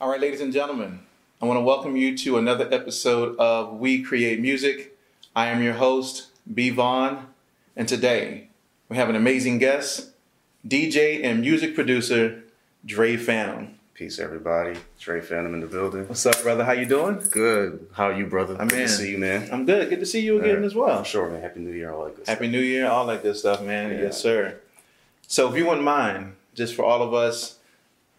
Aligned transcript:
All 0.00 0.10
right, 0.10 0.20
ladies 0.20 0.40
and 0.42 0.52
gentlemen, 0.52 1.00
I 1.40 1.46
want 1.46 1.56
to 1.58 1.62
welcome 1.62 1.96
you 1.96 2.16
to 2.18 2.36
another 2.36 2.68
episode 2.70 3.34
of 3.38 3.78
We 3.78 4.02
Create 4.02 4.40
Music. 4.40 4.96
I 5.34 5.46
am 5.48 5.62
your 5.62 5.72
host, 5.72 6.28
B. 6.52 6.68
Vaughn, 6.70 7.26
and 7.74 7.88
today 7.88 8.48
we 8.90 8.96
have 8.96 9.08
an 9.08 9.16
amazing 9.16 9.56
guest, 9.58 10.10
DJ 10.68 11.24
and 11.24 11.40
music 11.40 11.74
producer, 11.74 12.44
Dre 12.84 13.16
Phantom. 13.16 13.74
Peace, 13.94 14.18
everybody. 14.18 14.78
Dre 15.00 15.22
Phantom 15.22 15.54
in 15.54 15.60
the 15.60 15.66
building. 15.66 16.06
What's 16.06 16.26
up, 16.26 16.42
brother? 16.42 16.64
How 16.64 16.72
you 16.72 16.84
doing? 16.84 17.18
Good. 17.30 17.86
How 17.94 18.10
are 18.10 18.12
you, 18.18 18.26
brother? 18.26 18.54
I'm 18.60 18.68
good 18.68 18.80
in. 18.80 18.86
to 18.88 18.92
see 18.92 19.12
you, 19.12 19.18
man. 19.18 19.48
I'm 19.50 19.64
good. 19.64 19.88
Good 19.88 20.00
to 20.00 20.06
see 20.06 20.20
you 20.20 20.38
again 20.38 20.60
Yeah, 20.60 20.66
as 20.66 20.74
well. 20.74 20.98
For 20.98 21.08
sure, 21.08 21.30
man. 21.30 21.40
Happy 21.40 21.60
New 21.60 21.72
Year, 21.72 21.90
all 21.90 22.04
that 22.04 22.16
good 22.16 22.26
Happy 22.26 22.48
New 22.48 22.60
Year, 22.60 22.86
all 22.86 23.06
that 23.06 23.22
good 23.22 23.36
stuff, 23.36 23.62
man. 23.62 23.92
Yeah. 23.92 24.02
Yes, 24.02 24.20
sir. 24.20 24.58
So, 25.26 25.48
if 25.50 25.56
you 25.56 25.64
wouldn't 25.64 25.84
mind, 25.84 26.34
just 26.54 26.74
for 26.74 26.84
all 26.84 27.02
of 27.02 27.14
us, 27.14 27.55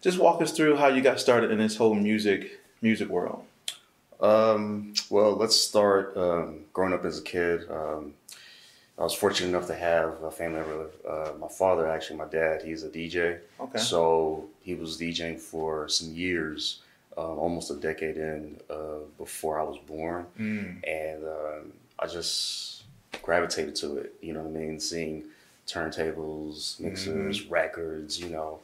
just 0.00 0.18
walk 0.18 0.40
us 0.42 0.52
through 0.52 0.76
how 0.76 0.88
you 0.88 1.02
got 1.02 1.20
started 1.20 1.50
in 1.50 1.58
this 1.58 1.76
whole 1.76 1.94
music 1.94 2.60
music 2.80 3.08
world. 3.08 3.44
Um, 4.20 4.94
well, 5.10 5.36
let's 5.36 5.56
start 5.56 6.16
um, 6.16 6.64
growing 6.72 6.92
up 6.92 7.04
as 7.04 7.18
a 7.18 7.22
kid. 7.22 7.70
Um, 7.70 8.14
I 8.98 9.02
was 9.02 9.14
fortunate 9.14 9.48
enough 9.48 9.68
to 9.68 9.74
have 9.74 10.22
a 10.24 10.30
family 10.30 10.60
member. 10.60 10.90
Uh, 11.08 11.30
my 11.38 11.46
father, 11.46 11.88
actually, 11.88 12.16
my 12.16 12.24
dad, 12.24 12.62
he's 12.62 12.82
a 12.82 12.88
DJ. 12.88 13.38
Okay. 13.60 13.78
So 13.78 14.46
he 14.60 14.74
was 14.74 14.98
DJing 14.98 15.38
for 15.38 15.88
some 15.88 16.12
years, 16.12 16.80
um, 17.16 17.38
almost 17.38 17.70
a 17.70 17.76
decade 17.76 18.16
in 18.16 18.56
uh, 18.68 19.04
before 19.16 19.60
I 19.60 19.62
was 19.62 19.78
born. 19.78 20.26
Mm. 20.38 20.88
and 20.88 21.24
um, 21.24 21.72
I 21.98 22.06
just 22.08 22.82
gravitated 23.22 23.76
to 23.76 23.98
it. 23.98 24.14
You 24.20 24.32
know 24.32 24.40
what 24.40 24.56
I 24.56 24.60
mean? 24.60 24.80
Seeing 24.80 25.24
turntables, 25.68 26.80
mixers, 26.80 27.46
records. 27.46 28.18
You 28.18 28.30
know, 28.30 28.58
and 28.58 28.58
I'm 28.58 28.58
like, 28.58 28.62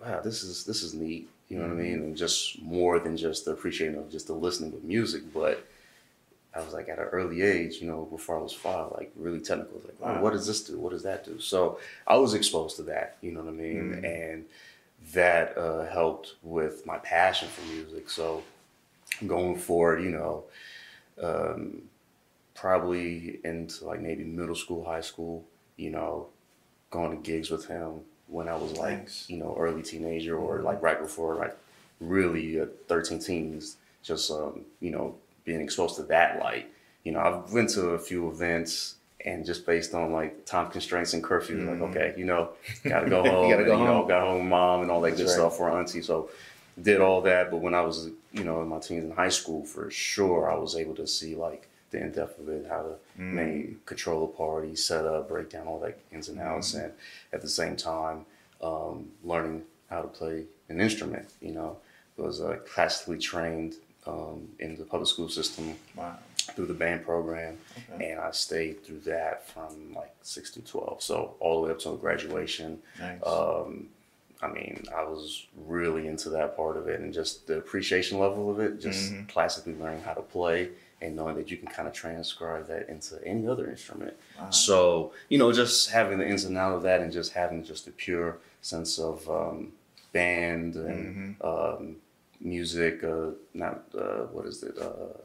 wow, 0.00 0.20
this 0.20 0.42
is 0.42 0.64
this 0.64 0.82
is 0.82 0.94
neat. 0.94 1.28
You 1.48 1.58
know 1.58 1.64
what 1.68 1.72
I 1.72 1.82
mean? 1.82 1.94
And 2.02 2.16
just 2.16 2.60
more 2.60 2.98
than 2.98 3.16
just 3.16 3.44
the 3.44 3.52
appreciating 3.52 3.96
of 3.98 4.10
just 4.10 4.26
the 4.26 4.32
listening 4.32 4.72
with 4.72 4.82
music, 4.82 5.22
but 5.32 5.64
I 6.54 6.60
was 6.60 6.72
like 6.72 6.88
at 6.88 6.98
an 6.98 7.04
early 7.04 7.42
age, 7.42 7.76
you 7.80 7.86
know, 7.86 8.06
before 8.10 8.36
I 8.38 8.42
was 8.42 8.52
five, 8.52 8.90
like 8.92 9.12
really 9.14 9.40
technical. 9.40 9.80
Like, 9.84 9.94
oh, 10.02 10.06
Wow. 10.14 10.22
what 10.22 10.32
does 10.32 10.46
this 10.46 10.64
do? 10.64 10.78
What 10.78 10.90
does 10.92 11.02
that 11.04 11.24
do? 11.24 11.38
So 11.38 11.78
I 12.06 12.16
was 12.16 12.34
exposed 12.34 12.76
to 12.76 12.82
that. 12.84 13.16
You 13.20 13.30
know 13.32 13.40
what 13.42 13.50
I 13.50 13.52
mean? 13.52 13.92
Mhm. 14.02 14.04
And 14.32 14.44
that 15.12 15.56
uh, 15.56 15.86
helped 15.86 16.34
with 16.42 16.84
my 16.86 16.98
passion 16.98 17.48
for 17.48 17.62
music. 17.72 18.10
So 18.10 18.42
going 19.26 19.56
forward, 19.56 20.02
you 20.02 20.10
know, 20.10 20.44
um, 21.22 21.82
probably 22.54 23.38
into 23.44 23.84
like 23.84 24.00
maybe 24.00 24.24
middle 24.24 24.54
school, 24.54 24.84
high 24.84 25.00
school, 25.02 25.44
you 25.76 25.90
know, 25.90 26.28
going 26.90 27.10
to 27.10 27.22
gigs 27.22 27.50
with 27.50 27.66
him 27.66 28.00
when 28.28 28.48
I 28.48 28.56
was 28.56 28.72
like, 28.72 28.98
Nice. 29.02 29.24
you 29.28 29.36
know, 29.38 29.54
early 29.58 29.82
teenager 29.82 30.36
or 30.36 30.60
like 30.60 30.82
right 30.82 30.98
before 31.00 31.36
like 31.36 31.56
really 32.00 32.60
uh, 32.60 32.66
13 32.88 33.18
teens, 33.20 33.76
just, 34.02 34.30
um, 34.30 34.62
you 34.80 34.90
know, 34.90 35.14
being 35.44 35.60
exposed 35.60 35.96
to 35.96 36.02
that 36.04 36.38
light. 36.40 36.68
You 37.04 37.12
know, 37.12 37.20
I've 37.20 37.52
been 37.52 37.68
to 37.68 37.90
a 37.90 37.98
few 37.98 38.28
events 38.28 38.96
and 39.24 39.44
just 39.46 39.64
based 39.64 39.94
on 39.94 40.12
like 40.12 40.44
time 40.44 40.70
constraints 40.70 41.12
and 41.14 41.22
curfew, 41.22 41.56
Mhm. 41.58 41.68
like, 41.80 41.90
okay, 41.90 42.14
you 42.16 42.24
know, 42.24 42.50
gotta 42.84 43.08
go 43.08 43.22
home, 43.22 43.50
gotta 43.50 43.62
and, 43.62 43.66
go 43.66 43.78
you 43.78 43.84
know, 43.84 43.98
home. 44.00 44.08
got 44.08 44.22
home 44.22 44.38
with 44.40 44.48
mom 44.48 44.82
and 44.82 44.90
all 44.90 45.00
that 45.02 45.10
That's 45.10 45.20
good 45.22 45.28
right. 45.28 45.34
stuff 45.34 45.56
for 45.56 45.70
auntie. 45.70 46.02
So 46.02 46.30
did 46.80 47.00
all 47.00 47.22
that, 47.22 47.50
but 47.50 47.58
when 47.58 47.74
I 47.74 47.80
was, 47.80 48.10
you 48.32 48.44
know, 48.44 48.60
in 48.62 48.68
my 48.68 48.78
teens 48.80 49.04
in 49.04 49.10
high 49.12 49.30
school, 49.30 49.64
for 49.64 49.90
sure, 49.90 50.50
I 50.50 50.56
was 50.56 50.76
able 50.76 50.94
to 50.96 51.06
see 51.06 51.34
like 51.34 51.68
the 51.96 52.04
in 52.04 52.12
depth 52.12 52.38
of 52.38 52.48
it, 52.48 52.66
how 52.68 52.82
to 52.82 52.94
Mm. 53.20 53.32
make 53.32 53.86
control 53.86 54.24
a 54.24 54.28
party, 54.28 54.76
set 54.76 55.04
up, 55.06 55.28
break 55.28 55.48
down 55.50 55.66
all 55.66 55.80
that 55.80 55.98
ins 56.12 56.28
and 56.28 56.38
outs, 56.40 56.72
Mm-hmm. 56.74 56.84
and 56.84 56.92
at 57.32 57.40
the 57.42 57.48
same 57.48 57.76
time, 57.76 58.26
um, 58.60 59.10
learning 59.24 59.64
how 59.90 60.02
to 60.02 60.08
play 60.08 60.44
an 60.68 60.80
instrument. 60.80 61.28
You 61.40 61.52
know, 61.52 61.76
was 62.16 62.40
uh, 62.40 62.58
classically 62.72 63.18
trained 63.18 63.76
um, 64.06 64.48
in 64.60 64.76
the 64.76 64.84
public 64.84 65.08
school 65.08 65.28
system 65.28 65.74
Wow. 65.96 66.16
through 66.54 66.66
the 66.66 66.74
band 66.74 67.04
program, 67.04 67.58
Okay. 67.90 68.10
and 68.10 68.20
I 68.20 68.30
stayed 68.30 68.84
through 68.84 69.00
that 69.00 69.48
from 69.48 69.94
like 69.94 70.14
six 70.22 70.50
to 70.52 70.60
twelve, 70.62 71.02
so 71.02 71.34
all 71.40 71.60
the 71.60 71.66
way 71.66 71.72
up 71.72 71.78
to 71.80 71.96
graduation. 71.96 72.80
Nice. 73.00 73.20
Um, 73.26 73.88
I 74.42 74.48
mean, 74.48 74.84
I 74.94 75.02
was 75.02 75.46
really 75.66 76.06
into 76.08 76.28
that 76.30 76.56
part 76.58 76.76
of 76.76 76.88
it 76.88 77.00
and 77.00 77.12
just 77.12 77.46
the 77.46 77.56
appreciation 77.56 78.18
level 78.18 78.50
of 78.50 78.60
it, 78.60 78.80
just 78.80 79.12
Mhm. 79.12 79.28
classically 79.30 79.74
learning 79.74 80.02
how 80.02 80.12
to 80.12 80.20
play 80.20 80.68
and 81.02 81.14
knowing 81.16 81.36
that 81.36 81.50
you 81.50 81.56
can 81.56 81.68
kind 81.68 81.86
of 81.86 81.94
transcribe 81.94 82.66
that 82.68 82.88
into 82.88 83.22
any 83.24 83.46
other 83.46 83.68
instrument. 83.68 84.14
Wow. 84.38 84.50
So, 84.50 85.12
you 85.28 85.38
know, 85.38 85.52
just 85.52 85.90
having 85.90 86.18
the 86.18 86.26
ins 86.26 86.44
and 86.44 86.56
out 86.56 86.74
of 86.74 86.82
that 86.82 87.00
and 87.00 87.12
just 87.12 87.32
having 87.32 87.62
just 87.64 87.86
a 87.86 87.90
pure 87.90 88.38
sense 88.62 88.98
of 88.98 89.28
um, 89.28 89.72
band 90.12 90.74
and 90.76 91.36
um, 91.42 91.96
music, 92.40 93.04
uh, 93.04 93.30
not, 93.54 93.82
uh, 93.96 94.24
what 94.32 94.46
is 94.46 94.62
it, 94.62 94.76
uh, 94.78 95.18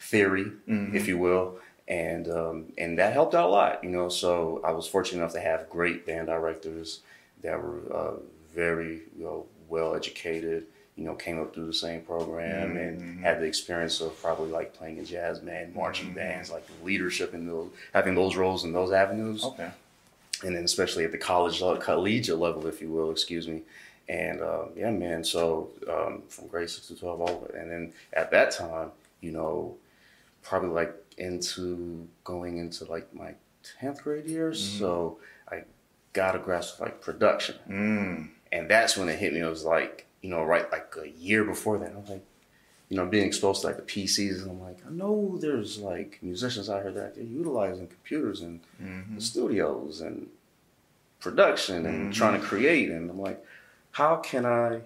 theory, 0.00 0.50
Mhm. 0.68 0.94
if 0.94 1.06
you 1.08 1.18
will. 1.18 1.58
And 1.88 2.28
um, 2.28 2.72
and 2.78 2.98
that 2.98 3.12
helped 3.12 3.34
out 3.34 3.48
a 3.48 3.52
lot, 3.52 3.82
you 3.82 3.90
know. 3.90 4.08
So 4.08 4.60
I 4.64 4.70
was 4.70 4.86
fortunate 4.86 5.18
enough 5.20 5.32
to 5.32 5.40
have 5.40 5.68
great 5.68 6.06
band 6.06 6.28
directors 6.28 7.00
that 7.42 7.60
were 7.60 7.80
uh, 7.92 8.14
very 8.54 9.02
you 9.16 9.24
know, 9.24 9.46
well 9.68 9.94
educated. 9.94 10.66
You 10.96 11.04
know, 11.04 11.14
came 11.14 11.40
up 11.40 11.54
through 11.54 11.66
the 11.66 11.72
same 11.72 12.02
program 12.02 12.74
Mhm. 12.74 12.88
and 12.88 13.20
had 13.24 13.40
the 13.40 13.46
experience 13.46 14.00
of 14.02 14.20
probably 14.20 14.50
like 14.50 14.74
playing 14.74 14.98
in 14.98 15.06
jazz 15.06 15.38
band, 15.38 15.74
marching 15.74 16.10
Mhm. 16.10 16.14
bands, 16.16 16.50
like 16.50 16.64
leadership 16.84 17.32
in 17.32 17.46
those, 17.46 17.70
having 17.94 18.14
those 18.14 18.36
roles 18.36 18.64
in 18.64 18.72
those 18.72 18.92
avenues 18.92 19.42
Okay. 19.44 19.70
and 20.44 20.54
then 20.54 20.64
especially 20.64 21.04
at 21.04 21.12
the 21.12 21.18
college 21.18 21.62
uh, 21.62 21.76
collegiate 21.76 22.36
level, 22.38 22.66
if 22.66 22.82
you 22.82 22.90
will, 22.90 23.10
excuse 23.10 23.48
me. 23.48 23.62
And 24.08 24.42
uh, 24.42 24.64
yeah, 24.76 24.90
man. 24.90 25.24
So 25.24 25.70
um, 25.88 26.22
from 26.28 26.48
grade 26.48 26.68
six 26.68 26.88
to 26.88 26.96
twelve, 26.96 27.20
all 27.22 27.48
and 27.54 27.70
then 27.70 27.92
at 28.12 28.30
that 28.32 28.50
time, 28.50 28.90
you 29.22 29.30
know, 29.32 29.76
probably 30.42 30.70
like 30.70 30.92
into 31.16 32.06
going 32.24 32.58
into 32.58 32.84
like 32.84 33.12
my 33.14 33.34
tenth 33.78 34.02
grade 34.02 34.26
year. 34.26 34.52
So 34.52 35.20
I 35.50 35.62
got 36.12 36.34
a 36.36 36.38
grasp 36.38 36.74
of 36.74 36.80
like 36.80 37.00
production, 37.00 37.54
Mm. 37.68 38.28
and 38.50 38.68
that's 38.68 38.96
when 38.96 39.08
it 39.08 39.18
hit 39.18 39.32
me. 39.32 39.40
It 39.40 39.44
was 39.48 39.64
like 39.64 40.04
you 40.22 40.30
know, 40.30 40.42
right 40.42 40.70
like 40.72 40.94
a 41.02 41.08
year 41.10 41.44
before 41.44 41.78
that, 41.78 41.92
I 41.92 41.98
was 41.98 42.08
like. 42.08 42.24
You 42.88 42.98
know, 42.98 43.06
being 43.06 43.26
exposed 43.26 43.62
to 43.62 43.68
like 43.68 43.76
the 43.78 43.82
PCs, 43.84 44.42
and 44.42 44.50
I'm 44.50 44.60
like, 44.60 44.76
I 44.86 44.90
know 44.90 45.38
there's 45.40 45.78
like 45.78 46.18
musicians 46.20 46.68
out 46.68 46.82
here 46.82 46.92
that 46.92 47.14
they're 47.14 47.24
utilizing 47.24 47.86
computers 47.86 48.42
and 48.42 48.60
Mhm. 48.82 49.14
the 49.14 49.20
studios 49.22 50.02
and 50.02 50.28
production 51.18 51.86
and 51.86 52.12
Mhm. 52.12 52.14
trying 52.14 52.38
to 52.38 52.46
create. 52.46 52.90
And 52.90 53.08
I'm 53.08 53.18
like, 53.18 53.42
how 53.92 54.16
can 54.16 54.44
I 54.44 54.82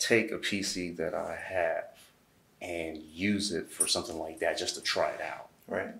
take 0.00 0.32
a 0.32 0.38
PC 0.38 0.90
that 0.96 1.14
I 1.14 1.36
have 1.36 1.84
and 2.60 2.96
use 2.98 3.52
it 3.52 3.70
for 3.70 3.86
something 3.86 4.18
like 4.18 4.40
that 4.40 4.58
just 4.58 4.74
to 4.74 4.80
try 4.80 5.10
it 5.10 5.20
out? 5.20 5.50
Right. 5.68 5.94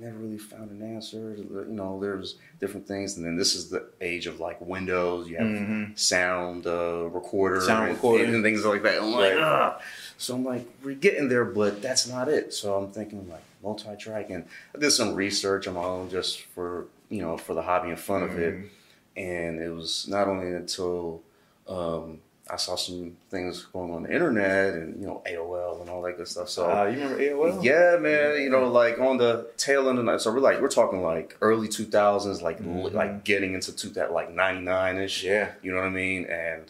And 0.00 0.06
never 0.12 0.18
really 0.24 0.38
found 0.38 0.70
an 0.70 0.82
answer. 0.94 1.34
You 1.36 1.66
know, 1.68 1.98
there's 2.00 2.36
different 2.58 2.86
things. 2.86 3.16
And 3.16 3.26
then 3.26 3.36
this 3.36 3.54
is 3.54 3.68
the 3.68 3.86
age 4.00 4.26
of 4.26 4.40
like 4.40 4.60
Windows. 4.60 5.28
You 5.28 5.36
have 5.36 5.46
Mhm. 5.46 5.98
sound 5.98 6.66
uh, 6.66 7.08
recorder, 7.10 7.60
Sound 7.60 7.88
and, 7.88 7.94
recorder. 7.96 8.24
and 8.24 8.42
things 8.42 8.64
like 8.64 8.82
that. 8.82 9.02
I'm 9.02 9.12
like, 9.12 9.34
Right. 9.34 9.78
So 10.18 10.34
I'm 10.34 10.44
like, 10.44 10.66
we're 10.82 10.94
getting 10.94 11.28
there, 11.28 11.44
but 11.44 11.80
that's 11.82 12.06
not 12.08 12.28
it. 12.28 12.52
So 12.52 12.74
I'm 12.74 12.90
thinking 12.92 13.28
like 13.28 13.42
multi-track, 13.62 14.30
and 14.30 14.44
I 14.74 14.78
did 14.78 14.90
some 14.90 15.14
research 15.14 15.66
on 15.66 15.74
my 15.74 15.84
own 15.84 16.08
just 16.10 16.40
for 16.42 16.86
you 17.10 17.20
know 17.22 17.36
for 17.36 17.54
the 17.54 17.62
hobby 17.62 17.88
and 17.90 17.98
fun 17.98 18.22
of 18.22 18.38
it. 18.38 18.54
Mhm. 18.54 18.68
And 19.16 19.60
it 19.60 19.70
was 19.70 20.06
not 20.08 20.28
only 20.28 20.50
until 20.52 21.22
um, 21.68 22.20
I 22.52 22.56
saw 22.56 22.74
some 22.74 23.16
things 23.30 23.64
going 23.72 23.92
on 23.92 24.02
the 24.02 24.12
internet 24.12 24.74
and 24.74 25.00
you 25.00 25.06
know 25.06 25.22
AOL 25.26 25.80
and 25.82 25.88
all 25.90 26.02
that 26.02 26.16
good 26.16 26.26
stuff. 26.28 26.48
So 26.48 26.68
Uh, 26.70 26.86
you 26.86 26.98
remember 27.00 27.18
AOL? 27.22 27.62
yeah, 27.64 27.96
man. 28.00 28.40
You 28.42 28.50
know, 28.50 28.68
like 28.68 28.98
on 28.98 29.18
the 29.18 29.46
tail 29.56 29.88
end 29.88 29.98
of 29.98 30.04
the 30.04 30.10
night. 30.10 30.20
So 30.20 30.32
we're 30.32 30.40
like, 30.40 30.60
we're 30.60 30.68
talking 30.68 31.02
like 31.02 31.36
early 31.40 31.68
two 31.68 31.84
thousands, 31.84 32.42
like 32.42 32.60
Mhm. 32.60 32.92
like 32.92 33.24
getting 33.24 33.54
into 33.54 33.74
two 33.74 33.90
that 33.90 34.12
like 34.12 34.30
ninety 34.32 34.62
nine 34.62 34.98
ish. 34.98 35.22
Yeah. 35.22 35.52
You 35.62 35.70
know 35.72 35.78
what 35.78 35.86
I 35.86 35.90
mean? 35.90 36.24
And 36.26 36.62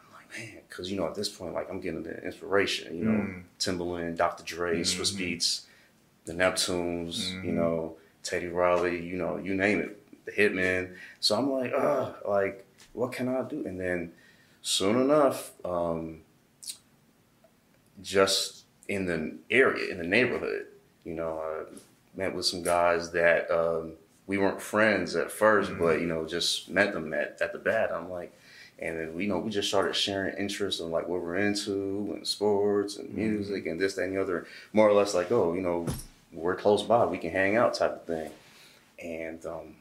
I'm 0.00 0.12
like, 0.14 0.36
man, 0.38 0.62
because 0.68 0.90
you 0.90 0.96
know 0.98 1.06
at 1.06 1.14
this 1.14 1.28
point, 1.28 1.54
like 1.54 1.70
I'm 1.70 1.80
getting 1.80 2.02
the 2.02 2.22
inspiration. 2.24 2.96
You 2.98 3.04
know, 3.04 3.20
Mm. 3.20 3.42
Timbaland, 3.60 4.16
Dr. 4.16 4.42
Dre, 4.44 4.80
Swizz 4.80 5.12
Mhm. 5.14 5.18
Beatz, 5.36 5.60
the 6.24 6.32
Neptunes. 6.32 7.32
You 7.44 7.52
Mhm. 7.52 7.54
know, 7.54 7.96
Teddy 8.22 8.48
Riley. 8.48 9.00
You 9.00 9.16
know, 9.16 9.36
you 9.36 9.54
name 9.54 9.80
it, 9.80 9.96
the 10.24 10.32
Hitman. 10.32 10.96
So 11.20 11.36
I'm 11.36 11.50
like, 11.50 11.72
ah, 11.76 12.14
like 12.26 12.66
what 12.92 13.12
can 13.12 13.28
I 13.28 13.42
do? 13.42 13.64
And 13.64 13.78
then 13.78 14.12
soon 14.62 15.00
enough, 15.00 15.52
um, 15.64 16.20
just 18.02 18.64
in 18.88 19.06
the 19.06 19.36
area, 19.50 19.90
in 19.90 19.98
the 19.98 20.06
neighborhood, 20.06 20.66
you 21.04 21.14
know, 21.14 21.38
I 21.38 22.18
met 22.18 22.34
with 22.34 22.46
some 22.46 22.62
guys 22.62 23.10
that 23.12 23.50
um, 23.50 23.92
we 24.26 24.38
weren't 24.38 24.60
friends 24.60 25.16
at 25.16 25.28
1st 25.28 25.78
but 25.78 26.00
you 26.00 26.06
know, 26.06 26.26
just 26.26 26.68
met 26.68 26.92
them 26.92 27.12
at, 27.12 27.38
at 27.40 27.52
the 27.52 27.58
bat. 27.58 27.90
I'm 27.92 28.10
like, 28.10 28.32
and 28.78 28.98
then 28.98 29.14
we 29.14 29.24
you 29.24 29.28
know 29.28 29.38
we 29.38 29.50
just 29.50 29.68
started 29.68 29.94
sharing 29.94 30.36
interests 30.36 30.80
in 30.80 30.90
like 30.90 31.06
what 31.06 31.20
we're 31.20 31.36
into 31.36 32.12
and 32.14 32.26
sports 32.26 32.96
and 32.96 33.12
music 33.14 33.66
and 33.66 33.78
this 33.78 33.94
that 33.94 34.04
and 34.04 34.16
the 34.16 34.20
other. 34.20 34.46
More 34.72 34.88
or 34.88 34.92
less 34.92 35.14
like, 35.14 35.30
oh, 35.30 35.52
you 35.52 35.60
know, 35.60 35.86
we're 36.32 36.56
close 36.56 36.82
by, 36.82 37.04
we 37.04 37.18
can 37.18 37.30
hang 37.30 37.56
out 37.56 37.74
type 37.74 37.92
of 37.92 38.04
thing. 38.04 38.30
And 38.98 39.44
um, 39.46 39.76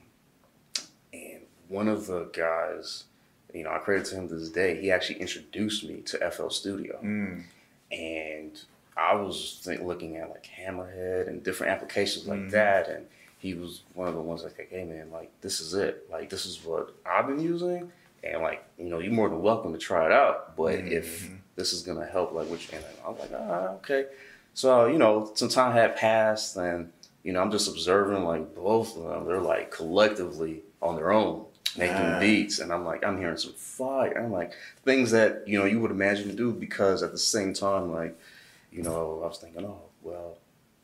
and 1.14 1.42
one 1.68 1.88
of 1.88 2.08
the 2.08 2.26
guys 2.34 3.06
you 3.54 3.64
know, 3.64 3.72
I 3.72 3.80
credit 3.80 4.06
to 4.08 4.16
him 4.16 4.28
to 4.30 4.36
this 4.36 4.50
day. 4.50 4.80
He 4.82 4.92
actually 4.92 5.20
introduced 5.22 5.84
me 5.84 6.02
to 6.06 6.24
FL 6.32 6.50
Studio, 6.50 7.00
Mm. 7.04 7.44
and 7.92 8.60
I 8.98 9.16
was 9.16 9.60
think, 9.64 9.82
looking 9.82 10.18
at 10.18 10.30
like 10.30 10.46
Hammerhead 10.60 11.28
and 11.28 11.44
different 11.44 11.72
applications 11.74 12.28
like 12.28 12.40
Mhm. 12.40 12.52
that, 12.52 12.90
and 12.90 13.08
he 13.40 13.54
was 13.54 13.82
one 13.94 14.08
of 14.08 14.14
the 14.14 14.22
ones 14.22 14.44
like, 14.44 14.68
hey 14.70 14.84
man, 14.84 15.10
like 15.12 15.32
this 15.42 15.62
is 15.62 15.74
it, 15.74 16.10
like 16.12 16.30
this 16.30 16.46
is 16.46 16.64
what 16.66 16.94
I've 17.06 17.28
been 17.28 17.40
using, 17.40 17.92
and 18.24 18.42
like 18.42 18.64
you 18.78 18.86
know, 18.90 19.00
you're 19.00 19.14
more 19.14 19.30
than 19.30 19.42
welcome 19.42 19.72
to 19.74 19.80
try 19.80 20.06
it 20.06 20.12
out, 20.12 20.56
but 20.58 20.74
if 20.76 21.24
Mhm. 21.24 21.38
this 21.56 21.72
is 21.74 21.82
gonna 21.84 22.06
help, 22.06 22.34
like 22.34 22.48
which, 22.50 22.72
and 22.74 22.84
I 23.06 23.10
was 23.10 23.20
like, 23.20 23.32
ah, 23.34 23.70
okay. 23.76 24.06
So 24.54 24.88
you 24.88 24.98
know, 24.98 25.32
some 25.36 25.50
time 25.50 25.72
had 25.72 25.96
passed, 25.96 26.58
and 26.58 26.92
you 27.24 27.32
know, 27.34 27.42
I'm 27.42 27.52
just 27.52 27.68
observing 27.70 28.24
like 28.26 28.54
both 28.56 28.96
of 28.98 29.04
them. 29.04 29.26
They're 29.26 29.40
like 29.42 29.72
collectively 29.72 30.64
on 30.82 30.96
their 30.98 31.12
own 31.12 31.46
making 31.78 31.96
Ah. 31.98 32.20
beats, 32.20 32.60
and 32.60 32.72
I'm 32.74 32.84
like, 32.86 33.04
I'm 33.06 33.18
hearing 33.18 33.38
some 33.38 33.54
fire. 33.54 34.18
I'm 34.18 34.32
like 34.32 34.54
things 34.84 35.12
that 35.12 35.48
you 35.48 35.58
know 35.60 35.66
you 35.66 35.80
would 35.80 35.92
imagine 35.92 36.28
to 36.30 36.36
do 36.36 36.52
because 36.52 37.04
at 37.04 37.12
the 37.12 37.18
same 37.18 37.54
time, 37.54 37.92
like 37.92 38.18
you 38.72 38.84
know, 38.84 39.22
I 39.24 39.28
was 39.28 39.38
thinking, 39.38 39.66
oh 39.66 39.82
well, 40.02 40.38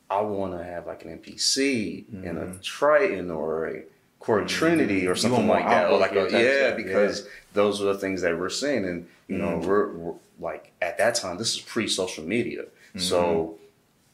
I 0.09 0.21
want 0.21 0.57
to 0.57 0.63
have 0.63 0.85
like 0.87 1.03
an 1.05 1.11
MPC 1.19 2.05
and 2.23 2.37
a 2.37 2.45
Mhm. 2.45 2.61
Triton 2.61 3.31
or 3.31 3.67
a 3.67 3.83
Korg 4.21 4.43
Mhm. 4.45 4.47
Trinity 4.47 5.07
or 5.07 5.15
something 5.15 5.47
like 5.47 5.65
that, 5.65 5.89
or 5.91 5.99
like 5.99 6.13
a, 6.13 6.27
yeah, 6.31 6.67
stuff, 6.67 6.77
because 6.77 7.27
those 7.53 7.81
are 7.81 7.85
the 7.85 7.97
things 7.99 8.21
that 8.21 8.37
we're 8.39 8.49
seeing, 8.49 8.85
and 8.85 9.07
you 9.27 9.37
know, 9.37 9.59
Mhm. 9.59 9.65
we're, 9.65 9.91
we're 9.93 10.13
like 10.39 10.71
at 10.81 10.97
that 10.97 11.15
time, 11.15 11.37
this 11.37 11.55
is 11.55 11.61
pre-social 11.61 12.23
media, 12.23 12.63
Mm-hmm. 12.63 12.99
so 12.99 13.55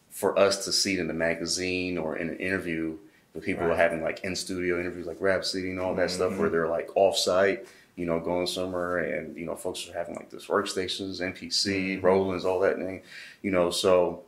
for 0.09 0.37
us 0.37 0.65
to 0.65 0.71
see 0.73 0.95
it 0.95 0.99
in 0.99 1.07
the 1.07 1.13
magazine 1.13 1.97
or 1.97 2.17
in 2.17 2.29
an 2.29 2.37
interview, 2.37 2.97
the 3.33 3.39
people 3.41 3.65
Right. 3.65 3.73
are 3.73 3.77
having 3.77 4.01
like 4.01 4.23
in 4.23 4.35
studio 4.35 4.79
interviews, 4.79 5.07
like 5.07 5.17
Rhapsody 5.19 5.69
and 5.71 5.79
all 5.79 5.95
that 5.95 6.11
stuff, 6.11 6.33
Mhm. 6.33 6.37
where 6.37 6.49
they're 6.49 6.67
like 6.67 6.89
off 6.95 7.17
site, 7.17 7.65
you 7.95 8.05
know, 8.05 8.19
going 8.19 8.47
somewhere, 8.47 8.97
and 8.97 9.35
you 9.37 9.45
know, 9.45 9.55
folks 9.55 9.87
are 9.89 9.93
having 9.93 10.15
like 10.15 10.29
this 10.29 10.47
workstations, 10.47 11.21
MPC, 11.21 11.97
Mhm. 11.97 12.03
Roland's, 12.03 12.45
all 12.45 12.59
that 12.59 12.77
thing, 12.77 13.01
you 13.41 13.51
know. 13.51 13.69
So 13.71 14.23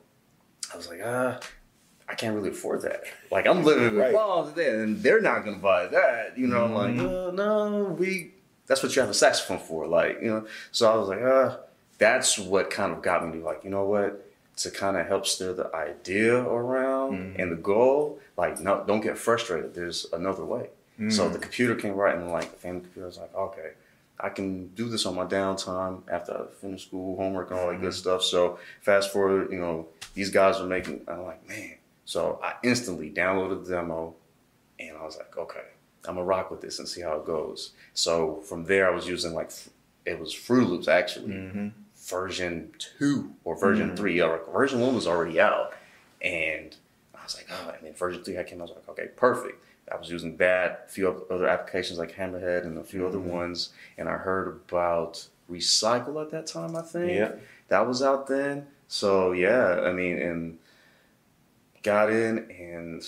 I 0.74 0.78
was 0.78 0.88
like, 0.90 1.02
ah. 1.04 1.40
I 2.06 2.16
can't 2.16 2.36
really 2.36 2.50
afford 2.50 2.82
that. 2.82 3.04
Like 3.32 3.48
I'm 3.48 3.64
living 3.64 3.86
with 3.86 3.98
Right. 3.98 4.12
moms 4.14 4.56
and 4.58 5.02
they're 5.02 5.22
not 5.22 5.46
gonna 5.46 5.58
buy 5.58 5.88
that. 5.88 6.38
You 6.38 6.48
know, 6.48 6.66
I'm 6.66 6.74
like, 6.76 7.00
oh, 7.00 7.32
no, 7.32 7.96
we. 7.98 8.34
That's 8.68 8.84
what 8.84 8.94
you 8.96 9.02
have 9.02 9.10
a 9.10 9.14
saxophone 9.14 9.58
for, 9.60 9.88
like 9.88 10.22
you 10.22 10.30
know. 10.30 10.46
So 10.72 10.92
I 10.92 10.96
was 10.98 11.08
like, 11.08 11.22
ah, 11.24 11.60
that's 11.98 12.38
what 12.38 12.70
kind 12.70 12.92
of 12.92 13.02
got 13.02 13.26
me 13.26 13.40
to 13.40 13.46
like, 13.46 13.64
you 13.64 13.70
know 13.70 13.86
what, 13.86 14.23
to 14.58 14.70
kind 14.72 14.98
of 14.98 15.08
help 15.08 15.26
steer 15.26 15.54
the 15.54 15.74
idea 15.76 16.38
around 16.42 17.18
Mhm. 17.36 17.40
and 17.42 17.52
the 17.52 17.56
goal. 17.56 18.20
Like, 18.38 18.60
no, 18.60 18.84
don't 18.86 19.02
get 19.02 19.18
frustrated. 19.18 19.74
There's 19.74 20.06
another 20.14 20.46
way. 20.46 20.70
So 21.10 21.28
Mm. 21.28 21.34
the 21.34 21.40
computer 21.40 21.76
came 21.76 21.96
right, 21.96 22.16
and 22.16 22.32
like 22.32 22.52
the 22.52 22.58
family 22.58 22.82
computer 22.82 23.08
was 23.08 23.18
like, 23.18 23.34
okay, 23.36 23.72
I 24.20 24.30
can 24.30 24.68
do 24.76 24.88
this 24.90 25.06
on 25.08 25.16
my 25.16 25.26
downtime 25.26 26.04
after 26.08 26.32
I 26.34 26.46
finish 26.62 26.86
school, 26.86 27.18
homework, 27.18 27.50
and 27.50 27.60
all 27.60 27.68
that 27.68 27.78
Mhm. 27.78 27.82
good 27.82 27.94
stuff. 27.96 28.22
So 28.24 28.60
fast 28.82 29.12
forward, 29.12 29.52
you 29.52 29.60
know, 29.60 29.88
these 30.14 30.30
guys 30.30 30.60
are 30.62 30.68
making. 30.68 31.02
I'm 31.08 31.24
like, 31.24 31.48
man. 31.48 31.78
So 32.06 32.40
I 32.44 32.54
instantly 32.64 33.10
downloaded 33.10 33.66
the 33.66 33.72
demo, 33.76 34.14
and 34.80 34.96
I 34.98 35.04
was 35.04 35.18
like, 35.18 35.36
okay, 35.36 35.66
I'm 36.08 36.16
gonna 36.16 36.26
rock 36.26 36.52
with 36.52 36.62
this 36.62 36.78
and 36.80 36.88
see 36.88 37.02
how 37.02 37.16
it 37.16 37.26
goes. 37.26 37.72
So 37.94 38.42
from 38.44 38.66
there, 38.66 38.88
I 38.90 38.94
was 38.94 39.08
using 39.08 39.34
like 39.34 39.52
it 40.06 40.20
was 40.20 40.32
Fruity 40.34 40.68
Loops 40.68 40.88
actually 40.88 41.32
Mhm. 41.34 41.72
Version 42.14 42.72
two 42.78 43.34
or 43.44 43.56
version 43.56 43.92
Mhm. 43.92 43.98
three. 43.98 44.22
Or 44.22 44.40
version 44.52 44.80
one 44.80 44.96
was 44.96 45.08
already 45.08 45.40
out, 45.40 45.74
and 46.22 46.76
I 47.16 47.24
was 47.24 47.36
like, 47.36 47.48
oh, 47.52 47.70
and 47.70 47.86
then 47.88 47.94
version 47.94 48.24
three 48.24 48.38
I 48.38 48.44
came. 48.44 48.60
I 48.60 48.64
was 48.64 48.72
like, 48.72 48.88
okay, 48.90 49.08
perfect. 49.16 49.64
I 49.92 49.98
was 49.98 50.10
using 50.10 50.38
that, 50.38 50.86
a 50.88 50.92
few 50.92 51.26
other 51.30 51.48
applications 51.48 52.00
like 52.00 52.14
Hammerhead 52.14 52.66
and 52.66 52.78
a 52.78 52.84
few 52.84 53.06
other 53.06 53.18
Mhm. 53.18 53.24
ones, 53.26 53.74
and 53.98 54.08
I 54.08 54.18
heard 54.18 54.48
about 54.48 55.28
Recycle 55.52 56.22
at 56.22 56.32
that 56.32 56.48
time. 56.48 56.76
I 56.76 56.82
think 56.82 57.18
Yeah. 57.18 57.36
that 57.68 57.86
was 57.86 58.02
out 58.02 58.28
then. 58.28 58.68
So 58.88 59.34
yeah, 59.34 59.82
I 59.82 59.92
mean, 59.92 60.18
and 60.20 60.60
got 61.84 62.10
in 62.10 62.50
and 62.52 63.04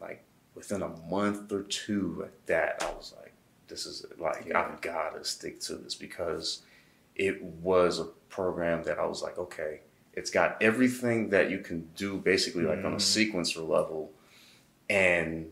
like 0.00 0.22
within 0.54 0.80
a 0.82 0.88
month 0.88 1.52
or 1.52 1.62
two 1.64 2.22
at 2.24 2.46
that, 2.46 2.82
I 2.82 2.90
was 2.94 3.12
like, 3.20 3.32
this 3.68 3.84
is 3.86 4.04
it. 4.04 4.18
like 4.18 4.46
Yeah. 4.46 4.62
I've 4.62 4.80
got 4.80 5.10
to 5.14 5.24
stick 5.24 5.60
to 5.60 5.74
this 5.76 5.94
because 5.94 6.62
it 7.14 7.42
was 7.42 8.00
a 8.00 8.08
program 8.40 8.82
that 8.84 8.98
I 8.98 9.04
was 9.06 9.22
like, 9.22 9.36
okay, 9.36 9.80
it's 10.14 10.30
got 10.30 10.56
everything 10.62 11.28
that 11.30 11.50
you 11.50 11.58
can 11.58 11.88
do 11.96 12.16
basically 12.16 12.64
like 12.64 12.78
on 12.84 12.92
a 12.94 12.96
Mhm. 12.96 13.32
sequencer 13.32 13.66
level, 13.68 14.12
and 14.88 15.50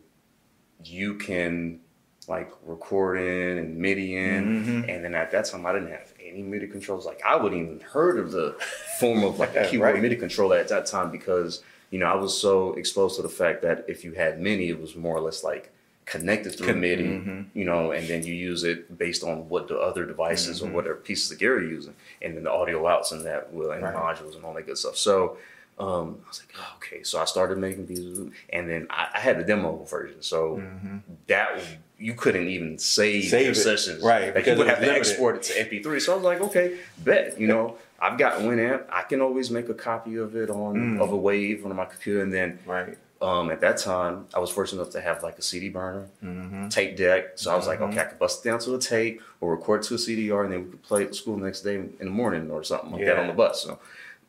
you 0.84 1.14
can 1.14 1.80
like 2.28 2.50
record 2.66 3.18
in 3.18 3.56
and 3.58 3.76
MIDI 3.78 4.14
in. 4.16 4.64
Mhm. 4.64 4.88
And 4.88 5.04
then 5.04 5.14
at 5.14 5.30
that 5.30 5.46
time, 5.46 5.64
I 5.64 5.72
didn't 5.72 5.90
have 5.92 6.12
any 6.22 6.42
MIDI 6.42 6.66
controls. 6.66 7.06
Like 7.06 7.22
I 7.24 7.36
wouldn't 7.36 7.60
even 7.62 7.80
heard 7.80 8.18
of 8.18 8.32
the 8.32 8.54
form 9.00 9.24
of 9.24 9.38
like 9.38 9.50
a 9.56 9.66
keyboard 9.66 9.94
right. 9.94 10.02
MIDI 10.02 10.16
controller 10.16 10.56
at 10.58 10.68
that 10.68 10.84
time 10.86 11.10
because 11.10 11.62
you 11.90 11.98
know 11.98 12.06
I 12.06 12.16
was 12.16 12.38
so 12.38 12.74
exposed 12.74 13.16
to 13.16 13.22
the 13.22 13.30
fact 13.30 13.62
that 13.62 13.84
if 13.88 14.04
you 14.04 14.12
had 14.12 14.40
MIDI, 14.40 14.68
it 14.68 14.80
was 14.80 14.94
more 14.94 15.16
or 15.16 15.20
less 15.20 15.42
like 15.42 15.70
connected 16.12 16.56
through 16.56 16.74
MIDI. 16.74 17.04
mhm. 17.04 17.44
You 17.54 17.64
know, 17.64 17.92
and 17.92 18.06
then 18.08 18.24
you 18.24 18.34
use 18.34 18.64
it 18.64 18.96
based 18.96 19.22
on 19.22 19.48
what 19.48 19.68
the 19.68 19.78
other 19.78 20.04
devices 20.06 20.60
Mhm. 20.60 20.68
or 20.68 20.70
whatever 20.76 20.94
pieces 20.96 21.30
of 21.32 21.38
gear 21.38 21.60
you're 21.60 21.70
using, 21.70 21.94
and 22.22 22.34
then 22.36 22.44
the 22.44 22.50
audio 22.50 22.86
outs 22.86 23.12
and 23.12 23.24
that 23.26 23.52
will 23.52 23.70
and 23.72 23.82
Right. 23.82 23.92
the 23.92 23.98
modules 24.24 24.34
and 24.36 24.44
all 24.44 24.54
that 24.54 24.66
good 24.66 24.78
stuff. 24.78 24.96
So. 24.96 25.36
Um, 25.80 26.18
I 26.24 26.28
was 26.28 26.40
like, 26.42 26.52
oh, 26.58 26.72
okay. 26.78 27.04
So 27.04 27.20
I 27.20 27.24
started 27.24 27.56
making 27.56 27.86
these, 27.86 28.18
and 28.50 28.68
then 28.68 28.88
I, 28.90 29.10
I 29.14 29.20
had 29.20 29.38
the 29.38 29.44
demo 29.44 29.84
version. 29.88 30.20
So 30.22 30.56
Mhm. 30.60 31.02
that 31.28 31.60
you 32.00 32.14
couldn't 32.14 32.48
even 32.48 32.78
save, 32.78 33.26
Save 33.30 33.56
sessions. 33.56 34.02
Right, 34.02 34.24
Like 34.24 34.34
because 34.34 34.54
you 34.54 34.58
would 34.58 34.66
have 34.66 34.80
to 34.80 34.92
export 34.92 35.36
it 35.36 35.42
to 35.44 35.52
MP3. 35.60 36.00
So 36.00 36.14
I 36.14 36.16
was 36.16 36.24
like, 36.24 36.40
okay, 36.40 36.78
bet. 37.04 37.38
You 37.40 37.46
know, 37.46 37.76
I've 38.00 38.18
got 38.18 38.40
Winamp. 38.40 38.86
I 38.90 39.02
can 39.02 39.20
always 39.20 39.52
make 39.52 39.68
a 39.68 39.74
copy 39.74 40.16
of 40.16 40.34
it 40.34 40.50
on 40.50 40.96
Mm. 40.96 41.00
of 41.00 41.12
a 41.12 41.16
wave 41.16 41.64
on 41.64 41.76
my 41.76 41.84
computer. 41.84 42.22
And 42.22 42.32
then 42.32 42.58
Right. 42.66 42.98
Um, 43.20 43.50
at 43.50 43.60
that 43.60 43.78
time, 43.78 44.26
I 44.34 44.38
was 44.38 44.50
fortunate 44.50 44.80
enough 44.82 44.92
to 44.92 45.00
have 45.00 45.22
like 45.22 45.38
a 45.38 45.42
CD 45.42 45.68
burner, 45.68 46.06
Mhm. 46.24 46.70
tape 46.70 46.96
deck. 46.96 47.32
So 47.36 47.50
I 47.52 47.56
was 47.56 47.66
like, 47.66 47.80
Mhm. 47.80 47.90
okay, 47.90 48.00
I 48.00 48.04
could 48.04 48.18
bust 48.18 48.44
it 48.44 48.48
down 48.48 48.60
to 48.60 48.74
a 48.74 48.78
tape 48.78 49.20
or 49.40 49.54
record 49.56 49.82
to 49.84 49.94
a 49.94 49.98
CDR, 49.98 50.44
and 50.44 50.52
then 50.52 50.64
we 50.64 50.70
could 50.70 50.82
play 50.82 51.02
it 51.02 51.08
at 51.08 51.14
school 51.14 51.36
the 51.36 51.44
next 51.44 51.62
day 51.62 51.74
in 51.76 51.96
the 51.98 52.04
morning 52.06 52.50
or 52.50 52.62
something 52.62 52.92
like 52.92 53.04
that 53.04 53.18
on 53.18 53.26
the 53.26 53.32
bus. 53.32 53.62
So, 53.62 53.78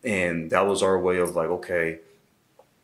and 0.03 0.49
that 0.51 0.65
was 0.65 0.81
our 0.81 0.97
way 0.99 1.17
of 1.17 1.35
like, 1.35 1.49
okay, 1.49 1.99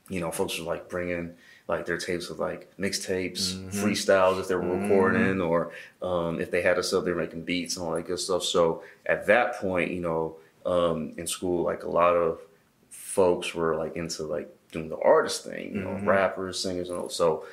you 0.10 0.20
know, 0.20 0.32
folks 0.32 0.60
were 0.60 0.66
like 0.66 0.90
bringing 0.90 1.34
like 1.68 1.88
their 1.88 1.98
tapes 1.98 2.30
with 2.30 2.38
like 2.38 2.72
mixtapes, 2.78 3.56
Mhm. 3.56 3.72
freestyles 3.74 4.40
if 4.40 4.48
they 4.48 4.54
were 4.54 4.62
Mhm. 4.62 4.82
recording, 4.82 5.42
or 5.42 5.72
um, 6.04 6.40
if 6.40 6.52
they 6.52 6.62
had 6.62 6.78
us 6.78 6.94
up 6.94 7.06
there 7.06 7.16
making 7.16 7.42
beats 7.42 7.76
and 7.78 7.84
all 7.88 7.94
that 7.96 8.06
good 8.06 8.20
stuff. 8.20 8.44
So 8.44 8.84
at 9.08 9.26
that 9.26 9.56
point, 9.56 9.90
you 9.90 10.02
know, 10.02 10.36
um, 10.68 11.14
in 11.18 11.26
school, 11.26 11.64
like 11.64 11.84
a 11.84 11.90
lot 11.90 12.16
of 12.16 12.40
folks 12.96 13.54
were 13.54 13.76
like 13.76 13.96
into 13.96 14.24
like 14.24 14.50
doing 14.72 14.90
the 14.90 14.98
artist 15.00 15.44
thing, 15.46 15.76
you 15.76 15.82
know, 15.82 15.90
Mhm. 15.92 16.06
rappers, 16.06 16.60
singers, 16.60 16.90
and 16.90 16.98
all. 17.00 17.10
So, 17.10 17.46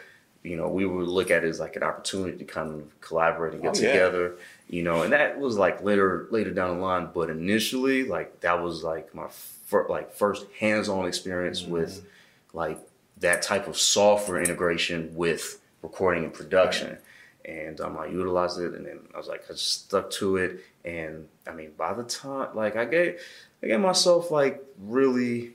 you 0.43 0.57
know, 0.57 0.69
we 0.69 0.85
would 0.87 1.07
look 1.09 1.31
at 1.31 1.45
it 1.45 1.49
as 1.49 1.61
like 1.61 1.77
an 1.77 1.83
opportunity 1.83 2.37
to 2.39 2.45
kind 2.45 2.71
of 2.81 3.01
collaborate 3.01 3.53
and 3.55 3.63
get 3.63 3.77
Oh, 3.77 3.81
yeah. 3.81 3.93
together, 3.93 4.37
you 4.69 4.83
know, 4.83 5.03
and 5.03 5.13
that 5.13 5.39
was 5.39 5.57
like 5.57 5.83
later 5.85 6.27
later 6.31 6.51
down 6.51 6.77
the 6.79 6.83
line. 6.83 7.09
But 7.15 7.31
initially, 7.31 8.05
like 8.05 8.41
that 8.41 8.61
was 8.63 8.83
like 8.83 9.15
my 9.15 9.29
fir- 9.67 9.89
like 9.89 10.13
first 10.15 10.47
hands-on 10.59 11.07
experience 11.07 11.63
Mm-hmm. 11.63 11.73
with 11.73 12.05
like 12.53 12.79
that 13.21 13.43
type 13.43 13.69
of 13.69 13.77
software 13.79 14.41
integration 14.43 15.15
with 15.15 15.61
recording 15.83 16.25
and 16.25 16.35
production. 16.35 16.99
And 17.45 17.81
um, 17.81 17.97
I 17.99 18.07
utilized 18.07 18.59
it, 18.61 18.73
and 18.75 18.87
then 18.87 19.01
I 19.15 19.19
was 19.19 19.27
like, 19.27 19.43
I 19.49 19.53
just 19.53 19.85
stuck 19.87 20.11
to 20.13 20.37
it. 20.37 20.61
And 20.85 21.29
I 21.47 21.53
mean, 21.53 21.73
by 21.77 21.93
the 21.93 22.05
time, 22.05 22.49
like, 22.55 22.77
I 22.77 22.85
gave, 22.85 23.21
I 23.62 23.66
gave 23.69 23.81
myself 23.81 24.31
like 24.31 24.62
really 24.78 25.54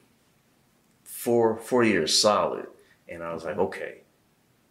four 1.04 1.58
four 1.58 1.84
years 1.84 2.20
solid, 2.20 2.68
and 3.08 3.24
I 3.24 3.34
was 3.34 3.44
like, 3.44 3.58
okay, 3.58 4.00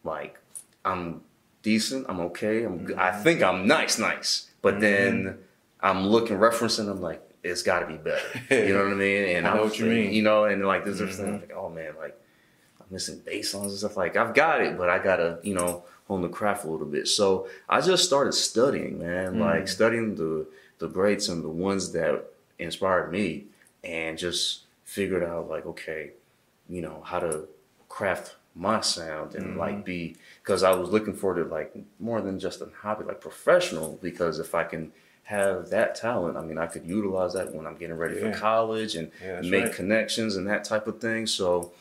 like 0.04 0.38
I'm 0.84 1.22
decent, 1.62 2.06
I'm 2.08 2.20
okay, 2.20 2.64
I'm 2.64 2.84
good. 2.84 2.96
I 2.96 3.12
think 3.12 3.42
I'm 3.42 3.66
nice, 3.66 3.98
nice. 3.98 4.48
But 4.62 4.80
then 4.80 5.38
I'm 5.80 6.06
looking, 6.06 6.36
referencing, 6.38 6.88
I'm 6.90 7.00
like, 7.00 7.22
it's 7.42 7.62
got 7.62 7.80
to 7.80 7.86
be 7.86 7.96
better. 7.96 8.22
You 8.50 8.72
know 8.74 8.84
what 8.84 8.92
I 8.92 8.94
mean? 8.94 9.24
And 9.36 9.46
I 9.46 9.50
know 9.50 9.60
I'm- 9.60 9.68
what 9.68 9.78
you 9.78 9.86
mean. 9.86 10.12
You 10.12 10.22
know, 10.22 10.44
and 10.44 10.64
like 10.64 10.84
this 10.84 11.00
Mhm. 11.00 11.14
thing 11.14 11.40
like, 11.40 11.52
oh 11.54 11.68
man, 11.68 11.94
like 11.98 12.18
I'm 12.80 12.86
missing 12.90 13.20
bass 13.24 13.54
lines 13.54 13.72
and 13.72 13.78
stuff. 13.78 13.96
Like 13.96 14.16
I've 14.16 14.34
got 14.34 14.60
it, 14.62 14.76
but 14.78 14.88
I 14.88 14.98
gotta, 14.98 15.38
you 15.42 15.54
know, 15.54 15.84
hone 16.08 16.22
the 16.22 16.28
craft 16.28 16.64
a 16.64 16.70
little 16.70 16.86
bit. 16.86 17.08
So 17.08 17.48
I 17.68 17.80
just 17.80 18.04
started 18.04 18.32
studying, 18.32 18.98
man, 18.98 19.34
Mm. 19.34 19.40
like 19.40 19.68
studying 19.68 20.14
the 20.14 20.46
the 20.78 20.88
greats 20.88 21.28
and 21.28 21.42
the 21.42 21.48
ones 21.48 21.92
that 21.92 22.32
inspired 22.58 23.10
me, 23.10 23.46
and 23.84 24.16
just 24.18 24.62
figured 24.84 25.22
out 25.22 25.48
like, 25.48 25.66
okay, 25.66 26.12
you 26.68 26.80
know, 26.80 27.02
how 27.04 27.18
to 27.20 27.46
craft 27.88 28.36
my 28.54 28.80
sound 28.80 29.34
and 29.34 29.54
Mhm. 29.54 29.58
like 29.58 29.84
be 29.84 30.16
because 30.42 30.62
I 30.62 30.74
was 30.74 30.88
looking 30.88 31.12
for 31.14 31.38
it 31.38 31.50
like 31.50 31.74
more 32.00 32.20
than 32.22 32.38
just 32.38 32.60
a 32.62 32.68
hobby, 32.80 33.04
like 33.04 33.20
professional. 33.20 33.98
Because 34.02 34.38
if 34.38 34.54
I 34.54 34.64
can 34.64 34.92
have 35.24 35.68
that 35.70 35.94
talent, 35.94 36.36
I 36.36 36.42
mean, 36.42 36.56
I 36.56 36.66
could 36.66 36.86
utilize 36.86 37.34
that 37.34 37.52
when 37.54 37.66
I'm 37.66 37.76
getting 37.76 37.96
ready 37.98 38.14
Yeah. 38.14 38.32
for 38.32 38.38
college 38.38 38.96
and 38.96 39.10
Yeah, 39.22 39.40
make 39.42 39.64
right. 39.64 39.72
connections 39.72 40.36
and 40.36 40.46
that 40.48 40.64
type 40.64 40.86
of 40.86 41.00
thing. 41.00 41.26
So 41.26 41.72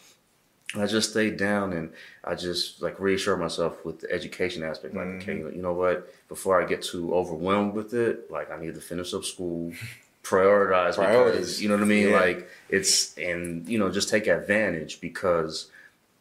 I 0.75 0.87
just 0.87 1.11
stayed 1.11 1.37
down 1.37 1.71
and 1.73 1.93
I 2.23 2.35
just 2.35 2.81
like 2.81 2.99
reassured 2.99 3.39
myself 3.39 3.85
with 3.85 3.99
the 4.01 4.11
education 4.11 4.63
aspect. 4.63 4.93
Like, 4.95 5.05
Mm-hmm. 5.05 5.29
okay, 5.45 5.55
you 5.55 5.61
know 5.61 5.73
what? 5.73 6.11
Before 6.27 6.61
I 6.61 6.65
get 6.65 6.81
too 6.81 7.13
overwhelmed 7.15 7.73
with 7.73 7.93
it, 7.93 8.29
like 8.29 8.51
I 8.51 8.59
need 8.59 8.75
to 8.75 8.81
finish 8.81 9.13
up 9.13 9.23
school, 9.23 9.71
prioritize 10.25 10.95
Priorities. 10.95 11.35
because 11.39 11.61
you 11.61 11.69
know 11.69 11.75
what 11.75 11.83
I 11.83 11.87
mean. 11.87 12.09
Yeah. 12.09 12.19
Like 12.19 12.49
it's 12.69 13.17
and 13.17 13.67
you 13.69 13.77
know 13.79 13.89
just 13.91 14.09
take 14.09 14.27
advantage 14.27 14.99
because 15.01 15.69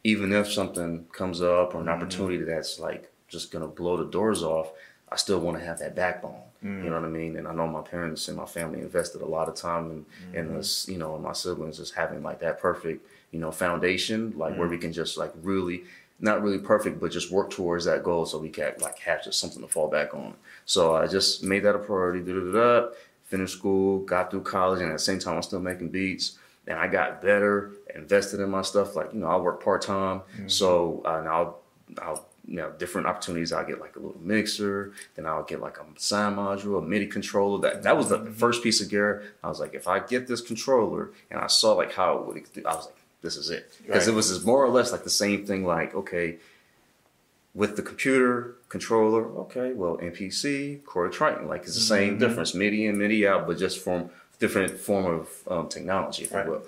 even 0.03 0.31
if 0.31 0.51
something 0.51 1.05
comes 1.11 1.41
up 1.41 1.73
or 1.73 1.79
an 1.81 1.87
Mm-hmm. 1.87 1.89
opportunity 1.89 2.37
that's 2.43 2.79
like 2.79 3.11
just 3.27 3.51
gonna 3.51 3.67
blow 3.67 3.97
the 3.97 4.05
doors 4.05 4.43
off, 4.43 4.71
I 5.11 5.15
still 5.15 5.39
want 5.39 5.57
to 5.59 5.65
have 5.65 5.79
that 5.79 5.95
backbone. 5.95 6.41
Mm. 6.63 6.83
You 6.83 6.89
know 6.91 6.95
what 7.01 7.05
I 7.05 7.09
mean? 7.09 7.35
And 7.37 7.47
I 7.47 7.53
know 7.53 7.67
my 7.67 7.81
parents 7.81 8.27
and 8.27 8.37
my 8.37 8.45
family 8.45 8.79
invested 8.79 9.21
a 9.21 9.25
lot 9.25 9.49
of 9.49 9.55
time 9.55 9.85
in, 9.91 10.05
in 10.39 10.45
Mm-hmm. 10.45 10.55
this, 10.57 10.87
you 10.87 10.97
know, 10.97 11.15
and 11.15 11.23
my 11.23 11.33
siblings 11.33 11.77
just 11.77 11.95
having 11.95 12.21
like 12.23 12.39
that 12.39 12.59
perfect, 12.59 13.05
you 13.31 13.39
know, 13.39 13.51
foundation, 13.51 14.33
like 14.37 14.53
Mm. 14.53 14.57
where 14.59 14.67
we 14.67 14.77
can 14.77 14.93
just 14.93 15.17
like 15.17 15.33
really, 15.41 15.83
not 16.19 16.41
really 16.43 16.59
perfect, 16.59 16.99
but 17.01 17.11
just 17.11 17.29
work 17.31 17.49
towards 17.49 17.85
that 17.85 18.03
goal 18.03 18.25
so 18.25 18.37
we 18.37 18.49
can 18.49 18.73
like 18.79 18.99
have 18.99 19.23
just 19.23 19.39
something 19.39 19.61
to 19.61 19.67
fall 19.67 19.89
back 19.89 20.13
on. 20.13 20.33
So 20.65 20.95
I 20.95 21.07
just 21.07 21.43
made 21.43 21.63
that 21.63 21.75
a 21.75 21.79
priority. 21.79 22.21
Da, 22.21 22.33
da, 22.33 22.39
da, 22.51 22.51
da, 22.81 22.87
finished 23.25 23.57
school, 23.57 23.99
got 23.99 24.31
through 24.31 24.41
college, 24.43 24.79
and 24.81 24.89
at 24.89 24.93
the 24.93 24.99
same 24.99 25.19
time, 25.19 25.35
I'm 25.35 25.43
still 25.43 25.59
making 25.59 25.89
beats. 25.89 26.37
And 26.67 26.79
I 26.79 26.87
got 26.87 27.21
better, 27.21 27.73
invested 27.93 28.39
in 28.39 28.49
my 28.49 28.63
stuff. 28.63 28.95
Like, 28.95 29.13
you 29.13 29.19
know, 29.19 29.27
I 29.27 29.35
work 29.37 29.63
part 29.63 29.83
time. 29.83 30.21
So 30.47 31.03
uh, 31.05 31.21
now 31.21 31.55
I'll, 32.01 32.25
you 32.47 32.55
know, 32.55 32.71
different 32.79 33.05
opportunities. 33.05 33.51
I'll 33.53 33.65
get 33.65 33.79
like 33.79 33.95
a 33.95 33.99
little 33.99 34.19
mixer, 34.19 34.93
then 35.15 35.27
I'll 35.27 35.43
get 35.43 35.61
like 35.61 35.77
a 35.77 35.85
sound 35.99 36.37
module, 36.37 36.79
a 36.79 36.81
MIDI 36.81 37.05
controller. 37.07 37.59
That 37.61 37.83
that 37.83 37.95
was 37.97 38.09
the 38.09 38.19
first 38.31 38.63
piece 38.63 38.81
of 38.81 38.89
gear. 38.89 39.23
I 39.43 39.47
was 39.49 39.59
like, 39.59 39.75
if 39.75 39.87
I 39.87 39.99
get 39.99 40.27
this 40.27 40.41
controller 40.41 41.11
and 41.29 41.39
I 41.39 41.47
saw 41.47 41.73
like 41.73 41.93
how 41.93 42.17
it 42.17 42.25
would, 42.25 42.65
I 42.65 42.75
was 42.75 42.85
like, 42.85 42.95
this 43.21 43.35
is 43.37 43.49
it. 43.51 43.71
Because 43.85 44.07
Right. 44.07 44.13
it 44.13 44.15
was 44.15 44.43
more 44.45 44.63
or 44.63 44.69
less 44.69 44.91
like 44.91 45.03
the 45.03 45.09
same 45.11 45.45
thing, 45.45 45.65
like, 45.65 45.93
okay, 45.93 46.37
with 47.55 47.75
the 47.77 47.81
computer 47.81 48.55
controller, 48.69 49.23
okay, 49.39 49.71
well, 49.73 49.97
MPC, 49.97 50.83
Korg 50.83 51.13
Triton, 51.13 51.47
like 51.47 51.63
it's 51.63 51.75
the 51.75 51.79
same 51.81 52.11
Mm-hmm. 52.11 52.19
difference, 52.19 52.53
MIDI 52.53 52.85
in, 52.85 52.97
MIDI 52.97 53.25
out, 53.27 53.47
but 53.47 53.57
just 53.57 53.79
from 53.83 54.09
different 54.39 54.77
form 54.77 55.05
of 55.05 55.29
um, 55.47 55.69
technology, 55.69 56.25
if 56.25 56.33
Right. 56.33 56.45
you 56.45 56.51
will. 56.51 56.63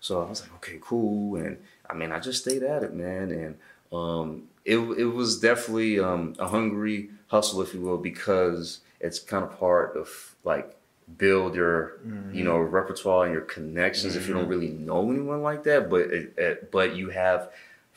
So 0.00 0.22
I 0.22 0.28
was 0.30 0.40
like, 0.40 0.54
okay, 0.56 0.78
cool, 0.80 1.36
and 1.36 1.58
I 1.88 1.92
mean, 1.94 2.10
I 2.10 2.18
just 2.20 2.40
stayed 2.42 2.62
at 2.62 2.82
it, 2.82 2.94
man, 2.94 3.30
and 3.30 3.58
um, 3.92 4.44
it 4.64 4.78
it 4.78 5.04
was 5.20 5.38
definitely 5.40 6.00
um, 6.00 6.34
a 6.38 6.48
hungry 6.48 7.10
hustle, 7.28 7.60
if 7.60 7.74
you 7.74 7.80
will, 7.82 7.98
because 7.98 8.80
it's 8.98 9.18
kind 9.18 9.44
of 9.44 9.58
part 9.58 9.94
of 9.96 10.08
like 10.42 10.74
build 11.18 11.54
your 11.54 11.98
you 12.32 12.44
know 12.44 12.56
repertoire 12.58 13.24
and 13.24 13.32
your 13.32 13.42
connections 13.42 14.14
if 14.14 14.28
you 14.28 14.32
don't 14.34 14.46
really 14.46 14.68
know 14.68 15.10
anyone 15.10 15.42
like 15.42 15.64
that 15.64 15.90
but 15.90 16.02
it, 16.02 16.32
it, 16.38 16.70
but 16.70 16.94
you 16.94 17.08
have 17.10 17.50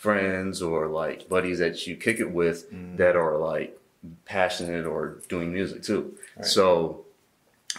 friends 0.04 0.62
or 0.62 0.88
like 0.88 1.30
buddies 1.30 1.60
that 1.60 1.88
you 1.88 1.96
kick 1.96 2.20
it 2.20 2.30
with 2.40 2.58
that 2.98 3.16
are 3.16 3.38
like 3.38 3.70
passionate 4.26 4.86
or 4.86 5.02
doing 5.30 5.52
music 5.54 5.82
too 5.84 6.04
Right. 6.36 6.46
so 6.46 7.06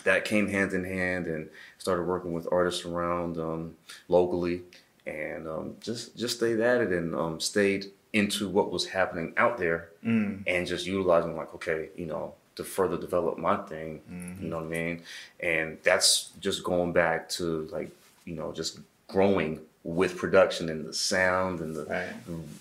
that 0.04 0.24
came 0.24 0.48
hand 0.48 0.72
in 0.72 0.84
hand 0.84 1.26
and 1.26 1.48
started 1.78 2.04
working 2.04 2.32
with 2.32 2.46
artists 2.50 2.84
around 2.84 3.36
um, 3.38 3.74
locally 4.08 4.62
and 5.06 5.46
um, 5.54 5.76
just 5.80 6.16
just 6.16 6.36
stayed 6.38 6.60
at 6.60 6.80
it 6.80 6.90
and 6.98 7.14
um, 7.14 7.40
stayed 7.40 7.82
into 8.12 8.48
what 8.48 8.70
was 8.72 8.84
happening 8.86 9.32
out 9.36 9.58
there 9.58 9.80
Mm. 10.04 10.42
and 10.46 10.66
just 10.66 10.84
utilizing 10.86 11.34
like 11.40 11.50
okay 11.54 11.88
you 11.96 12.04
know 12.12 12.34
to 12.56 12.62
further 12.62 12.98
develop 13.06 13.38
my 13.38 13.56
thing 13.72 14.00
Mm-hmm. 14.10 14.42
you 14.44 14.48
know 14.50 14.56
what 14.62 14.66
i 14.66 14.68
mean 14.68 15.02
and 15.40 15.78
that's 15.82 16.30
just 16.46 16.62
going 16.62 16.92
back 16.92 17.28
to 17.38 17.44
like 17.76 17.90
you 18.28 18.34
know 18.38 18.52
just 18.60 18.72
growing 19.08 19.52
with 19.86 20.16
production 20.16 20.70
and 20.70 20.86
the 20.86 20.94
sound 20.94 21.60
and 21.60 21.76
the 21.76 21.84
Right. 21.84 22.06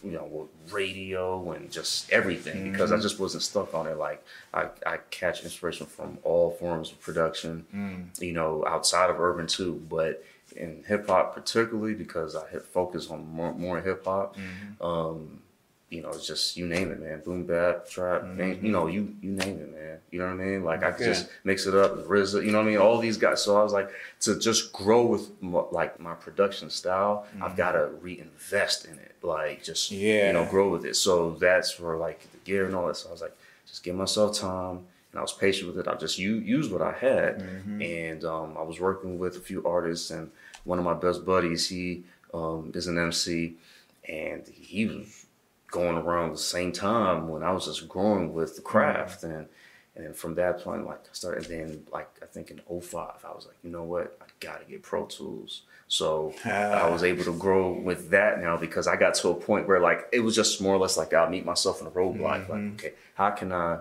you 0.03 0.11
know 0.11 0.49
radio 0.71 1.51
and 1.53 1.71
just 1.71 2.11
everything 2.11 2.71
because 2.71 2.89
Mm-hmm. 2.91 2.99
i 2.99 3.01
just 3.01 3.17
wasn't 3.19 3.43
stuck 3.43 3.73
on 3.73 3.87
it 3.87 3.97
like 3.97 4.21
i, 4.53 4.67
I 4.85 4.97
catch 5.09 5.43
inspiration 5.43 5.85
from 5.87 6.17
all 6.23 6.51
forms 6.51 6.91
of 6.91 6.99
production 6.99 7.65
Mm. 7.73 8.21
you 8.21 8.33
know 8.33 8.65
outside 8.67 9.09
of 9.09 9.19
urban 9.21 9.47
too 9.47 9.81
but 9.89 10.23
in 10.57 10.83
hip-hop 10.85 11.33
particularly 11.33 11.93
because 11.93 12.35
i 12.35 12.45
hit 12.49 12.63
focus 12.65 13.09
on 13.09 13.25
more, 13.29 13.53
more 13.53 13.81
hip-hop 13.81 14.35
Mm-hmm. 14.35 14.85
um 14.85 15.39
you 15.93 16.01
know, 16.01 16.09
it's 16.09 16.25
just 16.27 16.57
you 16.57 16.65
name 16.67 16.91
it, 16.91 16.99
man. 16.99 17.21
Boom 17.23 17.45
bap, 17.45 17.87
trap, 17.87 18.21
bang, 18.37 18.59
you 18.65 18.71
know, 18.71 18.87
you 18.87 19.15
you 19.21 19.31
name 19.31 19.57
it, 19.59 19.71
man. 19.71 19.97
You 20.11 20.19
know 20.19 20.25
what 20.25 20.33
I 20.41 20.45
mean? 20.45 20.63
Like 20.63 20.83
I 20.83 20.91
could 20.91 21.05
just 21.05 21.29
mix 21.43 21.67
it 21.67 21.75
up, 21.75 21.95
RZA, 22.07 22.43
you 22.45 22.51
know 22.51 22.57
what 22.59 22.67
I 22.67 22.71
mean? 22.71 22.77
All 22.79 22.97
these 22.99 23.17
guys. 23.17 23.43
So 23.43 23.55
I 23.59 23.63
was 23.63 23.73
like, 23.73 23.89
to 24.21 24.39
just 24.39 24.73
grow 24.73 25.05
with 25.05 25.29
like 25.41 25.99
my 25.99 26.15
production 26.15 26.69
style, 26.69 27.25
I've 27.41 27.55
got 27.55 27.73
to 27.73 27.89
reinvest 28.01 28.85
in 28.85 28.97
it, 28.97 29.15
like 29.21 29.63
just 29.63 29.91
Yeah. 29.91 30.27
you 30.27 30.33
know, 30.33 30.45
grow 30.45 30.69
with 30.69 30.83
it. 30.85 30.95
So 30.95 31.31
that's 31.39 31.79
where 31.79 31.95
like 31.97 32.19
the 32.31 32.37
gear 32.39 32.65
and 32.65 32.75
all 32.75 32.87
that. 32.87 32.97
So 32.97 33.09
I 33.09 33.11
was 33.11 33.21
like, 33.21 33.35
just 33.67 33.83
give 33.83 33.95
myself 33.95 34.37
time. 34.39 34.79
And 35.11 35.19
I 35.19 35.21
was 35.21 35.31
patient 35.33 35.67
with 35.69 35.77
it. 35.77 35.87
I 35.87 35.93
just 35.95 36.17
u- 36.17 36.37
used 36.55 36.71
what 36.71 36.81
I 36.81 36.91
had, 36.93 37.39
and 37.79 38.25
um, 38.25 38.55
I 38.57 38.63
was 38.63 38.79
working 38.79 39.19
with 39.19 39.35
a 39.37 39.39
few 39.39 39.63
artists. 39.63 40.09
And 40.09 40.31
one 40.63 40.79
of 40.79 40.85
my 40.85 40.95
best 40.95 41.23
buddies, 41.23 41.69
he 41.69 42.03
um, 42.33 42.71
is 42.73 42.87
an 42.87 42.97
MC, 42.97 43.53
and 44.09 44.41
he 44.47 44.87
was 44.87 45.22
going 45.73 45.97
around 45.97 46.31
the 46.31 46.37
same 46.37 46.71
time 46.71 47.27
when 47.27 47.41
I 47.41 47.51
was 47.51 47.65
just 47.65 47.89
growing 47.89 48.31
with 48.31 48.55
the 48.55 48.61
craft. 48.61 49.23
Mm-hmm. 49.23 49.35
And 49.35 49.47
and 49.95 50.05
then 50.05 50.13
from 50.13 50.35
that 50.35 50.63
point 50.63 50.87
like 50.87 51.01
I 51.01 51.13
started 51.13 51.45
then 51.45 51.85
like 51.91 52.09
I 52.21 52.25
think 52.25 52.49
in 52.49 52.59
05 52.67 53.11
I 53.23 53.31
was 53.35 53.45
like 53.45 53.57
you 53.63 53.69
know 53.69 53.83
what? 53.83 54.17
I 54.21 54.25
gotta 54.39 54.65
get 54.65 54.83
Pro 54.83 55.05
Tools. 55.05 55.63
So 55.87 56.33
ah. 56.45 56.49
I 56.49 56.89
was 56.89 57.03
able 57.03 57.23
to 57.25 57.33
grow 57.33 57.73
with 57.73 58.09
that 58.11 58.39
now 58.39 58.55
because 58.57 58.87
I 58.87 58.95
got 58.95 59.15
to 59.15 59.29
a 59.29 59.35
point 59.35 59.67
where 59.67 59.79
like 59.79 60.07
it 60.11 60.21
was 60.21 60.35
just 60.35 60.61
more 60.61 60.75
or 60.75 60.79
less 60.79 60.95
like 60.95 61.13
I'll 61.13 61.29
meet 61.29 61.45
myself 61.45 61.81
in 61.81 61.87
a 61.87 61.91
roadblock. 61.91 62.49
Like 62.49 62.61
mm-hmm. 62.61 62.75
okay 62.75 62.93
how 63.15 63.31
can 63.31 63.51
I 63.51 63.79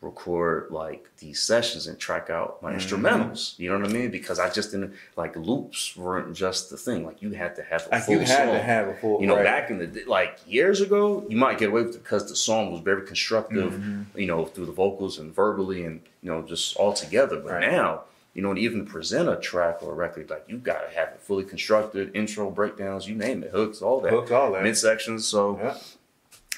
record 0.00 0.70
like 0.70 1.08
these 1.18 1.42
sessions 1.42 1.88
and 1.88 1.98
track 1.98 2.30
out 2.30 2.62
my 2.62 2.72
instrumentals 2.72 3.58
you 3.58 3.68
know 3.68 3.76
what 3.80 3.88
I 3.88 3.92
mean 3.92 4.10
because 4.12 4.38
I 4.38 4.48
just 4.48 4.70
didn't 4.70 4.94
like 5.16 5.34
loops 5.34 5.96
weren't 5.96 6.36
just 6.36 6.70
the 6.70 6.76
thing 6.76 7.04
like 7.04 7.20
you 7.20 7.32
had 7.32 7.56
to 7.56 7.64
have 7.64 7.86
a 7.86 7.90
Like 7.90 8.02
full 8.04 8.14
you 8.14 8.20
had 8.20 8.52
to 8.52 8.58
have 8.62 8.86
a 8.88 8.94
full. 8.94 9.20
You 9.20 9.26
know, 9.26 9.34
right. 9.34 9.44
back 9.44 9.70
in 9.70 9.78
the 9.78 10.04
like 10.04 10.38
years 10.46 10.80
ago, 10.80 11.26
you 11.28 11.36
might 11.36 11.58
get 11.58 11.70
away 11.70 11.82
with 11.82 11.96
it 11.96 12.04
because 12.04 12.28
the 12.28 12.36
song 12.36 12.70
was 12.70 12.80
very 12.80 13.02
constructive, 13.06 13.72
Mm-hmm. 13.72 14.18
you 14.20 14.26
know, 14.26 14.44
through 14.44 14.66
the 14.66 14.72
vocals 14.72 15.18
and 15.18 15.34
verbally 15.34 15.84
and, 15.84 16.00
you 16.22 16.30
know, 16.30 16.42
just 16.42 16.76
all 16.76 16.92
together. 16.92 17.40
But 17.40 17.54
Right. 17.54 17.70
now, 17.72 18.02
you 18.34 18.42
know, 18.42 18.54
to 18.54 18.60
even 18.60 18.86
present 18.86 19.28
a 19.28 19.34
track 19.36 19.82
or 19.82 19.90
a 19.90 19.94
record, 19.94 20.30
like 20.30 20.44
you 20.46 20.58
got 20.58 20.88
to 20.88 20.94
have 20.96 21.08
it 21.08 21.20
fully 21.20 21.42
constructed, 21.42 22.14
intro, 22.14 22.50
breakdowns, 22.52 23.08
you 23.08 23.16
name 23.16 23.42
it, 23.42 23.50
hooks, 23.50 23.82
all 23.82 24.00
that, 24.02 24.12
Hooks, 24.12 24.30
all 24.30 24.52
that. 24.52 24.62
midsections. 24.62 25.22
So 25.22 25.58
Yeah. 25.60 25.76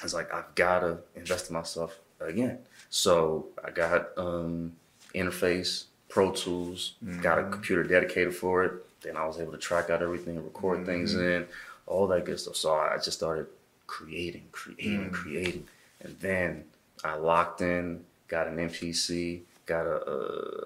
it's 0.03 0.13
like, 0.13 0.31
I've 0.31 0.53
got 0.53 0.81
to 0.81 0.99
invest 1.15 1.49
in 1.49 1.55
myself 1.55 1.97
again. 2.19 2.59
So 3.01 3.47
I 3.65 3.71
got 3.71 4.09
um, 4.17 4.73
interface, 5.15 5.85
Pro 6.09 6.31
Tools, 6.31 6.93
got 7.21 7.37
Mm-hmm. 7.39 7.47
a 7.47 7.51
computer 7.51 7.83
dedicated 7.83 8.35
for 8.35 8.63
it. 8.65 8.73
Then 9.01 9.17
I 9.17 9.25
was 9.25 9.39
able 9.39 9.53
to 9.53 9.57
track 9.57 9.89
out 9.89 10.03
everything 10.03 10.35
and 10.35 10.45
record 10.45 10.85
things 10.85 11.13
Mm-hmm. 11.15 11.23
in, 11.23 11.47
all 11.87 12.05
that 12.07 12.25
good 12.25 12.39
stuff. 12.39 12.55
So 12.57 12.73
I 12.75 12.97
just 12.97 13.13
started 13.17 13.47
creating, 13.87 14.43
creating, 14.51 15.09
Mm. 15.09 15.13
creating. 15.13 15.67
And 16.01 16.15
then 16.19 16.65
I 17.03 17.15
locked 17.15 17.61
in, 17.61 18.03
got 18.27 18.47
an 18.47 18.57
MPC, 18.57 19.41
got 19.65 19.85
a, 19.85 19.97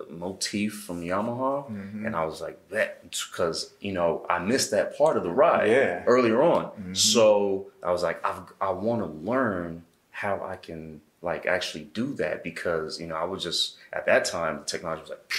a 0.07 0.11
motif 0.11 0.73
from 0.85 1.01
Yamaha, 1.03 1.69
Mm-hmm. 1.69 2.05
and 2.07 2.15
I 2.15 2.25
was 2.25 2.41
like, 2.41 2.57
that, 2.69 3.03
because, 3.11 3.71
you 3.81 3.91
know, 3.93 4.25
I 4.29 4.39
missed 4.39 4.71
that 4.71 4.97
part 4.97 5.15
of 5.15 5.23
the 5.23 5.31
ride 5.31 5.69
Yeah. 5.69 6.03
earlier 6.07 6.41
on. 6.41 6.71
So 6.95 7.67
I 7.83 7.91
was 7.91 8.01
like, 8.01 8.23
I've, 8.25 8.41
I 8.59 8.71
want 8.71 9.01
to 9.01 9.29
learn 9.31 9.83
how 10.11 10.41
I 10.43 10.55
can 10.55 11.01
like 11.25 11.47
actually 11.47 11.85
do 11.93 12.13
that 12.13 12.43
because, 12.43 13.01
you 13.01 13.07
know, 13.07 13.15
I 13.15 13.25
was 13.25 13.41
just, 13.43 13.77
at 13.91 14.05
that 14.05 14.25
time, 14.25 14.59
the 14.59 14.65
technology 14.65 15.01
was 15.01 15.09
like, 15.09 15.33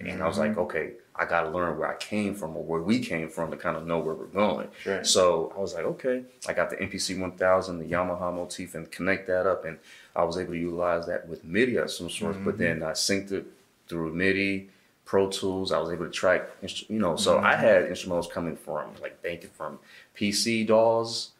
and 0.00 0.22
I 0.22 0.28
was 0.28 0.38
like, 0.38 0.52
mm-hmm. 0.52 0.60
okay, 0.60 0.92
I 1.16 1.24
got 1.24 1.42
to 1.42 1.50
learn 1.50 1.78
where 1.78 1.88
I 1.88 1.96
came 1.96 2.34
from 2.34 2.56
or 2.56 2.62
where 2.62 2.80
we 2.80 3.00
came 3.00 3.28
from 3.28 3.50
to 3.50 3.56
kind 3.56 3.76
of 3.76 3.86
know 3.86 3.98
where 3.98 4.14
we're 4.14 4.26
going. 4.26 4.68
So 5.02 5.52
I 5.56 5.60
was 5.60 5.74
like, 5.74 5.84
okay, 5.84 6.22
I 6.46 6.52
got 6.52 6.70
the 6.70 6.76
MPC 6.76 7.18
1000, 7.18 7.78
the 7.78 7.84
Yamaha 7.86 8.32
motif, 8.34 8.74
and 8.74 8.90
connect 8.90 9.26
that 9.26 9.46
up. 9.46 9.64
And 9.64 9.78
I 10.14 10.22
was 10.24 10.36
able 10.38 10.52
to 10.52 10.58
utilize 10.58 11.06
that 11.06 11.26
with 11.28 11.44
MIDI 11.44 11.76
of 11.76 11.90
some 11.90 12.08
sort. 12.08 12.44
But 12.44 12.58
then 12.58 12.80
mm-hmm. 12.80 12.88
I 12.88 12.92
synced 12.92 13.32
it 13.32 13.46
through 13.88 14.14
MIDI, 14.14 14.68
Pro 15.04 15.28
Tools. 15.28 15.72
I 15.72 15.78
was 15.78 15.90
able 15.90 16.04
to 16.04 16.10
track, 16.10 16.42
you 16.88 16.98
know, 16.98 17.16
so 17.16 17.38
I 17.38 17.54
mm-hmm. 17.54 17.60
had 17.62 17.88
instrumentals 17.88 18.30
coming 18.30 18.56
from, 18.56 18.90
like, 19.00 19.20
thinking 19.22 19.50
from 19.50 19.78
PC 20.16 20.66
DAWs, 20.66 21.30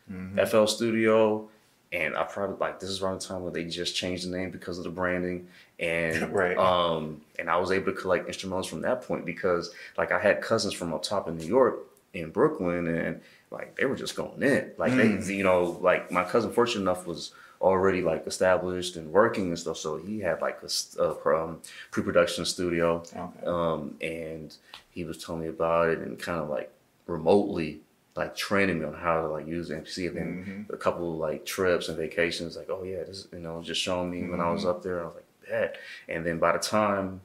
FL 0.48 0.66
Studio. 0.66 1.48
And 1.92 2.16
I 2.16 2.24
probably 2.24 2.56
like 2.58 2.80
this 2.80 2.90
is 2.90 3.00
around 3.00 3.20
the 3.20 3.26
time 3.26 3.42
where 3.42 3.52
they 3.52 3.64
just 3.64 3.94
changed 3.94 4.26
the 4.30 4.36
name 4.36 4.50
because 4.50 4.78
of 4.78 4.84
the 4.84 4.90
branding, 4.90 5.46
and 5.78 6.32
Right. 6.32 6.56
um, 6.58 7.20
and 7.38 7.48
I 7.48 7.56
was 7.58 7.70
able 7.70 7.92
to 7.92 7.98
collect 7.98 8.28
instrumentals 8.28 8.66
from 8.66 8.80
that 8.82 9.02
point 9.02 9.24
because 9.24 9.72
like 9.96 10.10
I 10.10 10.18
had 10.20 10.42
cousins 10.42 10.74
from 10.74 10.92
up 10.92 11.02
top 11.04 11.28
in 11.28 11.36
New 11.38 11.46
York, 11.46 11.78
in 12.12 12.30
Brooklyn, 12.30 12.88
and 12.88 13.20
like 13.52 13.76
they 13.76 13.84
were 13.84 13.94
just 13.96 14.16
going 14.16 14.42
in. 14.42 14.72
Like 14.78 14.92
Mm. 14.92 15.24
they, 15.26 15.34
you 15.34 15.44
know, 15.44 15.78
like 15.80 16.10
my 16.10 16.24
cousin, 16.24 16.52
fortunate 16.52 16.82
enough, 16.82 17.06
was 17.06 17.30
already 17.62 18.02
like 18.02 18.26
established 18.26 18.96
and 18.96 19.12
working 19.12 19.46
and 19.48 19.58
stuff, 19.58 19.76
so 19.78 19.96
he 19.96 20.18
had 20.20 20.42
like 20.42 20.58
a, 20.98 21.14
pro- 21.14 21.44
um, 21.44 21.60
pre-production 21.92 22.44
studio, 22.44 23.02
Okay. 23.16 23.46
um, 23.46 23.94
and 24.02 24.56
he 24.90 25.04
was 25.04 25.24
telling 25.24 25.42
me 25.42 25.48
about 25.48 25.88
it 25.88 26.00
and 26.00 26.18
kind 26.18 26.40
of 26.40 26.50
like 26.50 26.70
remotely 27.06 27.80
like 28.16 28.34
training 28.36 28.78
me 28.80 28.84
on 28.86 28.94
how 28.94 29.22
to 29.22 29.28
like 29.28 29.46
use 29.46 29.70
MPC. 29.70 30.08
And 30.08 30.16
then 30.16 30.26
Mm-hmm. 30.66 30.74
a 30.74 30.76
couple 30.76 31.12
of 31.12 31.18
like 31.18 31.44
trips 31.44 31.88
and 31.88 31.96
vacations, 31.96 32.56
like, 32.56 32.70
oh 32.70 32.82
yeah, 32.82 33.04
this 33.04 33.26
you 33.32 33.38
know, 33.40 33.62
just 33.62 33.80
showing 33.80 34.10
me 34.10 34.28
when 34.28 34.40
I 34.40 34.50
was 34.50 34.62
Mm-hmm. 34.62 34.70
up 34.70 34.82
there. 34.82 35.02
I 35.02 35.06
was 35.06 35.14
like, 35.16 35.48
bet. 35.48 35.76
And 36.08 36.24
then 36.24 36.38
by 36.38 36.52
the 36.52 36.58
time, 36.58 37.20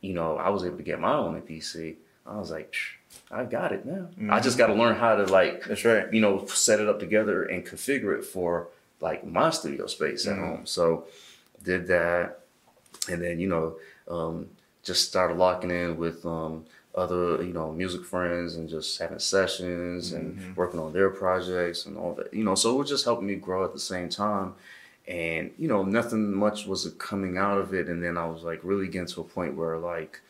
you 0.00 0.14
know, 0.14 0.36
I 0.36 0.48
was 0.50 0.64
able 0.64 0.76
to 0.78 0.82
get 0.82 0.98
my 1.00 1.14
own 1.14 1.40
MPC, 1.40 1.96
I 2.26 2.36
was 2.38 2.50
like, 2.50 2.72
"Psh, 2.72 3.22
I 3.30 3.44
got 3.44 3.72
it 3.72 3.84
now. 3.84 4.08
I 4.30 4.40
just 4.40 4.56
got 4.58 4.68
to 4.68 4.74
learn 4.74 4.96
how 4.96 5.16
to 5.16 5.24
like 5.26 5.64
That's 5.64 5.84
right. 5.84 6.12
you 6.12 6.20
know, 6.20 6.46
set 6.46 6.80
it 6.80 6.88
up 6.88 6.98
together 7.00 7.44
and 7.44 7.64
configure 7.66 8.16
it 8.18 8.24
for 8.24 8.68
like 9.00 9.26
my 9.26 9.50
studio 9.50 9.86
space 9.86 10.26
at 10.26 10.36
Mhm. 10.36 10.40
home. 10.40 10.66
So 10.66 11.06
did 11.62 11.86
that, 11.88 12.40
and 13.10 13.20
then 13.22 13.38
you 13.40 13.48
know, 13.48 13.76
um, 14.08 14.48
just 14.82 15.08
started 15.08 15.36
locking 15.36 15.70
in 15.70 15.96
with 15.96 16.24
um, 16.26 16.64
other 16.94 17.42
you 17.42 17.52
know 17.52 17.72
music 17.72 18.04
friends 18.04 18.56
and 18.56 18.68
just 18.68 18.98
having 18.98 19.18
sessions 19.18 20.12
and 20.12 20.36
mm-hmm. 20.36 20.54
working 20.54 20.78
on 20.78 20.92
their 20.92 21.10
projects 21.10 21.86
and 21.86 21.96
all 21.96 22.14
that. 22.14 22.32
You 22.32 22.44
know, 22.44 22.54
so 22.54 22.74
it 22.74 22.78
was 22.78 22.88
just 22.88 23.04
helping 23.04 23.26
me 23.26 23.34
grow 23.36 23.64
at 23.64 23.72
the 23.72 23.80
same 23.80 24.08
time. 24.08 24.54
And 25.08 25.52
you 25.58 25.68
know, 25.68 25.82
nothing 25.82 26.34
much 26.34 26.66
was 26.66 26.92
coming 26.98 27.36
out 27.36 27.58
of 27.58 27.74
it. 27.74 27.88
And 27.88 28.02
then 28.02 28.16
I 28.16 28.26
was 28.26 28.42
like 28.42 28.60
really 28.62 28.88
getting 28.88 29.08
to 29.08 29.22
a 29.22 29.24
point 29.24 29.56
where 29.56 29.78
like, 29.78 30.20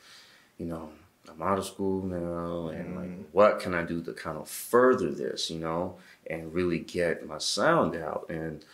you 0.59 0.66
know, 0.66 0.90
I'm 1.28 1.42
out 1.42 1.59
of 1.59 1.64
school 1.64 2.04
now, 2.04 2.69
and 2.69 2.97
like, 2.97 3.09
mm-hmm. 3.09 3.23
what 3.33 3.61
can 3.61 3.75
I 3.75 3.83
do 3.85 4.02
to 4.02 4.12
kind 4.12 4.38
of 4.38 4.49
further 4.49 5.11
this, 5.11 5.50
you 5.50 5.59
know, 5.59 5.97
and 6.28 6.52
really 6.52 6.78
get 6.78 7.26
my 7.26 7.38
sound 7.38 7.97
out? 7.97 8.26
And 8.28 8.64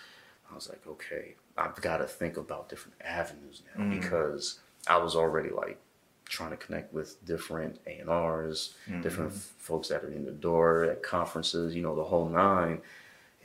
I 0.50 0.54
was 0.54 0.68
like, 0.68 0.87
okay, 0.87 1.35
I've 1.57 1.80
got 1.80 1.99
to 1.99 2.07
think 2.07 2.37
about 2.37 2.68
different 2.68 2.97
avenues 3.02 3.62
now 3.75 3.83
mm-hmm. 3.83 3.99
because 3.99 4.61
I 4.87 4.97
was 4.99 5.14
already 5.14 5.50
like 5.50 5.78
trying 6.29 6.51
to 6.51 6.57
connect 6.57 6.93
with 6.93 7.25
different 7.25 7.81
A 7.87 7.99
and 7.99 8.11
R's, 8.11 8.75
mm-hmm. 8.89 9.03
different 9.03 9.33
f- 9.33 9.53
folks 9.59 9.89
that 9.89 10.05
are 10.05 10.11
in 10.11 10.25
the 10.25 10.33
door 10.33 10.85
at 10.85 11.03
conferences, 11.03 11.75
you 11.75 11.83
know, 11.83 11.95
the 11.95 12.05
whole 12.05 12.29
nine. 12.29 12.81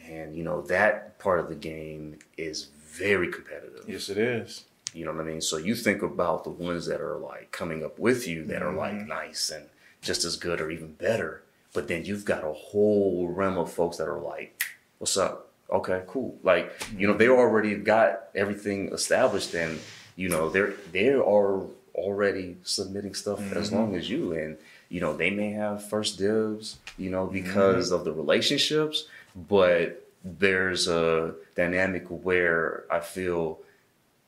And 0.06 0.36
you 0.36 0.44
know 0.44 0.62
that 0.64 1.18
part 1.20 1.40
of 1.40 1.48
the 1.48 1.56
game 1.56 2.20
is 2.38 2.68
very 2.88 3.32
competitive. 3.32 3.86
Yes, 3.88 4.10
it 4.10 4.18
is. 4.18 4.66
You 4.94 5.06
know 5.06 5.14
what 5.14 5.22
I 5.22 5.24
mean? 5.24 5.42
So 5.42 5.58
you 5.58 5.76
think 5.76 6.02
about 6.02 6.44
the 6.44 6.50
ones 6.50 6.86
that 6.86 7.02
are 7.02 7.18
like 7.18 7.52
coming 7.52 7.84
up 7.84 7.98
with 7.98 8.28
you 8.28 8.44
that 8.46 8.62
are 8.62 8.74
like 8.74 8.94
mm-hmm. 8.94 9.08
nice 9.08 9.50
and 9.50 9.66
just 10.02 10.26
as 10.26 10.36
good 10.36 10.62
or 10.62 10.70
even 10.70 10.94
better. 10.94 11.44
But 11.74 11.88
then 11.88 12.06
you've 12.06 12.26
got 12.26 12.44
a 12.44 12.54
whole 12.54 13.28
realm 13.30 13.58
of 13.58 13.72
folks 13.72 13.98
that 13.98 14.08
are 14.08 14.20
like, 14.20 14.62
what's 15.00 15.18
up? 15.18 15.50
Okay, 15.72 16.04
cool. 16.08 16.38
Like, 16.44 16.72
you 16.96 17.08
know, 17.08 17.18
they 17.18 17.26
mm-hmm. 17.26 17.40
already 17.40 17.76
got 17.76 18.26
everything 18.36 18.90
established 18.90 19.54
and, 19.56 19.80
you 20.16 20.30
know, 20.30 20.50
they're 20.50 20.74
they 20.92 21.10
are 21.10 21.62
already 21.96 22.58
submitting 22.64 23.14
stuff 23.14 23.40
as 23.54 23.68
mm-hmm. 23.68 23.76
long 23.78 23.96
as 23.96 24.10
you. 24.10 24.34
And, 24.34 24.58
you 24.90 25.02
know, 25.02 25.16
they 25.16 25.30
may 25.30 25.52
have 25.52 25.88
first 25.88 26.18
dibs, 26.18 26.78
you 26.98 27.10
know, 27.10 27.26
mm-hmm. 27.26 27.34
because 27.34 27.92
of 27.92 28.06
the 28.06 28.14
relationships, 28.14 29.08
but 29.36 30.08
there's 30.24 30.88
a 30.88 31.36
dynamic 31.56 32.06
where 32.08 32.86
I 32.90 33.00
feel 33.00 33.60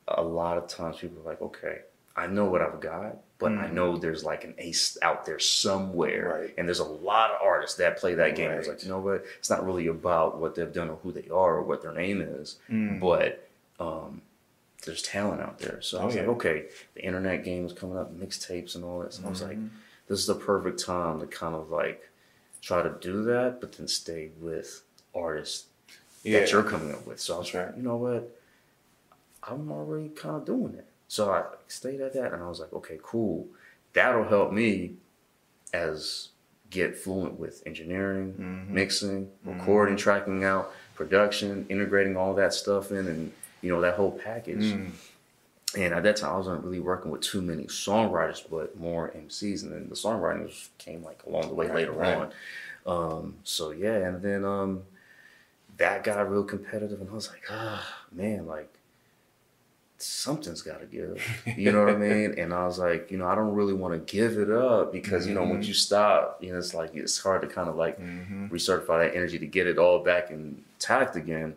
a 0.06 0.22
lot 0.22 0.58
of 0.58 0.68
times 0.68 0.98
people 0.98 1.22
are 1.22 1.30
like, 1.30 1.42
okay, 1.42 1.80
I 2.14 2.26
know 2.26 2.46
what 2.46 2.62
I've 2.62 2.80
got, 2.80 3.16
but 3.38 3.52
I 3.52 3.66
mm-hmm. 3.66 3.74
know 3.74 3.96
there's 3.98 4.24
like 4.24 4.44
an 4.44 4.54
ace 4.58 4.96
out 5.02 5.26
there 5.26 5.38
somewhere. 5.38 6.40
Right. 6.42 6.54
And 6.56 6.66
there's 6.66 6.78
a 6.78 6.84
lot 6.84 7.30
of 7.30 7.38
artists 7.42 7.76
that 7.76 7.98
play 7.98 8.14
that 8.14 8.36
game. 8.36 8.50
It's 8.50 8.68
Right. 8.68 8.76
like, 8.76 8.84
you 8.84 8.88
know 8.88 9.00
what? 9.00 9.24
It's 9.38 9.50
not 9.50 9.64
really 9.66 9.88
about 9.88 10.38
what 10.38 10.54
they've 10.54 10.72
done 10.72 10.88
or 10.88 10.96
who 10.96 11.12
they 11.12 11.28
are 11.28 11.56
or 11.56 11.62
what 11.62 11.82
their 11.82 11.92
name 11.92 12.22
is, 12.22 12.56
mm. 12.70 13.00
but 13.00 13.46
um, 13.78 14.22
there's 14.86 15.02
talent 15.02 15.42
out 15.42 15.58
there. 15.58 15.80
So 15.82 15.98
I 15.98 16.02
Oh, 16.02 16.06
was 16.06 16.16
like, 16.16 16.28
okay, 16.28 16.66
the 16.94 17.04
internet 17.04 17.44
game 17.44 17.66
is 17.66 17.72
coming 17.72 17.98
up, 17.98 18.16
mixtapes 18.18 18.74
and 18.76 18.84
all 18.84 19.00
that. 19.00 19.12
So 19.12 19.26
I 19.26 19.28
was 19.28 19.42
like, 19.42 19.56
Mm-hmm. 19.58 19.76
this 20.08 20.20
is 20.20 20.26
the 20.26 20.34
perfect 20.34 20.82
time 20.82 21.20
to 21.20 21.26
kind 21.26 21.54
of 21.54 21.70
like 21.70 22.08
try 22.62 22.82
to 22.82 22.94
do 23.00 23.24
that, 23.24 23.60
but 23.60 23.72
then 23.72 23.88
stay 23.88 24.30
with 24.40 24.82
artists 25.14 25.66
Yeah. 26.22 26.40
that 26.40 26.52
you're 26.52 26.62
coming 26.62 26.92
up 26.92 27.06
with. 27.06 27.20
So 27.20 27.34
I 27.34 27.38
was 27.38 27.52
That's 27.52 27.68
like, 27.68 27.76
you 27.76 27.82
know 27.82 27.96
what? 27.96 28.32
I'm 29.42 29.70
already 29.70 30.08
kind 30.08 30.36
of 30.36 30.44
doing 30.44 30.74
it. 30.74 30.86
So 31.08 31.30
I 31.30 31.44
stayed 31.68 32.00
at 32.00 32.14
that 32.14 32.32
and 32.32 32.42
I 32.42 32.48
was 32.48 32.58
like, 32.60 32.72
okay, 32.72 32.98
cool. 33.02 33.46
That'll 33.92 34.24
help 34.24 34.52
me 34.52 34.94
as 35.72 36.30
get 36.70 36.96
fluent 36.96 37.38
with 37.38 37.62
engineering, 37.66 38.32
Mm-hmm. 38.34 38.74
mixing, 38.74 39.30
recording, 39.44 39.96
tracking 39.96 40.42
out, 40.44 40.72
production, 40.94 41.66
integrating 41.68 42.16
all 42.16 42.34
that 42.34 42.54
stuff 42.54 42.90
in 42.90 43.06
and 43.06 43.32
you 43.62 43.70
know, 43.72 43.80
that 43.80 43.94
whole 43.94 44.12
package. 44.12 44.62
Mm. 44.64 44.90
And 45.76 45.92
at 45.94 46.02
that 46.04 46.16
time, 46.16 46.32
I 46.32 46.36
wasn't 46.36 46.64
really 46.64 46.80
working 46.80 47.10
with 47.10 47.20
too 47.20 47.42
many 47.42 47.64
songwriters, 47.64 48.42
but 48.50 48.78
more 48.78 49.10
MCs. 49.10 49.62
And 49.62 49.72
then 49.72 49.88
the 49.88 49.94
songwriting 49.94 50.68
came 50.78 51.02
like 51.02 51.22
along 51.26 51.48
the 51.48 51.54
way 51.54 51.66
Right, 51.66 51.74
later 51.76 51.92
right. 51.92 52.16
on. 52.16 52.32
Um, 52.86 53.34
so 53.44 53.72
yeah, 53.72 53.96
and 53.96 54.22
then 54.22 54.44
um, 54.44 54.82
that 55.76 56.04
got 56.04 56.30
real 56.30 56.44
competitive, 56.44 57.00
and 57.00 57.10
I 57.10 57.12
was 57.12 57.28
like, 57.28 57.42
ah, 57.50 57.86
man, 58.12 58.46
like 58.46 58.72
something's 59.98 60.62
got 60.62 60.80
to 60.80 60.86
give. 60.86 61.22
You 61.56 61.72
know 61.72 61.84
what 61.84 61.94
I 61.94 61.96
mean? 61.96 62.34
And 62.38 62.52
I 62.52 62.66
was 62.66 62.78
like, 62.78 63.10
you 63.10 63.16
know, 63.16 63.26
I 63.26 63.34
don't 63.34 63.54
really 63.54 63.72
want 63.72 63.94
to 63.94 64.12
give 64.12 64.38
it 64.38 64.50
up 64.50 64.92
because 64.92 65.26
you 65.26 65.34
know 65.34 65.40
Mm-hmm. 65.40 65.50
once 65.50 65.66
you 65.68 65.74
stop, 65.74 66.38
you 66.42 66.52
know, 66.52 66.58
it's 66.58 66.74
like 66.74 66.94
it's 66.94 67.18
hard 67.18 67.42
to 67.42 67.48
kind 67.48 67.68
of 67.68 67.76
like 67.76 67.98
Mm-hmm. 68.00 68.46
recertify 68.54 69.06
that 69.08 69.16
energy 69.16 69.38
to 69.38 69.46
get 69.46 69.66
it 69.66 69.78
all 69.78 69.98
back 70.04 70.30
intact 70.30 71.16
again. 71.16 71.56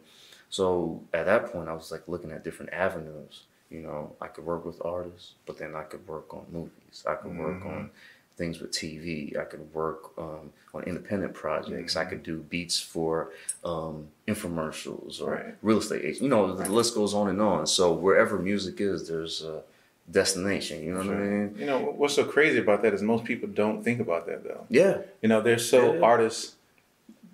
So 0.49 1.01
at 1.13 1.25
that 1.25 1.51
point, 1.51 1.69
I 1.69 1.73
was 1.73 1.91
like 1.91 2.03
looking 2.07 2.31
at 2.31 2.43
different 2.43 2.73
avenues. 2.73 3.43
You 3.69 3.81
know, 3.81 4.15
I 4.19 4.27
could 4.27 4.45
work 4.45 4.65
with 4.65 4.83
artists, 4.83 5.33
but 5.45 5.57
then 5.59 5.75
I 5.75 5.83
could 5.83 6.07
work 6.07 6.33
on 6.33 6.45
movies. 6.51 7.03
I 7.07 7.15
could 7.15 7.37
work 7.37 7.59
Mm-hmm. 7.59 7.67
on 7.67 7.89
things 8.35 8.61
with 8.61 8.71
TV. 8.71 9.37
I 9.37 9.43
could 9.43 9.71
work 9.73 10.17
um, 10.17 10.51
on 10.73 10.83
independent 10.83 11.33
projects. 11.33 11.97
I 11.97 12.05
could 12.05 12.23
do 12.23 12.37
beats 12.37 12.79
for 12.79 13.31
um, 13.65 14.07
infomercials 14.27 15.21
or 15.21 15.25
Mm-hmm. 15.35 15.45
Right. 15.47 15.55
real 15.61 15.77
estate 15.79 16.01
agents. 16.03 16.21
You 16.21 16.29
know, 16.29 16.55
the 16.55 16.69
list 16.71 16.95
goes 16.95 17.13
on 17.13 17.27
and 17.29 17.41
on. 17.41 17.67
So 17.67 17.91
wherever 17.93 18.39
music 18.39 18.79
is, 18.79 19.07
there's 19.07 19.43
a 19.43 19.61
destination. 20.09 20.83
You 20.83 20.93
know 20.93 20.99
what 20.99 21.07
I 21.09 21.19
mean? 21.19 21.55
You 21.59 21.65
know 21.65 21.79
what's 21.79 22.15
so 22.15 22.23
crazy 22.23 22.57
about 22.59 22.81
that 22.81 22.93
is 22.93 23.01
most 23.01 23.25
people 23.25 23.47
don't 23.49 23.83
think 23.83 23.99
about 23.99 24.25
that 24.27 24.43
though. 24.43 24.65
Yeah. 24.69 25.01
You 25.21 25.29
know, 25.29 25.41
they're 25.41 25.59
so 25.59 25.95
Yeah. 25.95 26.01
artist 26.01 26.55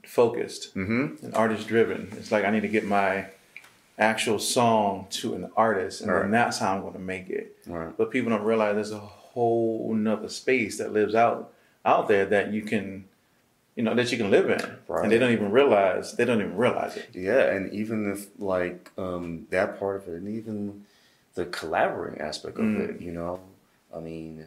focused 0.07 0.75
Mm-hmm. 0.75 1.25
and 1.25 1.35
artist 1.35 1.67
driven. 1.67 2.09
It's 2.17 2.31
like 2.31 2.45
I 2.45 2.49
need 2.51 2.61
to 2.61 2.67
get 2.67 2.85
my 2.85 3.25
actual 3.97 4.39
song 4.39 5.07
to 5.09 5.35
an 5.35 5.49
artist, 5.55 6.01
and 6.01 6.11
Right. 6.11 6.21
then 6.23 6.31
that's 6.31 6.59
how 6.59 6.75
I'm 6.75 6.81
going 6.81 6.93
to 6.93 6.99
make 6.99 7.29
it. 7.29 7.55
Right. 7.65 7.95
But 7.97 8.11
people 8.11 8.29
don't 8.29 8.43
realize 8.43 8.75
there's 8.75 8.91
a 8.91 8.99
whole 8.99 9.93
nother 9.93 10.29
space 10.29 10.77
that 10.77 10.91
lives 10.93 11.15
out 11.15 11.51
out 11.85 12.07
there 12.07 12.25
that 12.25 12.51
you 12.51 12.61
can, 12.63 13.05
you 13.75 13.83
know, 13.83 13.93
that 13.93 14.11
you 14.11 14.17
can 14.17 14.31
live 14.31 14.49
in, 14.49 14.59
Right. 14.87 15.03
and 15.03 15.11
they 15.11 15.17
don't 15.19 15.31
even 15.31 15.51
realize 15.51 16.13
they 16.13 16.25
don't 16.25 16.39
even 16.41 16.57
realize 16.57 16.97
it. 16.97 17.09
Yeah, 17.13 17.51
and 17.51 17.71
even 17.73 18.11
if 18.11 18.27
like 18.39 18.91
um, 18.97 19.47
that 19.51 19.79
part 19.79 19.97
of 20.01 20.07
it, 20.09 20.15
and 20.15 20.27
even 20.29 20.83
the 21.35 21.45
collaborating 21.45 22.19
aspect 22.21 22.57
of 22.57 22.63
Mm. 22.65 22.79
it, 22.89 23.01
you 23.01 23.11
know, 23.11 23.39
I 23.95 23.99
mean, 23.99 24.45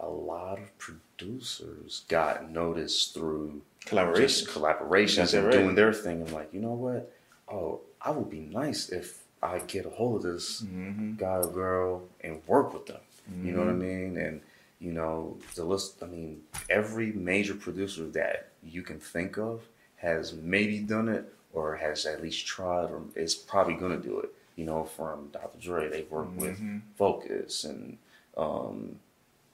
a 0.00 0.08
lot 0.08 0.58
of 0.58 0.76
producers 0.78 2.04
got 2.08 2.50
noticed 2.50 3.14
through 3.14 3.60
Collaboration. 3.88 4.28
just 4.28 4.48
collaborations 4.48 5.16
That's 5.16 5.34
and 5.34 5.44
right. 5.46 5.52
doing 5.52 5.74
their 5.74 5.92
thing. 5.92 6.22
I'm 6.26 6.32
like, 6.32 6.52
you 6.52 6.60
know 6.60 6.72
what? 6.74 7.12
Oh, 7.50 7.80
I 8.00 8.10
would 8.10 8.30
be 8.30 8.40
nice 8.40 8.88
if 8.90 9.22
I 9.42 9.58
get 9.60 9.86
a 9.86 9.90
hold 9.90 10.24
of 10.26 10.34
this 10.34 10.62
Mm-hmm. 10.62 11.14
guy 11.16 11.36
or 11.36 11.46
girl 11.46 12.02
and 12.22 12.42
work 12.46 12.72
with 12.74 12.86
them. 12.86 13.00
You 13.44 13.52
know 13.52 13.60
what 13.60 13.68
I 13.68 13.72
mean? 13.74 14.16
And 14.16 14.40
you 14.80 14.92
know, 14.92 15.36
the 15.54 15.64
list. 15.64 16.02
I 16.02 16.06
mean, 16.06 16.42
every 16.70 17.12
major 17.12 17.54
producer 17.54 18.04
that 18.10 18.48
you 18.62 18.82
can 18.82 18.98
think 18.98 19.36
of 19.36 19.62
has 19.96 20.32
maybe 20.34 20.78
done 20.78 21.08
it 21.08 21.30
or 21.52 21.76
has 21.76 22.06
at 22.06 22.22
least 22.22 22.46
tried 22.46 22.90
or 22.90 23.02
is 23.16 23.34
probably 23.34 23.74
going 23.74 24.00
to 24.00 24.06
do 24.08 24.18
it. 24.20 24.30
You 24.56 24.64
know, 24.64 24.84
from 24.84 25.28
Dr. 25.32 25.58
Dre, 25.60 25.88
they've 25.90 26.10
worked 26.10 26.36
Mm-hmm. 26.38 26.72
with 26.74 26.82
Focus 26.96 27.64
and 27.64 27.98
um, 28.36 28.96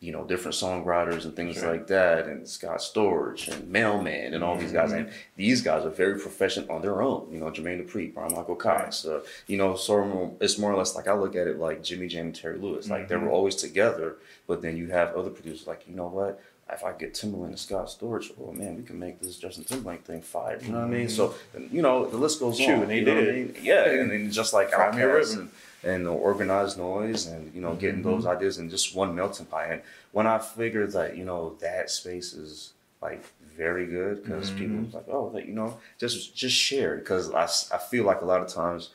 you 0.04 0.12
know 0.12 0.24
different 0.24 0.54
songwriters 0.54 1.24
and 1.24 1.34
things 1.34 1.56
Sure. 1.56 1.70
like 1.72 1.86
that, 1.88 2.26
and 2.26 2.46
Scott 2.46 2.78
Storch 2.78 3.48
and 3.48 3.68
Mailman 3.70 4.34
and 4.34 4.44
all 4.44 4.56
these 4.56 4.72
guys. 4.72 4.92
And 4.92 5.10
these 5.36 5.62
guys 5.62 5.84
are 5.84 5.90
very 5.90 6.18
proficient 6.20 6.68
on 6.70 6.82
their 6.82 7.00
own. 7.02 7.28
You 7.32 7.38
know, 7.40 7.46
Jermaine 7.50 7.80
Dupri, 7.84 8.12
Bryan 8.12 8.34
Michael 8.34 8.56
Cox. 8.56 9.04
Uh, 9.04 9.20
you 9.46 9.56
know, 9.56 9.76
so 9.76 10.36
it's 10.40 10.58
more 10.58 10.72
or 10.72 10.76
less 10.76 10.94
like 10.94 11.08
I 11.08 11.14
look 11.14 11.34
at 11.36 11.46
it 11.46 11.58
like 11.58 11.82
Jimmy 11.82 12.06
Jam 12.08 12.26
and 12.26 12.34
Terry 12.34 12.58
Lewis. 12.58 12.88
Like 12.90 13.08
they 13.08 13.16
were 13.16 13.30
always 13.30 13.56
together, 13.56 14.16
but 14.46 14.60
then 14.62 14.76
you 14.76 14.88
have 14.88 15.14
other 15.16 15.30
producers 15.30 15.66
like 15.66 15.82
you 15.88 15.94
know 15.96 16.08
what. 16.08 16.40
If 16.72 16.82
I 16.82 16.92
get 16.92 17.12
Timbaland 17.12 17.48
and 17.48 17.58
Scott 17.58 17.88
Storch, 17.88 18.32
oh 18.40 18.50
man, 18.50 18.76
we 18.76 18.82
can 18.82 18.98
make 18.98 19.20
this 19.20 19.36
Justin 19.36 19.64
Timberlake 19.64 20.02
thing 20.04 20.22
fire. 20.22 20.58
You 20.62 20.72
know 20.72 20.78
what 20.80 20.86
I 20.86 20.90
mean? 20.90 21.10
So, 21.10 21.34
you 21.70 21.82
know, 21.82 22.06
the 22.08 22.16
list 22.16 22.40
goes 22.40 22.56
Shoot, 22.58 22.70
on. 22.70 22.82
and 22.84 22.90
they 22.90 23.00
you 23.00 23.04
know 23.04 23.14
what 23.16 23.22
I 23.22 23.26
did. 23.26 23.54
mean? 23.54 23.56
Yeah, 23.62 23.84
and 23.90 24.10
then 24.10 24.30
just 24.30 24.54
like 24.54 24.70
Cry 24.72 24.90
me 24.96 25.02
a 25.02 25.06
Outkast 25.06 25.38
and, 25.38 25.50
and 25.85 26.07
the 26.07 26.11
organized 26.12 26.79
noise 26.79 27.27
and 27.27 27.53
you 27.55 27.61
know 27.61 27.75
getting 27.75 28.01
Mm-hmm. 28.01 28.11
those 28.11 28.27
ideas 28.27 28.59
in 28.59 28.70
just 28.70 28.94
one 28.94 29.14
melting 29.14 29.47
pot. 29.47 29.66
And 29.70 29.83
when 30.12 30.27
I 30.27 30.38
figured 30.38 30.92
that 30.92 31.16
you 31.16 31.25
know 31.25 31.57
that 31.61 31.90
space 31.90 32.33
is 32.33 32.73
like 33.03 33.23
very 33.57 33.87
good 33.87 34.23
because 34.25 34.51
Mm-hmm. 34.51 34.59
people 34.59 34.85
was 34.85 34.94
like 34.94 35.09
oh 35.09 35.25
like 35.35 35.47
you 35.47 35.53
know 35.55 35.77
just 35.99 36.35
just 36.35 36.57
share 36.57 36.97
because 36.97 37.31
I, 37.33 37.44
I 37.75 37.79
feel 37.79 38.05
like 38.05 38.20
a 38.23 38.25
lot 38.25 38.40
of 38.40 38.49
times 38.49 38.90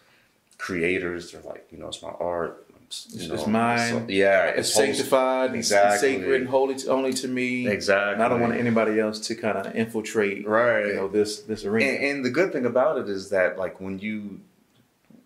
creators 0.57 1.31
they're 1.31 1.41
like 1.41 1.67
you 1.71 1.77
know 1.77 1.87
it's 1.87 2.01
my 2.01 2.09
art 2.19 2.65
I'm 2.75 2.81
It's, 2.85 3.13
you 3.45 3.47
mine. 3.47 3.89
so- 3.91 4.05
yeah, 4.09 4.45
it's 4.47 4.73
host- 4.73 4.75
sanctified, 4.77 5.49
it's 5.51 5.69
Exactly. 5.69 6.15
sacred, 6.17 6.41
and 6.41 6.49
holy 6.49 6.75
to, 6.75 6.89
only 6.89 7.13
to 7.13 7.27
me. 7.27 7.67
Exactly. 7.67 8.13
And 8.13 8.23
I 8.23 8.27
don't 8.27 8.41
want 8.41 8.53
anybody 8.55 8.99
else 8.99 9.19
to 9.27 9.35
kind 9.35 9.57
of 9.59 9.75
infiltrate, 9.75 10.45
Right. 10.47 10.87
you 10.87 10.95
know, 10.95 11.07
this 11.07 11.41
this 11.41 11.63
arena. 11.65 11.91
And, 11.91 12.03
and 12.03 12.25
the 12.25 12.31
good 12.31 12.51
thing 12.51 12.65
about 12.65 12.97
it 12.97 13.07
is 13.07 13.29
that 13.29 13.57
like 13.59 13.79
when 13.79 13.99
you 13.99 14.39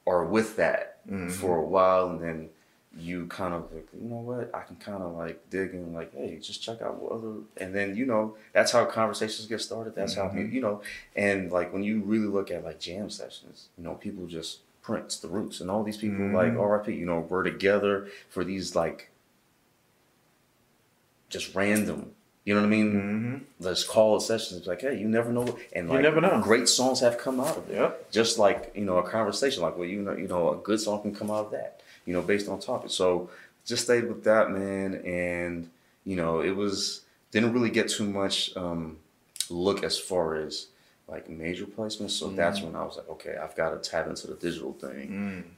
are 0.06 0.26
with 0.26 0.58
that 0.58 0.93
Mhm. 1.10 1.32
for 1.32 1.58
a 1.58 1.66
while 1.66 2.10
and 2.12 2.22
then 2.22 2.50
you 2.96 3.26
kind 3.26 3.54
of 3.56 3.72
like, 3.74 3.88
you 4.00 4.08
know 4.08 4.18
what, 4.18 4.54
I 4.54 4.62
can 4.62 4.76
kind 4.76 5.02
of 5.02 5.16
like 5.16 5.50
dig 5.50 5.74
in 5.74 5.94
like, 5.94 6.14
hey, 6.14 6.38
just 6.40 6.62
check 6.62 6.80
out 6.82 7.02
what 7.02 7.12
other, 7.14 7.34
and 7.58 7.74
then 7.74 7.96
you 7.96 8.06
know 8.06 8.36
that's 8.54 8.72
how 8.72 8.86
conversations 8.86 9.48
get 9.48 9.62
started. 9.62 9.96
That's 9.96 10.14
how 10.14 10.26
Mhm. 10.30 10.52
you 10.52 10.62
know, 10.62 10.82
and 11.16 11.52
like 11.52 11.74
when 11.74 11.82
you 11.84 12.02
really 12.02 12.28
look 12.28 12.52
at 12.52 12.64
like 12.64 12.80
jam 12.80 13.10
sessions, 13.10 13.70
you 13.78 13.84
know, 13.84 13.96
people 13.96 14.28
just 14.28 14.60
Prince, 14.84 15.18
the 15.18 15.28
Roots, 15.30 15.60
and 15.62 15.72
all 15.72 15.82
these 15.84 15.98
people 15.98 16.20
Mhm. 16.26 16.34
like 16.34 16.54
R.I.P. 16.60 16.94
You 16.94 17.06
know, 17.08 17.22
were 17.22 17.44
together 17.44 18.10
for 18.30 18.44
these 18.44 18.76
like 18.76 19.10
just 21.30 21.56
random. 21.56 22.14
You 22.46 22.54
know 22.56 22.62
what 22.62 22.68
I 22.68 22.70
mean? 22.70 22.92
hmm 22.92 23.38
let's 23.60 23.84
call 23.86 24.18
it 24.18 24.22
sessions. 24.22 24.58
It's 24.60 24.68
like, 24.68 24.82
hey, 24.82 24.98
you 25.00 25.08
never 25.08 25.32
know, 25.32 25.58
and 25.74 25.88
You 25.88 25.94
like, 25.94 26.02
never 26.04 26.20
know. 26.20 26.42
Great 26.42 26.68
songs 26.68 27.00
have 27.00 27.18
come 27.18 27.40
out 27.40 27.56
of 27.58 27.70
it. 27.70 27.76
Yep. 27.76 28.12
Just 28.12 28.38
like 28.38 28.72
you 28.76 28.84
know, 28.84 28.98
a 28.98 29.10
conversation, 29.10 29.64
like 29.64 29.78
well, 29.78 29.88
you 29.88 30.02
know, 30.02 30.14
you 30.14 30.28
know, 30.28 30.52
a 30.52 30.58
good 30.58 30.80
song 30.82 31.02
can 31.02 31.16
come 31.16 31.32
out 31.32 31.46
of 31.46 31.52
that. 31.52 31.82
You 32.06 32.14
know, 32.14 32.22
based 32.22 32.50
on 32.50 32.60
topic. 32.60 32.92
So 32.92 33.30
just 33.66 33.86
stayed 33.86 34.06
with 34.10 34.26
that 34.26 34.52
man, 34.52 34.96
and 35.06 35.70
you 36.06 36.18
know, 36.18 36.42
it 36.42 36.52
was 36.56 37.02
didn't 37.32 37.54
really 37.54 37.70
get 37.70 37.88
too 37.90 38.04
much 38.10 38.56
um, 38.58 38.98
look 39.50 39.84
as 39.84 39.98
far 39.98 40.36
as 40.36 40.68
like 41.08 41.30
major 41.30 41.66
placements. 41.66 42.12
So 42.12 42.28
that's 42.30 42.60
Mm. 42.60 42.66
when 42.66 42.76
I 42.76 42.84
was 42.84 42.98
like, 42.98 43.10
okay, 43.10 43.38
I've 43.42 43.56
got 43.56 43.70
to 43.72 43.90
tap 43.90 44.08
into 44.08 44.28
the 44.28 44.36
digital 44.36 44.74
thing 44.74 45.08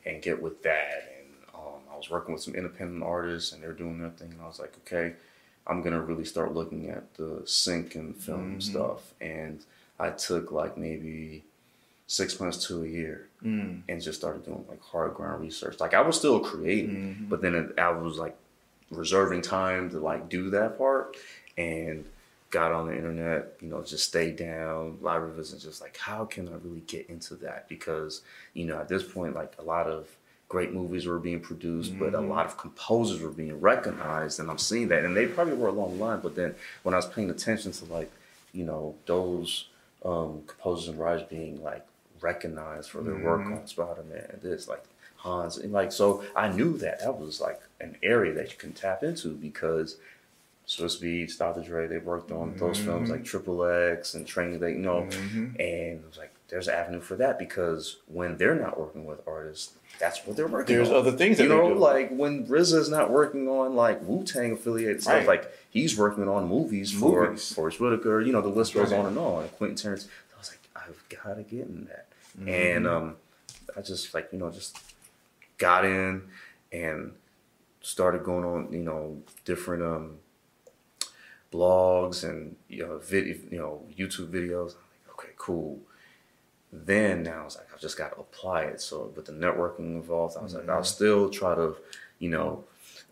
Mm. 0.06 0.10
and 0.14 0.22
get 0.22 0.40
with 0.42 0.62
that. 0.64 1.12
And 1.18 1.28
um, 1.56 1.82
I 1.92 1.98
was 1.98 2.10
working 2.12 2.34
with 2.34 2.44
some 2.44 2.54
independent 2.56 3.02
artists, 3.04 3.54
and 3.54 3.62
they're 3.64 3.74
doing 3.74 3.98
their 4.00 4.10
thing. 4.12 4.32
And 4.34 4.42
I 4.42 4.46
was 4.48 4.60
like, 4.60 4.74
okay, 4.86 5.16
I'm 5.68 5.82
gonna 5.82 6.02
really 6.02 6.26
start 6.26 6.54
looking 6.54 6.90
at 6.90 7.14
the 7.16 7.42
sync 7.46 7.96
and 7.96 8.16
film 8.16 8.58
Mhm. 8.58 8.64
stuff. 8.64 9.14
And 9.20 9.60
I 10.00 10.10
took 10.12 10.52
like 10.52 10.78
maybe 10.78 11.44
six 12.08 12.40
months 12.40 12.68
to 12.68 12.84
a 12.84 12.88
year 12.88 13.28
Mm. 13.44 13.82
and 13.90 14.02
just 14.02 14.20
started 14.20 14.46
doing 14.46 14.64
like 14.70 14.82
hard 14.82 15.16
ground 15.16 15.42
research. 15.42 15.80
Like 15.80 15.94
I 15.96 16.02
was 16.02 16.18
still 16.18 16.40
creating, 16.40 17.18
Mhm. 17.22 17.30
but 17.30 17.42
then 17.42 17.56
it, 17.56 17.80
I 17.80 17.90
was 17.92 18.18
like 18.18 18.36
reserving 18.92 19.42
time 19.42 19.90
to 19.90 20.00
like 20.00 20.30
do 20.30 20.50
that 20.52 20.78
part 20.78 21.18
and 21.58 22.06
got 22.52 22.72
on 22.72 22.88
the 22.88 22.96
internet, 22.96 23.58
you 23.60 23.68
know, 23.68 23.82
just 23.82 24.08
stayed 24.08 24.36
down, 24.38 24.98
library 25.02 25.34
visits, 25.34 25.64
just 25.64 25.82
like 25.82 25.98
how 25.98 26.26
can 26.26 26.48
I 26.48 26.54
really 26.64 26.82
get 26.82 27.10
into 27.10 27.36
that? 27.38 27.68
Because, 27.68 28.22
you 28.54 28.66
know, 28.66 28.78
at 28.80 28.88
this 28.88 29.04
point, 29.04 29.34
like 29.34 29.54
a 29.58 29.64
lot 29.64 29.88
of 29.88 30.08
great 30.48 30.72
movies 30.74 31.06
were 31.08 31.20
being 31.20 31.40
produced, 31.40 31.98
but 31.98 32.14
a 32.14 32.18
Mhm. 32.20 32.30
lot 32.30 32.46
of 32.46 32.58
composers 32.58 33.20
were 33.22 33.30
being 33.32 33.60
recognized 33.60 34.40
and 34.40 34.50
I'm 34.50 34.58
seeing 34.60 34.88
that. 34.90 35.04
And 35.04 35.16
they 35.18 35.26
probably 35.28 35.56
were 35.56 35.70
along 35.70 35.98
the 35.98 36.04
line, 36.04 36.20
but 36.22 36.36
then 36.36 36.56
when 36.84 36.94
I 36.94 36.98
was 36.98 37.08
paying 37.08 37.30
attention 37.32 37.72
to 37.74 37.86
like, 37.86 38.12
you 38.54 38.64
know, 38.64 38.96
those 39.06 39.70
um, 40.04 40.44
composers 40.46 40.88
and 40.90 41.00
writers 41.00 41.24
being 41.28 41.64
like 41.64 41.84
recognized 42.22 42.92
for 42.92 43.02
their 43.02 43.16
work 43.16 43.42
Mhm. 43.42 43.56
on 43.62 43.68
Spider-Man 43.68 44.28
and 44.34 44.42
this, 44.44 44.68
like 44.68 44.84
Hans, 45.16 45.58
and 45.58 45.74
like 45.74 45.92
so, 45.92 46.24
I 46.36 46.50
knew 46.50 46.78
that 46.78 47.00
that 47.00 47.18
was 47.20 47.42
like 47.42 47.60
an 47.82 47.98
area 48.04 48.32
that 48.34 48.52
you 48.52 48.58
can 48.60 48.72
tap 48.74 49.02
into 49.04 49.30
because 49.30 49.98
Swizz 50.68 51.02
Beatz, 51.02 51.38
Dr. 51.40 51.62
Dre, 51.62 51.88
they 51.88 51.98
worked 51.98 52.32
on 52.32 52.56
those 52.58 52.78
films 52.80 53.10
like 53.10 53.24
Triple 53.24 53.64
X 53.66 54.14
and 54.14 54.28
Training 54.28 54.60
Day, 54.60 54.74
you 54.74 54.78
know, 54.80 55.08
Mhm. 55.10 55.56
and 55.60 56.00
it 56.02 56.06
was 56.08 56.18
like 56.20 56.34
there's 56.48 56.68
an 56.68 56.76
avenue 56.76 57.00
for 57.02 57.16
that 57.16 57.40
because 57.40 57.98
when 58.08 58.38
they're 58.38 58.56
not 58.56 58.80
working 58.80 59.06
with 59.06 59.20
artists, 59.28 59.74
that's 60.00 60.26
what 60.26 60.36
they're 60.38 60.48
working 60.48 60.76
on. 60.76 60.84
There's 60.84 60.90
on. 60.90 60.96
other 60.98 61.12
things 61.12 61.38
that 61.38 61.44
you 61.44 61.50
know, 61.50 61.68
like 61.70 62.10
when 62.12 62.46
RZA's 62.48 62.90
not 62.90 63.10
working 63.10 63.48
on 63.48 63.76
like 63.76 64.02
Wu 64.04 64.24
Tang 64.24 64.52
affiliated 64.54 65.02
stuff, 65.02 65.14
Right. 65.16 65.28
like 65.28 65.52
he's 65.70 65.98
working 65.98 66.28
on 66.28 66.48
movies, 66.48 66.92
for 66.92 67.28
Movies. 67.30 67.52
Forest 67.54 67.80
Whitaker. 67.80 68.22
You 68.22 68.32
know, 68.32 68.42
the 68.42 68.50
list 68.50 68.74
goes 68.74 68.92
Right. 68.92 69.00
on 69.00 69.06
and 69.08 69.18
on. 69.18 69.44
And 69.44 69.52
Quentin 69.54 69.76
Tarantino. 69.78 70.08
I 70.36 70.38
was 70.40 70.52
like, 70.52 70.60
I've 70.76 71.04
got 71.10 71.36
to 71.36 71.44
get 71.44 71.68
in 71.68 71.86
that, 71.86 72.08
Mhm. 72.40 72.50
and 72.50 72.88
um, 72.88 73.16
I 73.76 73.82
just 73.82 74.14
like 74.14 74.30
you 74.32 74.38
know 74.40 74.52
just 74.52 74.78
got 75.58 75.86
in 75.86 76.24
and 76.72 77.14
started 77.82 78.24
going 78.24 78.44
on 78.44 78.74
you 78.74 78.84
know 78.84 79.22
different 79.46 79.82
um 79.84 80.18
blogs 81.54 82.24
and 82.28 82.56
you 82.68 82.86
know 82.86 82.98
video 83.00 83.36
you 83.50 83.58
know 83.58 83.82
YouTube 83.98 84.28
videos. 84.30 84.72
I'm 84.76 85.08
like, 85.08 85.14
okay, 85.14 85.30
cool. 85.38 85.80
Then 86.84 87.24
now 87.24 87.42
I 87.42 87.44
was 87.46 87.56
like, 87.56 87.68
I've 87.74 87.80
just 87.80 87.98
got 87.98 88.12
to 88.14 88.20
apply 88.20 88.64
it. 88.64 88.82
So 88.82 89.12
with 89.16 89.26
the 89.26 89.32
networking 89.32 89.80
involved, 89.96 90.36
I 90.38 90.44
was 90.44 90.54
like, 90.54 90.68
I'll 90.70 90.82
Mhm. 90.82 90.86
still 90.86 91.30
try 91.30 91.56
to, 91.56 91.76
you 92.20 92.30
know, 92.30 92.64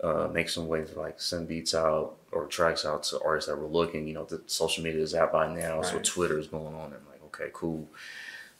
uh, 0.01 0.27
make 0.33 0.49
some 0.49 0.67
ways 0.67 0.89
to 0.91 0.99
like 0.99 1.21
send 1.21 1.47
beats 1.47 1.73
out 1.73 2.15
or 2.31 2.45
tracks 2.47 2.83
out 2.85 3.03
to 3.03 3.21
artists 3.23 3.49
that 3.49 3.57
were 3.57 3.67
looking. 3.67 4.07
You 4.07 4.15
know, 4.15 4.25
the 4.25 4.41
social 4.47 4.83
media 4.83 5.01
is 5.01 5.15
out 5.15 5.31
by 5.31 5.53
now, 5.53 5.81
so 5.81 5.99
Twitter 6.03 6.37
is 6.37 6.47
going 6.47 6.75
on. 6.75 6.85
And 6.85 6.95
I'm 6.95 7.07
like, 7.09 7.23
okay, 7.27 7.49
cool. 7.53 7.87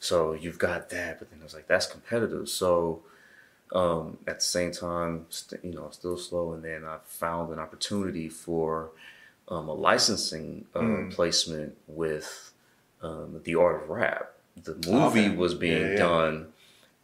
So 0.00 0.32
you've 0.32 0.58
got 0.58 0.90
that, 0.90 1.18
but 1.18 1.30
then 1.30 1.40
I 1.40 1.44
was 1.44 1.54
like, 1.54 1.66
that's 1.66 1.86
competitive. 1.86 2.48
So 2.48 3.02
um, 3.72 4.18
at 4.26 4.40
the 4.40 4.44
same 4.44 4.72
time, 4.72 5.26
st- 5.30 5.64
you 5.64 5.72
know, 5.72 5.88
still 5.90 6.16
slow. 6.18 6.52
And 6.52 6.62
then 6.64 6.84
I 6.84 6.98
found 7.04 7.52
an 7.52 7.58
opportunity 7.58 8.28
for 8.28 8.90
um, 9.48 9.68
a 9.68 9.74
licensing 9.74 10.66
uh, 10.74 10.80
Mm. 10.80 11.10
placement 11.12 11.76
with 11.86 12.52
um, 13.02 13.40
the 13.44 13.54
art 13.56 13.82
of 13.82 13.90
rap. 13.90 14.33
The 14.62 14.74
movie 14.90 15.26
Okay. 15.26 15.36
was 15.36 15.54
being 15.54 15.82
Yeah, 15.82 15.90
yeah. 15.92 15.96
done, 15.98 16.52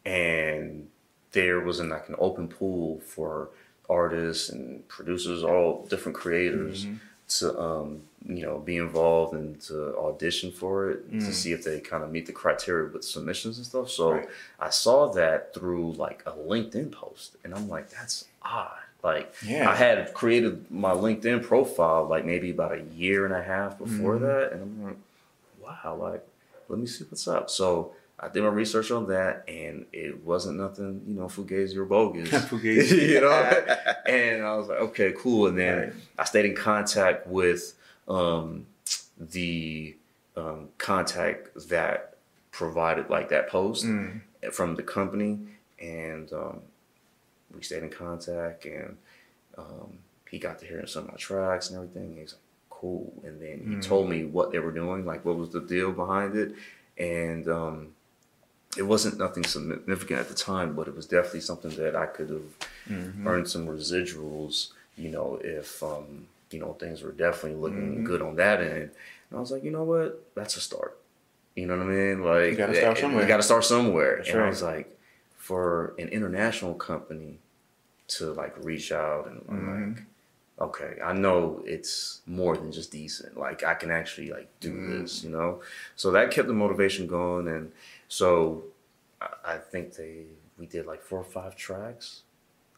and 0.05 0.89
there 1.31 1.59
was 1.59 1.79
an, 1.79 1.89
like 1.89 2.09
an 2.09 2.15
open 2.17 2.47
pool 2.47 2.99
for 3.01 3.49
artists 3.89 4.49
and 4.49 4.87
producers, 4.87 5.43
all 5.43 5.85
different 5.89 6.17
creators, 6.17 6.85
Mhm. 6.85 6.97
to 7.39 7.59
um, 7.59 8.01
you 8.25 8.43
know 8.43 8.59
be 8.59 8.77
involved 8.77 9.33
and 9.33 9.59
to 9.61 9.95
audition 9.97 10.51
for 10.51 10.91
it 10.91 11.09
to 11.11 11.15
Mm. 11.27 11.33
see 11.33 11.51
if 11.53 11.63
they 11.63 11.79
kind 11.79 12.03
of 12.03 12.11
meet 12.11 12.25
the 12.25 12.33
criteria 12.33 12.89
with 12.91 13.03
submissions 13.03 13.57
and 13.57 13.65
stuff. 13.65 13.89
So 13.89 14.11
Right. 14.11 14.29
I 14.59 14.69
saw 14.69 15.07
that 15.13 15.53
through 15.53 15.93
like 15.93 16.23
a 16.25 16.31
LinkedIn 16.31 16.91
post, 16.91 17.35
and 17.43 17.53
I'm 17.53 17.67
like, 17.69 17.89
that's 17.89 18.25
odd. 18.41 18.77
Like 19.03 19.33
Yeah. 19.45 19.69
I 19.69 19.75
had 19.75 20.13
created 20.13 20.69
my 20.71 20.91
LinkedIn 20.93 21.43
profile 21.43 22.05
like 22.05 22.23
maybe 22.25 22.49
about 22.51 22.73
a 22.73 22.81
year 22.81 23.25
and 23.25 23.33
a 23.33 23.41
half 23.43 23.77
before 23.77 24.17
Mhm. 24.17 24.21
that, 24.21 24.51
and 24.53 24.61
I'm 24.61 24.83
like, 24.83 24.97
wow, 25.61 25.95
like 25.95 26.25
let 26.71 26.79
me 26.79 26.87
see 26.87 27.03
what's 27.05 27.27
up. 27.27 27.49
So 27.49 27.93
I 28.19 28.27
did 28.29 28.41
my 28.43 28.49
research 28.49 28.91
on 28.91 29.07
that, 29.07 29.43
and 29.47 29.85
it 29.93 30.23
wasn't 30.23 30.57
nothing, 30.59 31.01
you 31.07 31.13
know, 31.15 31.25
fugazi 31.25 31.75
or 31.75 31.85
bogus. 31.85 32.29
Fugazi. 32.49 33.09
you 33.13 33.21
know, 33.21 33.31
and 34.07 34.43
I 34.43 34.55
was 34.55 34.67
like, 34.69 34.79
okay, 34.79 35.13
cool. 35.17 35.47
And 35.47 35.57
then 35.57 35.79
Right. 35.79 35.93
I 36.19 36.23
stayed 36.25 36.45
in 36.45 36.55
contact 36.55 37.27
with 37.27 37.73
um, 38.07 38.65
the 39.19 39.95
um, 40.35 40.69
contact 40.77 41.49
that 41.69 42.15
provided 42.51 43.09
like 43.09 43.29
that 43.29 43.49
post 43.49 43.85
Mm. 43.85 44.21
from 44.51 44.75
the 44.75 44.83
company, 44.83 45.39
and 45.79 46.31
um, 46.33 46.61
we 47.55 47.61
stayed 47.63 47.83
in 47.83 47.89
contact, 47.89 48.65
and 48.65 48.97
um, 49.57 49.97
he 50.29 50.37
got 50.39 50.59
to 50.59 50.65
hear 50.65 50.85
some 50.87 51.03
of 51.05 51.11
my 51.11 51.17
tracks 51.17 51.69
and 51.69 51.77
everything. 51.77 52.17
He's 52.17 52.33
like, 52.33 52.41
cool, 52.81 53.13
and 53.25 53.39
then 53.41 53.57
he 53.69 53.75
Mm. 53.75 53.81
told 53.87 54.09
me 54.09 54.25
what 54.25 54.51
they 54.51 54.59
were 54.59 54.71
doing, 54.71 55.05
like 55.05 55.23
what 55.23 55.37
was 55.37 55.51
the 55.51 55.61
deal 55.61 55.91
behind 55.91 56.35
it, 56.35 56.55
and 56.97 57.47
um, 57.47 57.93
it 58.77 58.83
wasn't 58.83 59.17
nothing 59.19 59.43
significant 59.43 60.19
at 60.19 60.27
the 60.29 60.33
time, 60.35 60.73
but 60.75 60.87
it 60.87 60.95
was 60.95 61.05
definitely 61.05 61.41
something 61.41 61.71
that 61.75 61.95
I 61.95 62.07
could 62.07 62.29
have 62.29 62.49
Mhm. 62.89 63.27
earned 63.27 63.47
some 63.47 63.67
residuals, 63.67 64.71
you 64.97 65.09
know, 65.09 65.39
if 65.43 65.83
um, 65.83 66.27
you 66.49 66.59
know 66.59 66.73
things 66.73 67.01
were 67.03 67.11
definitely 67.11 67.59
looking 67.59 68.01
Mhm. 68.01 68.03
good 68.03 68.21
on 68.21 68.35
that 68.37 68.59
end. 68.61 68.89
And 69.29 69.37
I 69.37 69.39
was 69.39 69.51
like, 69.51 69.63
you 69.63 69.71
know 69.71 69.83
what, 69.83 70.09
that's 70.35 70.57
a 70.57 70.61
start. 70.61 70.97
You 71.55 71.67
know 71.67 71.77
what 71.77 71.85
I 71.85 71.89
mean? 71.89 72.23
Like 72.23 72.51
You 72.51 72.57
gotta 72.57 72.75
start 72.75 72.97
eh, 72.97 73.01
somewhere. 73.01 73.21
You 73.21 73.27
got 73.27 73.37
to 73.37 73.43
start 73.43 73.65
somewhere. 73.65 74.15
That's 74.17 74.29
and 74.29 74.41
I 74.41 74.49
was 74.49 74.61
like, 74.63 74.97
for 75.37 75.93
an 75.99 76.07
international 76.09 76.73
company 76.75 77.39
to 78.15 78.31
like 78.33 78.55
reach 78.63 78.91
out 78.91 79.27
and 79.27 79.41
I'm 79.49 79.67
Mhm. 79.67 79.95
like, 79.95 80.03
okay, 80.61 80.97
I 81.03 81.13
know 81.13 81.61
it's 81.65 82.21
more 82.25 82.55
than 82.57 82.71
just 82.71 82.91
decent. 82.91 83.37
Like 83.37 83.63
I 83.63 83.73
can 83.73 83.91
actually 83.91 84.29
like 84.31 84.47
do 84.59 84.71
Mhm. 84.73 85.01
this, 85.01 85.23
you 85.23 85.29
know. 85.29 85.61
So 85.95 86.11
that 86.11 86.31
kept 86.31 86.47
the 86.47 86.53
motivation 86.53 87.07
going, 87.07 87.47
and 87.47 87.71
so 88.07 88.63
I, 89.21 89.29
I 89.53 89.57
think 89.57 89.95
they 89.95 90.25
we 90.57 90.65
did 90.67 90.85
like 90.85 91.01
four 91.01 91.19
or 91.19 91.23
five 91.39 91.55
tracks, 91.55 92.21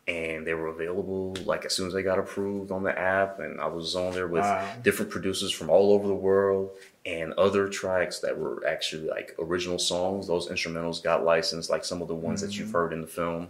and 0.07 0.47
they 0.47 0.53
were 0.53 0.67
available 0.67 1.35
like 1.45 1.65
as 1.65 1.73
soon 1.73 1.87
as 1.87 1.93
they 1.93 2.03
got 2.03 2.19
approved 2.19 2.71
on 2.71 2.83
the 2.83 2.97
app, 2.97 3.39
and 3.39 3.59
I 3.59 3.67
was 3.67 3.95
on 3.95 4.13
there 4.13 4.27
with 4.27 4.43
Wow. 4.43 4.75
different 4.83 5.11
producers 5.11 5.51
from 5.51 5.69
all 5.69 5.93
over 5.93 6.07
the 6.07 6.15
world 6.15 6.71
and 7.05 7.33
other 7.33 7.67
tracks 7.67 8.19
that 8.19 8.37
were 8.37 8.65
actually 8.65 9.07
like 9.07 9.35
original 9.39 9.77
songs. 9.79 10.27
Those 10.27 10.47
instrumentals 10.49 11.03
got 11.03 11.25
licensed, 11.25 11.69
like 11.69 11.83
some 11.83 12.01
of 12.01 12.07
the 12.07 12.15
ones 12.15 12.39
that 12.41 12.57
you've 12.57 12.69
Mhm. 12.69 12.73
heard 12.73 12.93
in 12.93 13.01
the 13.01 13.07
film. 13.07 13.49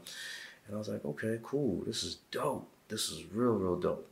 And 0.66 0.76
I 0.76 0.80
was 0.80 0.90
like, 0.90 1.04
okay, 1.06 1.40
cool. 1.44 1.84
This 1.86 2.04
is 2.04 2.18
dope. 2.32 2.68
This 2.88 3.10
is 3.12 3.24
real, 3.34 3.52
real 3.54 3.76
dope. 3.76 4.08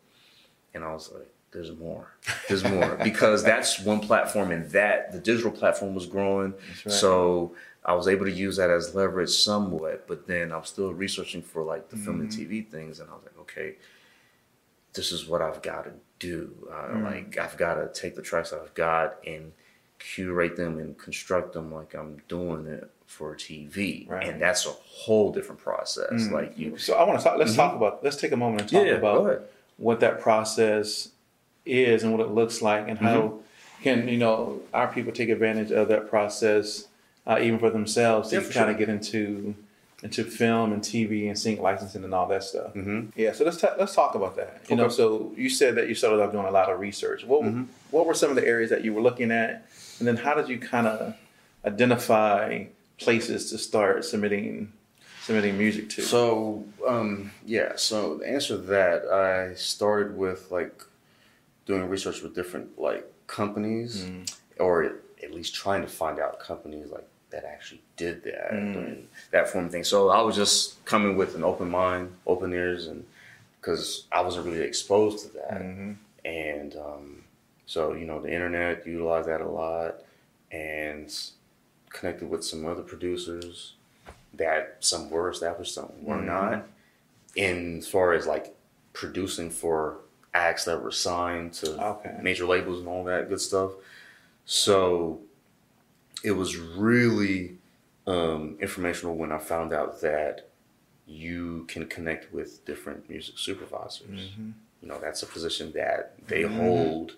And 0.74 0.84
I 0.84 0.94
was 0.94 1.12
like, 1.12 1.28
there's 1.52 1.72
more. 1.78 2.08
There's 2.48 2.64
more. 2.64 2.96
because 3.04 3.44
that's 3.44 3.80
one 3.80 4.00
platform 4.00 4.52
and 4.52 4.70
that 4.72 5.12
the 5.12 5.20
digital 5.20 5.52
platform 5.52 5.94
was 5.94 6.06
growing. 6.06 6.54
Right. 6.86 6.94
So 6.94 7.56
I 7.84 7.94
was 7.94 8.08
able 8.08 8.26
to 8.26 8.32
use 8.32 8.56
that 8.58 8.70
as 8.70 8.96
leverage 8.96 9.32
somewhat, 9.32 10.08
but 10.08 10.28
then 10.28 10.52
I 10.54 10.58
was 10.58 10.70
still 10.70 10.94
researching 10.94 11.42
for 11.42 11.64
like 11.64 11.90
the 11.90 11.98
film 11.98 12.22
and 12.22 12.30
Mm-hmm. 12.30 12.52
TV 12.54 12.68
things, 12.68 13.00
and 13.00 13.10
I 13.10 13.14
was 13.14 13.24
like, 13.24 13.38
okay, 13.40 13.76
this 14.94 15.12
is 15.12 15.28
what 15.28 15.42
I've 15.42 15.62
got 15.62 15.84
to 15.86 15.92
do. 16.20 16.52
Uh, 16.72 16.88
Mm. 16.96 17.04
Like 17.04 17.38
I've 17.38 17.58
got 17.58 17.76
to 17.76 17.90
take 18.02 18.16
the 18.16 18.22
tracks 18.22 18.52
that 18.52 18.62
I've 18.62 18.74
got 18.74 19.16
and 19.28 19.52
curate 20.00 20.56
them 20.56 20.80
and 20.80 20.98
construct 20.98 21.54
them 21.54 21.74
like 21.74 21.94
I'm 21.96 22.22
doing 22.28 22.66
it 22.68 22.90
for 23.08 23.36
TV, 23.36 24.10
Right. 24.10 24.28
and 24.30 24.42
that's 24.42 24.66
a 24.66 24.70
whole 24.70 25.32
different 25.34 25.60
process. 25.62 26.12
Mm. 26.14 26.32
Like 26.32 26.58
you, 26.58 26.78
So 26.78 26.94
I 26.96 27.04
want 27.04 27.20
to 27.20 27.24
talk. 27.26 27.38
Let's 27.38 27.56
talk 27.56 27.76
about. 27.76 28.04
Let's 28.04 28.16
take 28.16 28.32
a 28.32 28.38
moment 28.38 28.62
and 28.62 28.70
talk 28.72 28.80
Mm-hmm. 28.82 28.88
yeah, 28.88 28.96
about. 28.96 29.44
What 29.78 30.00
that 30.02 30.20
process 30.22 31.10
is 31.66 32.04
and 32.04 32.12
what 32.12 32.22
it 32.22 32.30
looks 32.32 32.62
like, 32.62 32.88
and 32.88 32.98
how 33.00 33.20
Mm-hmm. 33.22 33.84
can 33.84 34.08
you 34.08 34.18
know 34.18 34.60
our 34.74 34.88
people 34.88 35.12
take 35.12 35.30
advantage 35.30 35.72
of 35.72 35.88
that 35.88 36.10
process, 36.10 36.88
uh, 37.28 37.40
even 37.42 37.58
for 37.60 37.70
themselves, 37.70 38.30
to 38.30 38.42
for 38.42 38.54
kind 38.54 38.66
sure. 38.66 38.70
of 38.72 38.78
get 38.78 38.90
into 38.90 39.56
into 40.04 40.24
film 40.24 40.74
and 40.74 40.82
TV 40.82 41.28
and 41.28 41.38
sync 41.38 41.60
licensing 41.60 42.04
and 42.04 42.12
all 42.14 42.28
that 42.28 42.44
stuff. 42.44 42.72
hmm 42.74 43.06
Yeah, 43.16 43.34
so 43.34 43.46
let's 43.46 43.58
ta- 43.58 43.76
let's 43.78 43.94
talk 43.94 44.16
about 44.16 44.36
that. 44.38 44.62
You 44.68 44.76
know, 44.76 44.90
so 44.90 45.32
you 45.38 45.48
said 45.50 45.76
that 45.76 45.88
you 45.88 45.94
started 45.94 46.20
off 46.24 46.32
doing 46.32 46.46
a 46.48 46.52
lot 46.52 46.70
of 46.72 46.80
research. 46.80 47.24
What 47.24 47.42
Mhm. 47.44 47.68
what 47.92 48.06
were 48.08 48.16
some 48.16 48.30
of 48.32 48.36
the 48.36 48.46
areas 48.48 48.70
that 48.72 48.84
you 48.84 48.94
were 48.96 49.02
looking 49.02 49.30
at, 49.32 49.66
and 50.00 50.08
then 50.08 50.18
how 50.18 50.34
did 50.34 50.50
you 50.50 50.58
kind 50.58 50.88
of 50.88 51.16
identify 51.66 52.66
places 52.98 53.50
to 53.52 53.58
start 53.58 54.04
submitting 54.06 54.72
submitting 55.32 55.58
music 55.58 55.90
to? 55.90 56.02
So, 56.02 56.66
um, 56.86 57.32
yeah. 57.46 57.74
So 57.78 58.18
the 58.18 58.28
answer 58.28 58.56
to 58.58 58.62
that, 58.64 59.06
I 59.08 59.54
started 59.56 60.18
with 60.18 60.52
like 60.52 60.84
doing 61.66 61.88
research 61.88 62.22
with 62.22 62.36
different 62.36 62.78
like 62.80 63.06
companies, 63.28 64.04
Mm. 64.04 64.30
or 64.60 64.84
at 65.24 65.34
least 65.34 65.56
trying 65.56 65.82
to 65.84 65.88
find 65.88 66.20
out 66.20 66.40
companies 66.40 66.92
like 66.92 67.08
that 67.30 67.46
actually 67.46 67.82
did 67.96 68.24
that 68.24 68.52
Mm. 68.52 68.76
and 68.76 69.08
that 69.32 69.48
form 69.48 69.66
of 69.66 69.72
thing. 69.72 69.86
So 69.86 70.10
I 70.10 70.22
was 70.22 70.36
just 70.36 70.84
coming 70.86 71.16
with 71.16 71.34
an 71.36 71.44
open 71.46 71.70
mind, 71.70 72.14
open 72.28 72.52
ears, 72.54 72.88
and 72.88 73.06
because 73.60 74.06
I 74.12 74.20
wasn't 74.22 74.48
really 74.48 74.62
exposed 74.66 75.20
to 75.26 75.34
that, 75.38 75.62
Mhm. 75.62 75.96
and 76.26 76.76
um, 76.76 77.24
so 77.68 77.94
you 77.94 78.06
know 78.06 78.20
the 78.22 78.34
internet 78.34 78.86
utilized 78.86 79.30
that 79.30 79.40
a 79.40 79.48
lot, 79.48 80.02
and 80.52 81.08
connected 81.90 82.30
with 82.30 82.44
some 82.44 82.66
other 82.66 82.82
producers 82.82 83.76
that 84.34 84.78
some 84.80 85.10
were 85.10 85.30
established, 85.30 85.74
some 85.74 85.92
were 86.04 86.16
Mhm. 86.18 86.26
not. 86.26 86.68
In 87.36 87.78
as 87.80 87.88
far 87.88 88.14
as 88.14 88.28
like 88.28 88.56
producing 88.94 89.50
for 89.50 90.00
acts 90.34 90.66
that 90.66 90.82
were 90.82 90.92
signed 90.92 91.54
to 91.54 91.82
Okay. 91.86 92.18
major 92.22 92.46
labels 92.46 92.80
and 92.80 92.88
all 92.88 93.04
that 93.06 93.30
good 93.30 93.40
stuff. 93.42 93.72
So 94.46 95.20
it 96.24 96.32
was 96.32 96.58
really 96.58 97.58
um, 98.08 98.58
informational 98.60 99.16
when 99.16 99.32
I 99.32 99.38
found 99.38 99.72
out 99.74 100.02
that 100.02 100.50
you 101.06 101.66
can 101.68 101.86
connect 101.86 102.34
with 102.34 102.66
different 102.66 103.08
music 103.10 103.38
supervisors. 103.38 104.32
Mhm. 104.38 104.54
You 104.82 104.88
know, 104.88 105.00
that's 105.00 105.22
a 105.22 105.28
position 105.28 105.72
that 105.74 106.16
they 106.28 106.42
Mhm. 106.42 106.56
hold 106.58 107.16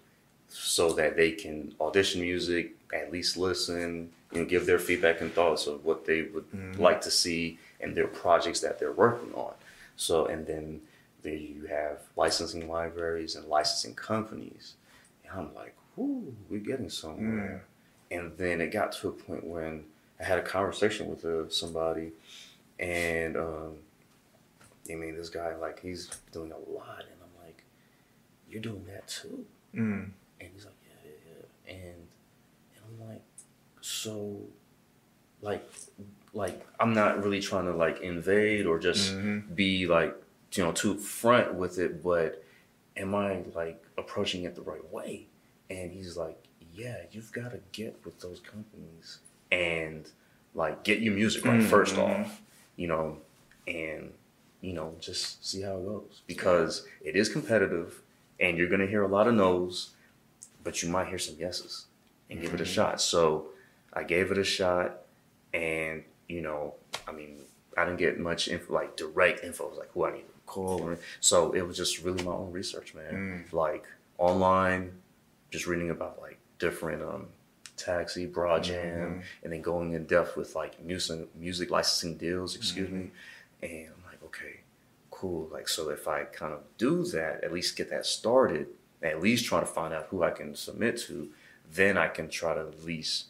so 0.50 0.92
that 0.94 1.16
they 1.16 1.32
can 1.32 1.74
audition 1.80 2.20
music, 2.22 2.74
at 2.94 3.12
least 3.14 3.38
listen, 3.38 4.12
know, 4.42 4.46
give 4.46 4.66
their 4.66 4.80
feedback 4.80 5.22
and 5.22 5.32
thoughts 5.34 5.68
of 5.68 5.86
what 5.86 6.06
they 6.06 6.24
would 6.24 6.50
Mhm. 6.52 6.80
like 6.80 7.02
to 7.02 7.12
see 7.12 7.60
in 7.80 7.94
their 7.94 8.08
projects 8.08 8.60
that 8.62 8.80
they're 8.80 8.92
working 8.92 9.34
on. 9.34 9.54
So, 9.96 10.26
and 10.26 10.46
then 10.48 10.82
there 11.22 11.36
you 11.36 11.66
have 11.66 12.02
licensing 12.16 12.68
libraries 12.68 13.36
and 13.36 13.46
licensing 13.48 13.96
companies. 13.96 14.74
And 15.24 15.32
I'm 15.40 15.54
like, 15.54 15.76
whoo, 15.96 16.36
we're 16.50 16.60
getting 16.60 16.90
somewhere. 16.90 17.66
And 18.12 18.38
then 18.38 18.62
it 18.62 18.68
got 18.72 18.92
to 18.94 19.10
a 19.10 19.12
point 19.12 19.44
when 19.46 19.86
I 20.20 20.24
had 20.24 20.40
a 20.40 20.44
conversation 20.44 21.10
with 21.10 21.26
uh, 21.26 21.50
somebody, 21.50 22.12
and 22.80 23.36
um, 23.38 23.78
I 24.90 24.96
mean, 24.96 25.16
this 25.16 25.30
guy, 25.30 25.56
like, 25.56 25.80
he's 25.82 26.08
doing 26.32 26.52
a 26.52 26.58
lot. 26.58 27.00
And 27.00 27.18
I'm 27.22 27.46
like, 27.46 27.64
you're 28.50 28.62
doing 28.62 28.86
that 28.88 29.08
too? 29.08 29.46
Mm. 29.74 30.10
And 30.42 30.50
he's 30.54 30.66
like, 30.66 30.74
yeah, 30.86 31.12
yeah, 31.12 31.34
yeah. 31.68 31.74
And, 31.76 31.84
and 31.86 32.08
so, 33.94 34.40
like, 35.42 35.70
like 36.34 36.66
I'm 36.80 36.94
not 36.94 37.22
really 37.22 37.42
trying 37.42 37.66
to 37.66 37.74
like 37.74 38.00
invade 38.00 38.66
or 38.66 38.80
just 38.80 39.14
Mhm. 39.14 39.56
be 39.56 39.86
like, 39.88 40.16
you 40.54 40.64
know, 40.64 40.72
too 40.72 40.98
front 40.98 41.56
with 41.56 41.78
it, 41.80 42.02
but 42.02 42.42
am 42.96 43.14
I 43.14 43.44
like 43.54 43.84
approaching 43.98 44.46
it 44.46 44.56
the 44.56 44.62
right 44.62 44.90
way? 44.92 45.28
And 45.70 45.92
he's 45.92 46.16
like, 46.16 46.42
yeah, 46.74 47.04
you've 47.12 47.32
got 47.34 47.52
to 47.52 47.60
get 47.74 48.00
with 48.06 48.20
those 48.22 48.40
companies 48.40 49.20
and 49.52 50.10
like 50.56 50.84
get 50.84 51.00
your 51.00 51.14
music 51.14 51.44
right 51.46 51.60
Mhm. 51.60 51.66
first 51.70 51.98
off, 51.98 52.42
you 52.78 52.88
know, 52.88 53.18
and 53.68 54.14
you 54.62 54.72
know, 54.72 54.96
just 55.02 55.46
see 55.46 55.62
how 55.62 55.78
it 55.78 55.84
goes 55.84 56.22
because 56.26 56.88
it 57.04 57.18
is 57.18 57.28
competitive 57.28 58.02
and 58.40 58.58
you're 58.58 58.70
gonna 58.70 58.88
hear 58.88 59.04
a 59.04 59.08
lot 59.08 59.28
of 59.28 59.34
no's, 59.34 59.92
but 60.64 60.82
you 60.82 60.88
might 60.88 61.08
hear 61.10 61.20
some 61.20 61.36
yeses 61.36 61.88
and 62.30 62.40
give 62.40 62.54
it 62.54 62.62
a 62.62 62.64
Mhm. 62.64 62.68
shot. 62.68 63.02
So 63.02 63.50
I 63.94 64.04
gave 64.04 64.32
it 64.32 64.38
a 64.38 64.44
shot, 64.44 65.02
and 65.54 66.04
you 66.28 66.42
know, 66.42 66.76
I 67.08 67.12
mean, 67.12 67.40
I 67.78 67.86
didn't 67.86 68.00
get 68.00 68.20
much 68.20 68.48
info, 68.48 68.74
like 68.74 68.96
direct 68.98 69.44
info, 69.44 69.72
like 69.78 69.92
who 69.94 70.06
I 70.06 70.12
need 70.14 70.22
to 70.22 70.34
call, 70.46 70.82
or, 70.82 70.98
so 71.20 71.52
it 71.54 71.62
was 71.62 71.78
just 71.78 72.02
really 72.04 72.24
my 72.24 72.32
own 72.32 72.52
research, 72.52 72.94
man. 72.96 73.46
Like 73.52 73.86
online, 74.18 74.92
just 75.52 75.68
reading 75.68 75.90
about 75.90 76.20
like 76.22 76.38
different 76.60 77.02
um 77.04 77.28
taxi, 77.78 78.28
Broadjam, 78.28 78.96
Mhm. 79.18 79.22
and 79.44 79.54
then 79.54 79.62
going 79.62 79.94
in 79.94 80.06
depth 80.06 80.36
with 80.38 80.56
like 80.56 80.82
music 80.84 81.28
music 81.36 81.70
licensing 81.70 82.18
deals, 82.18 82.56
excuse 82.56 82.90
me. 82.90 83.12
And 83.62 83.88
I'm 83.88 84.04
like, 84.12 84.24
okay, 84.26 84.60
cool. 85.12 85.50
Like, 85.52 85.68
so 85.70 85.90
if 85.90 86.08
I 86.08 86.24
kind 86.26 86.54
of 86.54 86.62
do 86.78 87.04
that, 87.06 87.44
at 87.44 87.52
least 87.54 87.76
get 87.76 87.90
that 87.90 88.06
started, 88.06 88.68
at 89.02 89.22
least 89.22 89.46
try 89.46 89.60
to 89.60 89.66
find 89.66 89.94
out 89.94 90.08
who 90.12 90.22
I 90.24 90.32
can 90.32 90.56
submit 90.56 90.98
to, 91.08 91.30
then 91.72 91.98
I 91.98 92.08
can 92.10 92.30
try 92.30 92.54
to 92.54 92.62
at 92.62 92.84
least 92.86 93.26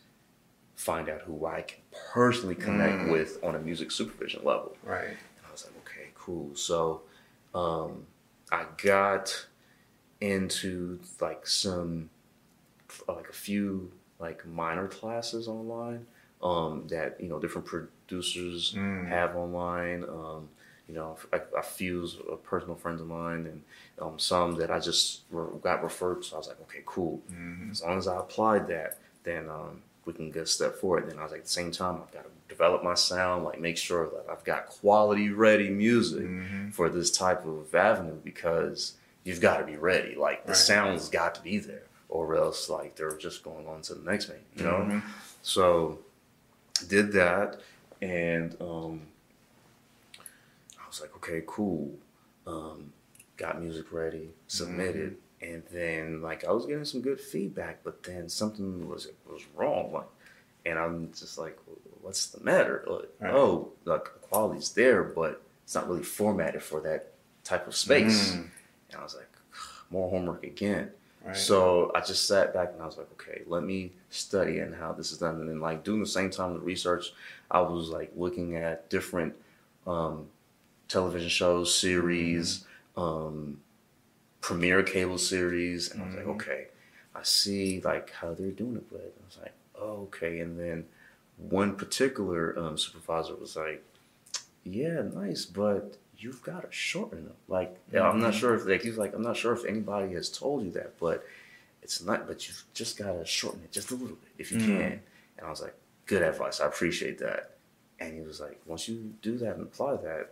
find 0.76 1.08
out 1.10 1.22
who 1.22 1.46
I 1.46 1.62
can 1.62 1.80
personally 2.14 2.56
connect 2.56 3.04
Mm. 3.04 3.12
with 3.12 3.44
on 3.44 3.56
a 3.56 3.60
music 3.60 3.92
supervision 3.92 4.44
level. 4.44 4.76
Right. 4.84 5.08
And 5.10 5.46
I 5.48 5.52
was 5.52 5.66
like, 5.66 5.76
okay, 5.86 6.10
cool. 6.16 6.56
So 6.56 7.02
um, 7.56 8.06
I 8.52 8.66
got 8.82 9.46
into 10.22 11.00
like 11.20 11.46
some, 11.48 12.10
like 13.08 13.30
a 13.30 13.34
few 13.34 13.92
like 14.20 14.46
minor 14.48 14.88
classes 14.88 15.48
online 15.48 16.06
um, 16.42 16.88
that 16.88 17.20
you 17.20 17.28
know 17.30 17.40
different 17.40 17.68
producers 17.68 18.74
Mm. 18.76 19.08
have 19.08 19.36
online. 19.36 20.04
Um, 20.04 20.50
you 20.88 20.96
know, 20.96 21.18
a 21.32 21.64
few 21.64 22.06
uh, 22.30 22.36
personal 22.36 22.76
friends 22.76 23.00
of 23.00 23.08
mine, 23.08 23.46
and 23.48 23.64
um, 24.02 24.20
some 24.20 24.56
that 24.56 24.70
I 24.70 24.80
just 24.80 25.22
re- 25.32 25.48
got 25.62 25.82
referred. 25.82 26.26
So 26.26 26.36
I 26.36 26.40
was 26.40 26.48
like, 26.50 26.60
okay, 26.64 26.82
cool. 26.86 27.22
Mhm. 27.32 27.72
As 27.72 27.82
long 27.82 27.98
as 27.98 28.06
I 28.06 28.20
applied 28.20 28.68
that, 28.68 29.00
then 29.24 29.50
um, 29.50 29.82
we 30.06 30.14
can 30.14 30.32
go 30.32 30.42
a 30.42 30.46
step 30.46 30.76
forward. 30.76 31.10
Then 31.10 31.20
I 31.20 31.24
was 31.24 31.32
like, 31.32 31.40
at 31.42 31.46
the 31.46 31.52
same 31.52 31.72
time, 31.72 31.96
I've 32.02 32.12
got 32.12 32.24
to 32.24 32.30
develop 32.50 32.84
my 32.84 32.94
sound, 32.94 33.44
like 33.46 33.60
make 33.60 33.78
sure 33.78 34.10
that 34.10 34.26
I've 34.32 34.44
got 34.44 34.68
quality 34.68 35.30
ready 35.30 35.70
music 35.70 36.26
Mhm. 36.26 36.74
for 36.74 36.90
this 36.90 37.10
type 37.12 37.46
of 37.46 37.74
avenue 37.74 38.16
because 38.24 38.94
you've 39.24 39.42
got 39.42 39.58
to 39.60 39.66
be 39.66 39.76
ready. 39.78 40.16
Like 40.16 40.44
the 40.46 40.50
Right. 40.52 40.58
sound's 40.58 41.10
got 41.10 41.36
to 41.36 41.42
be 41.42 41.58
there, 41.58 41.84
or 42.10 42.36
else 42.36 42.70
like 42.70 42.96
they're 42.96 43.16
just 43.18 43.44
going 43.44 43.68
on 43.68 43.82
to 43.84 43.96
the 43.96 44.10
next 44.10 44.26
thing, 44.28 44.42
you 44.56 44.64
know. 44.66 44.78
Mhm. 44.90 45.02
So 45.42 46.00
did 46.88 47.12
that, 47.14 47.60
and 48.02 48.56
um, 48.62 49.02
I 50.20 50.88
was 50.88 51.02
like, 51.02 51.16
okay, 51.18 51.44
cool. 51.48 51.92
Um, 52.46 52.92
got 53.38 53.62
music 53.62 53.92
ready, 53.92 54.30
submitted, 54.48 55.18
and 55.44 55.64
then 55.72 56.22
like 56.22 56.46
I 56.46 56.52
was 56.52 56.66
getting 56.66 56.86
some 56.86 57.02
good 57.02 57.20
feedback, 57.20 57.84
but 57.84 58.04
then 58.04 58.30
something 58.30 58.88
was 58.88 59.08
was 59.30 59.44
wrong. 59.56 59.92
Like, 59.94 60.08
and 60.66 60.80
I'm 60.80 61.12
just 61.12 61.38
like, 61.38 61.58
what's 62.02 62.28
the 62.28 62.44
matter? 62.44 62.84
Like, 62.88 63.10
Right. 63.20 63.34
Oh, 63.34 63.72
like 63.86 64.06
the 64.06 64.28
quality's 64.28 64.72
there, 64.72 65.04
but 65.04 65.42
it's 65.64 65.76
not 65.76 65.88
really 65.88 66.04
formatted 66.04 66.64
for 66.64 66.82
that 66.82 67.14
type 67.44 67.68
of 67.68 67.76
space. 67.76 68.32
Mm. 68.32 68.50
And 68.92 69.00
I 69.00 69.04
was 69.04 69.16
like, 69.16 69.30
more 69.90 70.10
homework 70.10 70.44
again. 70.44 70.90
Right. 71.26 71.38
So 71.38 71.92
I 71.96 72.02
just 72.02 72.28
sat 72.28 72.54
back 72.54 72.72
and 72.74 72.82
I 72.82 72.86
was 72.86 72.98
like, 72.98 73.10
okay, 73.14 73.44
let 73.48 73.64
me 73.64 73.92
study 74.10 74.60
and 74.60 74.76
how 74.76 74.92
this 74.92 75.12
is 75.12 75.20
done. 75.20 75.36
And 75.36 75.50
then 75.50 75.62
like 75.62 75.84
doing 75.84 76.02
the 76.02 76.06
same 76.06 76.30
time 76.30 76.54
the 76.54 76.60
research, 76.60 77.14
I 77.50 77.62
was 77.62 77.90
like 77.90 78.12
looking 78.16 78.58
at 78.58 78.90
different 78.90 79.34
um, 79.88 80.28
television 80.90 81.30
shows, 81.30 81.74
series, 81.74 82.66
um, 82.98 83.60
premiere 84.44 84.84
cable 84.84 85.18
series, 85.18 85.90
and 85.90 86.04
I 86.04 86.06
was 86.06 86.16
like, 86.16 86.26
Mhm. 86.26 86.36
okay, 86.36 86.68
I 87.16 87.24
see 87.24 87.80
like 87.82 88.12
how 88.12 88.34
they're 88.34 88.52
doing 88.52 88.76
it, 88.76 88.90
but 88.92 89.00
I 89.02 89.26
was 89.26 89.38
like, 89.42 89.54
oh, 89.76 90.04
okay. 90.08 90.40
And 90.42 90.60
then 90.60 90.86
one 91.38 91.76
particular 91.78 92.58
um, 92.60 92.78
supervisor 92.78 93.36
was 93.36 93.56
like, 93.56 93.82
yeah, 94.66 95.02
nice, 95.02 95.46
but 95.46 95.98
you've 96.18 96.44
got 96.44 96.64
to 96.64 96.72
shorten 96.72 97.28
it. 97.28 97.36
Like, 97.48 97.80
yeah, 97.94 98.08
I'm 98.08 98.20
not 98.20 98.34
Mhm. 98.34 98.40
sure 98.40 98.54
if 98.56 98.66
like 98.66 98.82
he's 98.82 98.98
like, 98.98 99.14
I'm 99.16 99.22
not 99.22 99.38
sure 99.38 99.54
if 99.54 99.64
anybody 99.66 100.14
has 100.14 100.30
told 100.30 100.66
you 100.66 100.72
that, 100.72 101.00
but 101.00 101.26
it's 101.82 102.02
not. 102.04 102.28
But 102.28 102.46
you've 102.48 102.66
just 102.74 102.98
got 102.98 103.14
to 103.14 103.26
shorten 103.26 103.62
it 103.64 103.72
just 103.72 103.92
a 103.92 103.96
little 103.96 104.18
bit 104.18 104.32
if 104.38 104.52
you 104.52 104.58
Mhm. 104.58 104.66
can. 104.66 105.02
And 105.38 105.48
I 105.48 105.50
was 105.50 105.62
like, 105.62 105.76
good 106.06 106.22
advice. 106.22 106.60
I 106.60 106.66
appreciate 106.68 107.18
that. 107.20 107.52
And 108.00 108.14
he 108.14 108.22
was 108.22 108.42
like, 108.42 108.60
once 108.66 108.90
you 108.90 109.14
do 109.22 109.38
that 109.38 109.56
and 109.56 109.64
apply 109.64 109.96
that, 109.98 110.32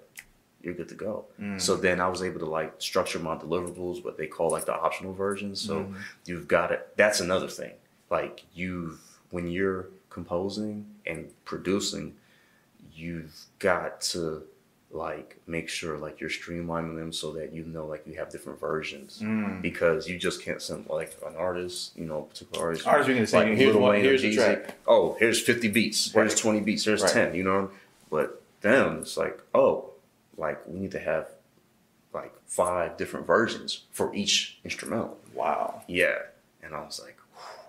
you're 0.63 0.73
good 0.73 0.89
to 0.89 0.95
go. 0.95 1.25
Mm. 1.39 1.59
So 1.59 1.75
then 1.75 1.99
I 1.99 2.07
was 2.07 2.21
able 2.21 2.39
to 2.39 2.45
like 2.45 2.75
structure 2.79 3.19
my 3.19 3.35
deliverables, 3.35 4.03
what 4.03 4.17
they 4.17 4.27
call 4.27 4.49
like 4.49 4.65
the 4.65 4.75
optional 4.75 5.13
versions. 5.13 5.61
So 5.61 5.83
mm. 5.83 5.95
you've 6.25 6.47
got 6.47 6.71
it. 6.71 6.87
That's 6.97 7.19
another 7.19 7.47
thing. 7.47 7.73
Like 8.09 8.45
you've 8.53 8.99
when 9.31 9.47
you're 9.47 9.87
composing 10.09 10.85
and 11.05 11.31
producing, 11.45 12.15
you've 12.93 13.33
got 13.59 14.01
to 14.01 14.43
like 14.93 15.39
make 15.47 15.69
sure 15.69 15.97
like 15.97 16.19
you're 16.19 16.29
streamlining 16.29 16.97
them 16.97 17.13
so 17.13 17.31
that 17.31 17.53
you 17.53 17.63
know 17.63 17.85
like 17.85 18.05
you 18.05 18.13
have 18.15 18.29
different 18.29 18.59
versions 18.59 19.19
mm. 19.23 19.61
because 19.61 20.07
you 20.07 20.17
just 20.17 20.43
can't 20.43 20.61
send 20.61 20.87
like 20.89 21.15
an 21.25 21.35
artist, 21.37 21.93
you 21.95 22.05
know, 22.05 22.19
a 22.19 22.23
particular 22.23 22.65
artist. 22.65 22.85
Artists 22.85 23.07
we 23.07 23.15
can 23.15 23.27
say, 23.27 23.37
like 23.37 23.57
here's 23.57 23.75
one- 23.75 23.95
here's 23.95 24.21
the 24.21 24.35
track. 24.35 24.75
Oh, 24.85 25.15
here's 25.19 25.41
50 25.41 25.69
beats. 25.69 26.11
Here's 26.11 26.35
20 26.35 26.59
beats. 26.61 26.83
Here's 26.83 27.01
Right. 27.03 27.11
10, 27.11 27.35
you 27.35 27.43
know? 27.43 27.71
But 28.09 28.41
them, 28.61 28.99
it's 29.01 29.17
like, 29.17 29.39
oh, 29.53 29.90
like 30.37 30.65
we 30.67 30.79
need 30.79 30.91
to 30.91 30.99
have 30.99 31.27
like 32.13 32.33
five 32.45 32.97
different 32.97 33.25
versions 33.25 33.83
for 33.91 34.13
each 34.13 34.59
instrumental. 34.63 35.17
Wow. 35.33 35.83
Yeah. 35.87 36.17
And 36.61 36.75
I 36.75 36.81
was 36.81 36.99
like, 37.03 37.17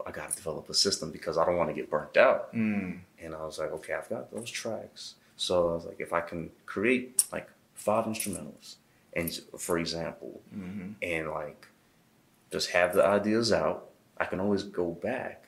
I 0.07 0.11
got 0.11 0.31
to 0.31 0.37
develop 0.37 0.69
a 0.69 0.75
system 0.75 1.11
because 1.11 1.39
I 1.39 1.45
don't 1.45 1.57
want 1.57 1.71
to 1.71 1.75
get 1.75 1.89
burnt 1.91 2.17
out. 2.17 2.53
Mm. 2.55 2.99
And 3.21 3.35
I 3.35 3.45
was 3.45 3.59
like, 3.59 3.71
okay, 3.73 3.95
I've 3.95 4.09
got 4.09 4.33
those 4.33 4.51
tracks. 4.51 5.15
So 5.37 5.71
I 5.71 5.75
was 5.75 5.87
like, 5.87 6.01
if 6.01 6.13
I 6.13 6.21
can 6.21 6.51
create 6.67 7.25
like 7.33 7.49
five 7.75 8.05
instrumentals, 8.07 8.77
and 9.15 9.31
for 9.59 9.79
example, 9.79 10.41
Mm-hmm. 10.57 10.93
and 11.03 11.31
like 11.31 11.67
just 12.51 12.71
have 12.71 12.95
the 12.95 13.05
ideas 13.05 13.53
out, 13.53 13.89
I 14.19 14.25
can 14.25 14.41
always 14.41 14.63
go 14.65 14.91
back 14.91 15.45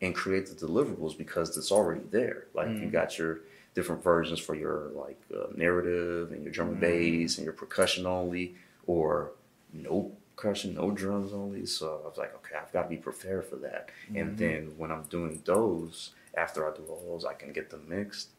and 0.00 0.14
create 0.14 0.46
the 0.46 0.66
deliverables 0.66 1.16
because 1.18 1.56
it's 1.56 1.72
already 1.72 2.02
there. 2.10 2.46
Like 2.54 2.68
you 2.68 2.86
got 2.86 3.18
your 3.18 3.40
different 3.74 4.02
versions 4.02 4.38
for 4.40 4.54
your 4.54 4.90
like 4.94 5.20
uh, 5.34 5.46
narrative 5.54 6.32
and 6.32 6.42
your 6.42 6.52
drum 6.52 6.68
and 6.68 6.76
mm-hmm. 6.78 7.20
bass 7.20 7.38
and 7.38 7.44
your 7.44 7.54
percussion 7.54 8.06
only, 8.06 8.54
or 8.86 9.32
no 9.72 10.12
percussion, 10.36 10.74
no 10.74 10.90
drums 10.90 11.32
only. 11.32 11.66
So 11.66 12.00
I 12.04 12.08
was 12.08 12.18
like, 12.18 12.34
okay, 12.36 12.56
I've 12.60 12.72
got 12.72 12.84
to 12.84 12.88
be 12.88 12.96
prepared 12.96 13.44
for 13.44 13.56
that. 13.56 13.90
And 14.14 14.28
mm-hmm. 14.28 14.36
then 14.36 14.72
when 14.76 14.90
I'm 14.90 15.02
doing 15.04 15.42
those, 15.44 16.10
after 16.36 16.68
I 16.68 16.76
do 16.76 16.84
all 16.88 17.02
those, 17.08 17.24
I 17.24 17.34
can 17.34 17.52
get 17.52 17.70
them 17.70 17.84
mixed. 17.88 18.30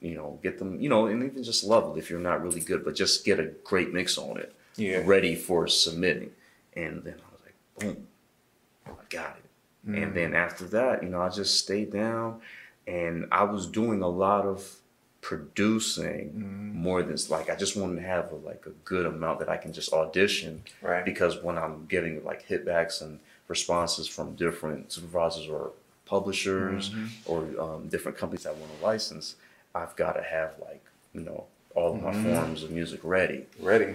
You 0.00 0.14
know, 0.14 0.38
get 0.42 0.58
them, 0.58 0.80
you 0.80 0.88
know, 0.88 1.06
and 1.06 1.22
even 1.22 1.42
just 1.42 1.62
leveled 1.62 1.98
if 1.98 2.08
you're 2.08 2.20
not 2.20 2.42
really 2.42 2.60
good, 2.60 2.86
but 2.86 2.94
just 2.94 3.22
get 3.22 3.38
a 3.38 3.48
great 3.64 3.92
mix 3.92 4.16
on 4.16 4.38
it 4.38 4.54
Yeah. 4.76 5.02
ready 5.04 5.34
for 5.34 5.66
submitting. 5.66 6.30
And 6.74 7.04
then 7.04 7.16
I 7.18 7.32
was 7.32 7.40
like, 7.44 7.54
boom, 7.78 8.06
I 8.86 8.92
got 9.10 9.36
it. 9.36 9.44
And 9.86 9.94
mm-hmm. 9.96 10.14
then 10.14 10.34
after 10.34 10.64
that, 10.66 11.02
you 11.02 11.10
know, 11.10 11.20
I 11.20 11.28
just 11.28 11.58
stayed 11.58 11.92
down 11.92 12.40
and 12.98 13.14
I 13.30 13.44
was 13.44 13.62
doing 13.66 14.00
a 14.02 14.08
lot 14.08 14.44
of 14.46 14.58
producing 15.20 16.72
more 16.74 17.02
than 17.02 17.16
like 17.28 17.50
I 17.50 17.54
just 17.56 17.76
wanted 17.76 17.96
to 17.96 18.06
have 18.06 18.32
a, 18.32 18.36
like 18.36 18.64
a 18.66 18.70
good 18.84 19.06
amount 19.06 19.38
that 19.40 19.48
I 19.48 19.56
can 19.56 19.72
just 19.72 19.92
audition 19.92 20.62
Right. 20.82 21.04
because 21.04 21.42
when 21.42 21.56
I'm 21.58 21.86
getting 21.86 22.24
like 22.24 22.46
hitbacks 22.48 23.02
and 23.02 23.20
responses 23.48 24.06
from 24.08 24.34
different 24.34 24.92
supervisors 24.92 25.46
or 25.48 25.72
publishers 26.06 26.92
or 27.26 27.38
um, 27.60 27.88
different 27.88 28.16
companies 28.18 28.44
that 28.44 28.56
want 28.56 28.70
a 28.80 28.84
license, 28.84 29.36
I've 29.74 29.94
got 29.96 30.12
to 30.12 30.22
have 30.22 30.52
like 30.60 30.82
you 31.14 31.20
know 31.20 31.44
all 31.74 31.94
of 31.94 32.02
my 32.02 32.12
forms 32.12 32.62
of 32.64 32.70
music 32.70 33.00
ready 33.04 33.46
Ready. 33.60 33.94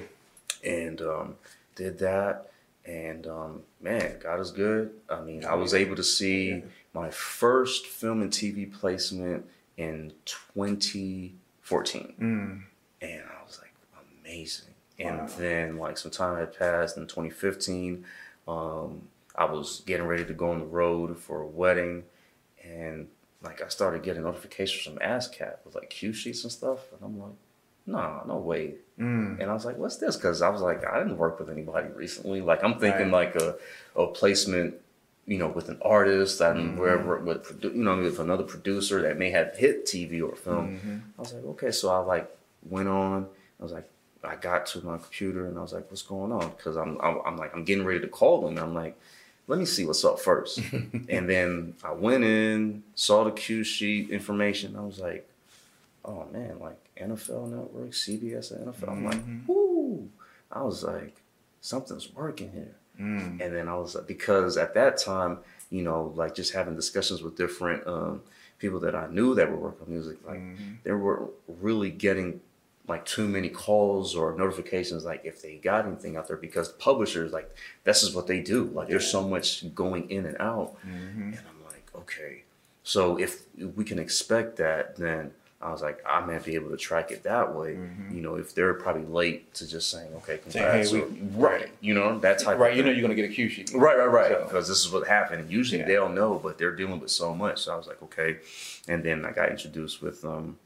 and 0.63 1.01
um, 1.01 1.35
did 1.75 1.99
that. 1.99 2.51
And 2.85 3.25
um, 3.25 3.63
man, 3.81 4.17
God 4.21 4.39
is 4.39 4.51
good. 4.51 4.91
I 5.09 5.19
mean, 5.21 5.43
I 5.43 5.55
was 5.55 5.73
able 5.73 5.95
to 5.95 6.03
see 6.03 6.63
my 6.95 7.09
first 7.11 7.85
film 7.85 8.21
and 8.21 8.31
TV 8.31 8.65
placement 8.71 9.45
in 9.77 10.13
2014, 10.25 12.13
Mm. 12.19 12.63
and 13.01 13.23
I 13.29 13.43
was 13.45 13.59
like, 13.61 13.73
amazing. 14.23 14.73
And 14.97 15.27
then, 15.29 15.77
like, 15.77 15.97
some 15.97 16.11
time 16.11 16.37
had 16.37 16.57
passed 16.57 16.95
in 16.95 17.05
2015. 17.05 18.05
Um, 18.47 19.09
I 19.35 19.43
was 19.45 19.81
getting 19.85 20.07
ready 20.07 20.23
to 20.25 20.33
go 20.33 20.51
on 20.51 20.59
the 20.59 20.65
road 20.65 21.17
for 21.17 21.41
a 21.41 21.45
wedding, 21.47 22.03
and 22.63 23.07
like, 23.43 23.61
I 23.61 23.67
started 23.67 24.01
getting 24.03 24.23
notifications 24.23 24.83
from 24.83 24.95
ASCAP 25.05 25.57
with 25.65 25.75
like 25.75 25.89
cue 25.89 26.13
sheets 26.13 26.43
and 26.43 26.51
stuff, 26.51 26.79
and 26.93 27.01
I'm 27.03 27.19
like, 27.19 27.33
no, 27.85 28.23
no 28.25 28.37
way. 28.37 28.75
Mm. 28.97 29.39
And 29.41 29.51
I 29.51 29.53
was 29.53 29.65
like, 29.65 29.77
what's 29.77 29.97
this? 29.97 30.15
Because 30.15 30.41
I 30.41 30.49
was 30.49 30.61
like, 30.61 30.83
I 30.87 30.97
didn't 30.99 31.17
work 31.17 31.39
with 31.39 31.49
anybody 31.49 31.89
recently. 31.89 32.41
Like, 32.41 32.63
I'm 32.63 32.79
thinking 32.79 33.11
like 33.11 33.35
a, 33.35 33.55
a 33.95 34.07
placement, 34.07 34.75
you 35.27 35.37
know, 35.37 35.47
with 35.47 35.69
an 35.69 35.79
artist 35.81 36.39
and 36.41 36.59
mm-hmm. 36.59 36.79
wherever, 36.79 37.17
with, 37.17 37.59
you 37.63 37.83
know, 37.83 37.97
with 37.97 38.19
another 38.19 38.43
producer 38.43 39.01
that 39.01 39.17
may 39.17 39.31
have 39.31 39.55
hit 39.55 39.85
TV 39.85 40.21
or 40.21 40.35
film. 40.35 40.77
Mm-hmm. 40.77 40.97
I 41.17 41.21
was 41.21 41.33
like, 41.33 41.45
okay. 41.45 41.71
So 41.71 41.89
I 41.89 41.97
like 41.97 42.29
went 42.63 42.87
on. 42.87 43.27
I 43.59 43.63
was 43.63 43.71
like, 43.71 43.89
I 44.23 44.35
got 44.35 44.65
to 44.67 44.81
my 44.81 44.97
computer 44.97 45.47
and 45.47 45.57
I 45.57 45.61
was 45.61 45.73
like, 45.73 45.89
what's 45.89 46.01
going 46.01 46.31
on? 46.31 46.49
Because 46.49 46.75
I'm, 46.75 46.99
I'm, 47.01 47.19
I'm 47.25 47.37
like, 47.37 47.55
I'm 47.55 47.63
getting 47.63 47.85
ready 47.85 48.01
to 48.01 48.07
call 48.07 48.41
them. 48.41 48.57
I'm 48.57 48.73
like, 48.73 48.99
let 49.47 49.59
me 49.59 49.65
see 49.65 49.85
what's 49.85 50.03
up 50.03 50.19
first. 50.19 50.57
and 51.09 51.29
then 51.29 51.75
I 51.83 51.91
went 51.93 52.23
in, 52.23 52.83
saw 52.95 53.23
the 53.23 53.31
cue 53.31 53.63
sheet 53.63 54.09
information. 54.09 54.75
I 54.75 54.81
was 54.81 54.99
like, 54.99 55.29
oh 56.03 56.25
man, 56.31 56.59
like 56.59 56.77
NFL 56.99 57.49
Network, 57.49 57.91
CBS 57.91 58.53
NFL. 58.53 58.89
I'm 58.89 59.05
like, 59.05 59.17
mm-hmm. 59.17 59.51
whoo. 59.51 60.09
I 60.51 60.63
was 60.63 60.83
like, 60.83 61.21
something's 61.61 62.13
working 62.13 62.51
here. 62.51 62.75
Mm. 62.99 63.41
And 63.41 63.55
then 63.55 63.67
I 63.67 63.75
was 63.75 63.95
like, 63.95 64.07
because 64.07 64.57
at 64.57 64.73
that 64.75 64.97
time, 64.97 65.39
you 65.69 65.83
know, 65.83 66.13
like 66.15 66.35
just 66.35 66.53
having 66.53 66.75
discussions 66.75 67.21
with 67.21 67.35
different 67.35 67.85
um, 67.87 68.21
people 68.59 68.79
that 68.81 68.95
I 68.95 69.07
knew 69.07 69.35
that 69.35 69.49
were 69.49 69.57
working 69.57 69.87
on 69.87 69.91
music, 69.91 70.17
like 70.25 70.41
they 70.83 70.91
were 70.91 71.29
really 71.47 71.89
getting 71.89 72.41
like 72.87 73.05
too 73.05 73.27
many 73.27 73.49
calls 73.49 74.15
or 74.15 74.37
notifications 74.37 75.05
like 75.05 75.21
if 75.23 75.41
they 75.41 75.55
got 75.55 75.85
anything 75.87 76.15
out 76.17 76.27
there 76.27 76.37
because 76.37 76.69
publishers 76.73 77.33
like 77.33 77.49
this 77.83 78.03
is 78.03 78.13
what 78.13 78.27
they 78.27 78.41
do. 78.41 78.65
Like 78.65 78.89
there's 78.89 79.09
so 79.09 79.27
much 79.27 79.73
going 79.73 80.09
in 80.09 80.25
and 80.25 80.37
out. 80.39 80.77
And 80.83 81.39
i'm 81.49 81.65
like 81.65 81.89
okay. 81.95 82.43
So 82.83 83.17
if 83.17 83.43
we 83.75 83.83
can 83.83 83.97
expect 83.97 84.57
that 84.57 84.97
then 84.97 85.31
i 85.65 85.71
was 85.71 85.81
like 85.81 85.99
i 86.05 86.19
might 86.25 86.43
be 86.45 86.55
able 86.55 86.69
to 86.69 86.77
track 86.77 87.11
it 87.11 87.23
that 87.23 87.53
way 87.55 87.71
you 88.11 88.21
know 88.21 88.35
if 88.35 88.53
they're 88.55 88.73
probably 88.75 89.05
late 89.05 89.53
to 89.53 89.67
just 89.67 89.89
saying 89.89 90.09
okay 90.15 90.37
congrats 90.37 90.91
hey, 90.91 91.01
or- 91.01 91.07
right 91.47 91.69
you 91.81 91.93
know 91.93 92.19
that 92.19 92.39
type 92.39 92.57
Right. 92.57 92.75
You 92.77 92.83
know 92.83 92.91
you're 92.91 93.01
gonna 93.01 93.15
get 93.15 93.29
a 93.31 93.33
cue 93.33 93.49
sheet. 93.49 93.71
Right, 93.73 93.97
right, 93.97 94.05
right. 94.19 94.31
So- 94.31 94.43
Because 94.43 94.67
this 94.67 94.79
is 94.85 94.91
what 94.91 95.07
happened. 95.07 95.49
Usually 95.51 95.79
Yeah. 95.79 95.87
they 95.87 95.93
don't 95.95 96.15
know, 96.15 96.39
but 96.45 96.57
they're 96.57 96.75
dealing 96.81 96.99
with 96.99 97.11
so 97.11 97.33
much. 97.35 97.57
So 97.63 97.73
I 97.73 97.77
was 97.77 97.87
like, 97.87 98.01
okay. 98.07 98.37
And 98.87 99.03
then 99.03 99.25
I 99.25 99.31
got 99.31 99.49
introduced 99.49 100.01
with 100.01 100.23
um, 100.23 100.57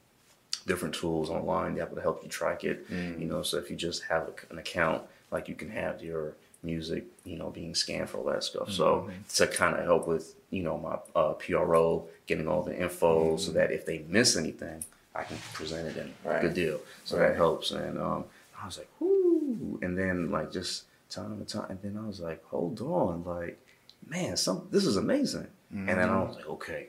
different 0.67 0.93
tools 0.95 1.29
online 1.29 1.75
that 1.75 1.91
would 1.91 2.01
help 2.01 2.23
you 2.23 2.29
track 2.29 2.63
it. 2.63 2.89
Mm. 2.91 3.19
You 3.19 3.25
know, 3.25 3.41
so 3.43 3.57
if 3.57 3.69
you 3.69 3.75
just 3.75 4.03
have 4.03 4.23
a, 4.31 4.33
an 4.51 4.57
account, 4.59 5.01
like 5.31 5.47
you 5.49 5.55
can 5.55 5.69
have 5.71 6.01
your 6.03 6.33
music, 6.63 7.05
you 7.23 7.37
know, 7.37 7.49
being 7.49 7.73
scanned 7.75 8.09
for 8.09 8.17
all 8.19 8.25
that 8.25 8.43
stuff. 8.43 8.71
So 8.71 8.85
Mm-hmm. 9.07 9.11
to 9.35 9.47
kind 9.47 9.75
of 9.77 9.85
help 9.85 10.07
with, 10.07 10.35
you 10.49 10.63
know, 10.63 10.77
my 10.77 10.97
uh, 11.19 11.33
PRO, 11.33 12.07
getting 12.27 12.47
all 12.47 12.63
the 12.63 12.77
info, 12.77 13.37
so 13.37 13.51
that 13.51 13.71
if 13.71 13.85
they 13.85 13.99
miss 14.07 14.35
anything, 14.35 14.83
I 15.15 15.23
can 15.23 15.37
present 15.53 15.87
it 15.87 15.97
in 15.97 16.07
Mm-hmm. 16.07 16.27
Right. 16.29 16.41
good 16.41 16.53
deal. 16.53 16.79
So 17.05 17.17
Right. 17.17 17.29
that 17.29 17.35
helps. 17.37 17.71
And 17.71 17.97
um, 17.99 18.25
I 18.61 18.65
was 18.65 18.77
like, 18.77 18.89
whoo. 18.99 19.79
And 19.81 19.97
then 19.97 20.31
like 20.31 20.51
just 20.51 20.83
time 21.09 21.31
and 21.33 21.47
time. 21.47 21.65
And 21.69 21.81
then 21.81 21.97
I 22.01 22.05
was 22.07 22.19
like, 22.19 22.43
hold 22.45 22.81
on, 22.81 23.23
like, 23.23 23.57
man, 24.07 24.35
some 24.37 24.67
this 24.71 24.85
is 24.85 24.97
amazing. 24.97 25.47
And 25.71 25.97
then 25.99 26.09
I 26.09 26.21
was 26.23 26.35
like, 26.35 26.47
okay, 26.47 26.87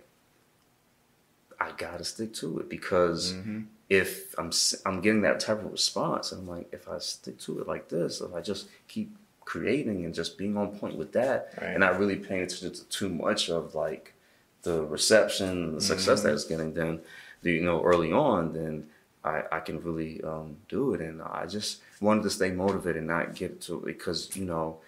I 1.61 1.72
gotta 1.76 2.04
stick 2.04 2.33
to 2.35 2.59
it 2.59 2.68
because 2.68 3.33
Mm-hmm. 3.35 3.61
if 3.88 4.35
I'm 4.38 4.50
I'm 4.87 5.00
getting 5.00 5.22
that 5.22 5.40
type 5.40 5.59
of 5.64 5.70
response, 5.70 6.33
and 6.33 6.40
I'm 6.42 6.48
like, 6.48 6.68
if 6.72 6.88
I 6.88 6.98
stick 6.98 7.38
to 7.40 7.61
it 7.61 7.66
like 7.68 7.88
this, 7.88 8.20
if 8.20 8.33
I 8.35 8.40
just 8.40 8.68
keep 8.88 9.14
creating 9.44 10.05
and 10.05 10.14
just 10.14 10.38
being 10.38 10.57
on 10.57 10.79
point 10.79 10.96
with 10.96 11.12
that, 11.12 11.53
Right. 11.61 11.70
and 11.70 11.81
not 11.81 11.98
really 11.98 12.16
paying 12.16 12.42
attention 12.42 12.72
to 12.72 12.85
too 12.88 13.09
much 13.09 13.48
of 13.50 13.74
like 13.74 14.14
the 14.62 14.85
reception, 14.85 15.48
and 15.64 15.76
the 15.76 15.81
success 15.81 16.18
Mm-hmm. 16.20 16.29
that 16.29 16.35
it's 16.35 16.44
getting, 16.44 16.74
then 16.74 17.00
you 17.42 17.62
know 17.62 17.83
early 17.83 18.12
on, 18.12 18.53
then 18.53 18.87
I, 19.24 19.42
I 19.53 19.61
can 19.61 19.83
really 19.83 20.22
um, 20.22 20.57
do 20.68 20.92
it. 20.94 21.00
And 21.00 21.20
I 21.22 21.46
just 21.46 21.81
wanted 22.00 22.22
to 22.24 22.31
stay 22.31 22.50
motivated 22.50 22.96
and 22.98 23.07
not 23.07 23.35
get 23.35 23.61
to 23.62 23.79
it 23.79 23.85
because 23.87 24.35
you 24.37 24.44
know 24.44 24.79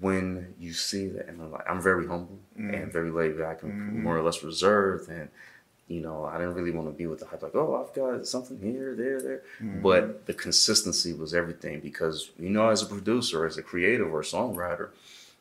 when 0.00 0.54
you 0.58 0.72
see 0.72 1.06
that, 1.08 1.28
and 1.28 1.40
I'm 1.40 1.52
like, 1.52 1.68
I'm 1.68 1.80
very 1.82 2.06
humble 2.06 2.38
and 2.56 2.90
very 2.92 3.10
laid 3.10 3.38
back 3.38 3.62
and 3.62 4.02
more 4.02 4.16
or 4.16 4.22
less 4.22 4.42
reserved, 4.42 5.08
and 5.10 5.28
you 5.88 6.00
know, 6.00 6.24
I 6.24 6.38
didn't 6.38 6.54
really 6.54 6.72
want 6.72 6.88
to 6.88 6.92
be 6.94 7.06
with 7.06 7.20
the 7.20 7.26
hype, 7.26 7.42
like, 7.42 7.54
oh, 7.54 7.80
I've 7.86 7.94
got 7.94 8.26
something 8.26 8.58
here, 8.60 8.94
there, 8.96 9.20
there. 9.20 9.42
But 9.60 10.26
the 10.26 10.34
consistency 10.34 11.12
was 11.12 11.32
everything 11.32 11.80
because, 11.80 12.30
you 12.38 12.50
know, 12.50 12.68
as 12.70 12.82
a 12.82 12.86
producer, 12.86 13.46
as 13.46 13.56
a 13.56 13.62
creative 13.62 14.12
or 14.12 14.22
songwriter, 14.22 14.88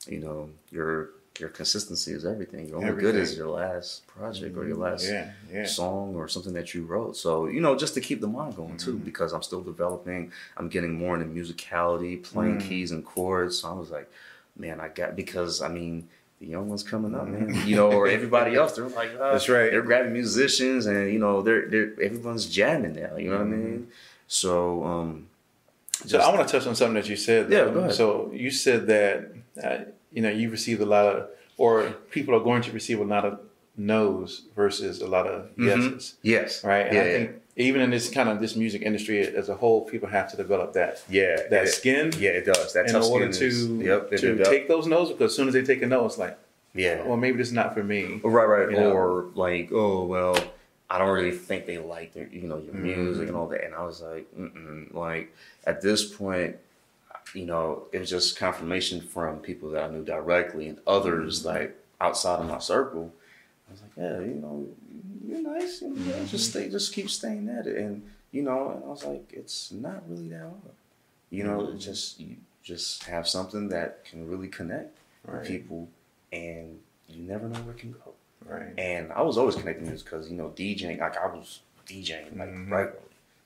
you 0.07 0.19
know, 0.19 0.49
your 0.71 1.09
your 1.37 1.49
consistency 1.49 2.13
is 2.13 2.25
everything. 2.25 2.69
You're 2.69 2.77
only 2.77 2.93
good 3.01 3.15
as 3.17 3.35
your 3.35 3.49
last 3.49 4.07
project 4.07 4.55
or 4.55 4.65
your 4.65 4.77
last 4.77 5.03
Yeah. 5.05 5.31
Yeah. 5.51 5.65
song 5.65 6.15
or 6.15 6.29
something 6.29 6.53
that 6.53 6.73
you 6.73 6.85
wrote. 6.85 7.17
So, 7.17 7.47
you 7.47 7.59
know, 7.59 7.75
just 7.75 7.93
to 7.95 7.99
keep 7.99 8.21
the 8.21 8.27
mind 8.27 8.55
going 8.55 8.77
too, 8.77 8.93
Mm-hmm. 8.93 9.03
because 9.03 9.33
I'm 9.33 9.41
still 9.43 9.61
developing, 9.61 10.31
I'm 10.55 10.69
getting 10.69 10.93
more 10.93 11.13
into 11.19 11.27
musicality, 11.27 12.23
playing 12.23 12.59
Mm. 12.59 12.67
keys 12.69 12.91
and 12.91 13.03
chords. 13.03 13.57
So 13.59 13.69
I 13.69 13.73
was 13.73 13.91
like, 13.91 14.09
man, 14.55 14.79
I 14.79 14.87
got, 14.87 15.17
because 15.17 15.61
I 15.61 15.67
mean, 15.67 16.07
the 16.45 16.51
young 16.51 16.69
ones 16.69 16.83
coming 16.83 17.15
up, 17.15 17.27
man. 17.27 17.67
You 17.67 17.75
know, 17.75 17.91
or 17.91 18.07
everybody 18.07 18.55
else, 18.55 18.73
they're 18.75 18.87
like, 18.87 19.11
uh, 19.19 19.31
That's 19.33 19.49
right. 19.49 19.71
They're 19.71 19.81
grabbing 19.81 20.13
musicians, 20.13 20.85
and 20.85 21.11
you 21.11 21.19
know, 21.19 21.41
they're 21.41 21.67
they're 21.67 21.91
everyone's 22.01 22.45
jamming 22.47 22.93
now. 22.95 23.15
You 23.17 23.29
know 23.31 23.37
what 23.37 23.47
I 23.47 23.49
mean? 23.49 23.87
So, 24.27 24.83
um, 24.83 25.27
So 26.05 26.19
I 26.19 26.33
want 26.33 26.47
to 26.47 26.51
touch 26.57 26.67
on 26.67 26.75
something 26.75 26.95
that 26.95 27.09
you 27.09 27.15
said. 27.15 27.51
Yeah, 27.51 27.65
go 27.65 27.79
ahead. 27.79 27.93
So 27.93 28.31
you 28.33 28.51
said 28.51 28.87
that 28.87 29.31
uh, 29.63 29.77
you 30.11 30.21
know 30.21 30.29
you 30.29 30.49
received 30.49 30.81
a 30.81 30.85
lot 30.85 31.05
of, 31.15 31.27
or 31.57 31.83
people 32.11 32.35
are 32.35 32.39
going 32.49 32.61
to 32.63 32.71
receive 32.71 32.99
a 32.99 33.03
lot 33.03 33.25
of 33.25 33.39
no's 33.77 34.43
versus 34.55 35.01
a 35.01 35.07
lot 35.07 35.27
of 35.27 35.49
Mhm. 35.57 35.65
yeses, 35.65 36.15
yes, 36.21 36.63
right? 36.63 36.85
And 36.87 36.95
Yeah, 36.95 37.01
I 37.01 37.11
think 37.17 37.31
even 37.57 37.81
in 37.81 37.89
this 37.89 38.09
kind 38.09 38.27
of 38.27 38.39
this 38.41 38.55
music 38.55 38.81
industry 38.81 39.19
as 39.25 39.47
a 39.49 39.55
whole, 39.55 39.81
people 39.85 40.09
have 40.09 40.29
to 40.31 40.37
develop 40.37 40.73
that 40.73 41.01
yeah, 41.09 41.37
that 41.49 41.63
it- 41.65 41.67
skin 41.69 42.11
yeah, 42.19 42.31
it 42.31 42.45
does. 42.45 42.73
That 42.73 42.87
in 42.87 42.91
tough 42.93 43.09
order 43.09 43.31
skin 43.31 43.49
to 43.49 43.55
is- 43.55 43.67
yep, 43.67 44.09
to 44.09 44.17
develop- 44.17 44.49
take 44.51 44.67
those 44.67 44.87
notes 44.87 45.11
because 45.11 45.31
as 45.31 45.35
soon 45.35 45.47
as 45.47 45.53
they 45.53 45.63
take 45.63 45.81
a 45.81 45.87
note, 45.87 46.05
it's 46.07 46.17
like, 46.17 46.37
yeah, 46.73 47.03
well, 47.03 47.17
maybe 47.17 47.37
this 47.37 47.47
is 47.47 47.53
not 47.53 47.73
for 47.73 47.83
me. 47.83 48.19
Right, 48.23 48.45
right. 48.45 48.69
You 48.69 48.77
know? 48.77 48.91
Or 48.91 49.25
like, 49.35 49.69
oh 49.71 50.05
well, 50.05 50.37
I 50.89 50.97
don't 50.97 51.09
really 51.13 51.31
think 51.31 51.65
they 51.65 51.77
like 51.77 52.13
their, 52.13 52.27
you 52.27 52.43
know, 52.43 52.57
your 52.57 52.73
Mhm. 52.73 52.97
music 52.97 53.27
and 53.29 53.37
all 53.37 53.47
that. 53.47 53.63
And 53.63 53.73
I 53.73 53.83
was 53.85 54.01
like, 54.01 54.25
Mm-mm. 54.37 54.93
like 54.93 55.33
at 55.65 55.81
this 55.81 56.03
point, 56.13 56.57
you 57.33 57.45
know, 57.45 57.87
it 57.93 57.99
was 57.99 58.09
just 58.09 58.37
confirmation 58.37 59.01
from 59.01 59.39
people 59.39 59.69
that 59.71 59.83
I 59.83 59.87
knew 59.89 60.03
directly 60.03 60.67
and 60.67 60.77
others 60.85 61.39
Mm-hmm. 61.39 61.47
like 61.47 61.75
outside 62.01 62.39
of 62.41 62.47
my 62.47 62.59
circle. 62.59 63.13
I 63.67 63.71
was 63.71 63.81
like, 63.81 63.91
yeah, 63.97 64.19
you 64.19 64.35
know, 64.35 64.67
you're 65.25 65.41
nice. 65.41 65.81
You 65.81 65.89
know, 65.89 65.95
Mm-hmm. 65.95 66.25
just 66.25 66.49
stay, 66.51 66.69
just 66.69 66.93
keep 66.93 67.09
staying 67.09 67.49
at 67.49 67.67
it. 67.67 67.77
And 67.77 68.03
you 68.31 68.43
know, 68.43 68.71
and 68.71 68.83
I 68.83 68.87
was 68.87 69.03
like, 69.03 69.31
it's 69.33 69.71
not 69.71 70.03
really 70.09 70.29
that 70.29 70.41
hard. 70.41 70.75
You 71.29 71.43
know, 71.45 71.59
Mhm. 71.67 71.79
just 71.79 72.19
you 72.19 72.37
just 72.63 73.03
have 73.05 73.27
something 73.27 73.69
that 73.69 74.05
can 74.05 74.27
really 74.27 74.47
connect 74.47 74.97
with 75.25 75.45
people, 75.45 75.89
and 76.31 76.79
you 77.09 77.23
never 77.23 77.47
know 77.47 77.59
where 77.61 77.75
it 77.75 77.79
can 77.79 77.91
go. 77.93 78.13
right. 78.45 78.73
And 78.77 79.11
I 79.13 79.21
was 79.23 79.37
always 79.37 79.55
connecting 79.55 79.89
this 79.89 80.03
because 80.03 80.29
you 80.29 80.37
know 80.37 80.49
DJing, 80.55 80.99
like 80.99 81.17
I 81.17 81.27
was 81.27 81.61
DJing 81.87 82.37
like 82.37 82.49
Mhm. 82.49 82.69
regularly. 82.71 82.99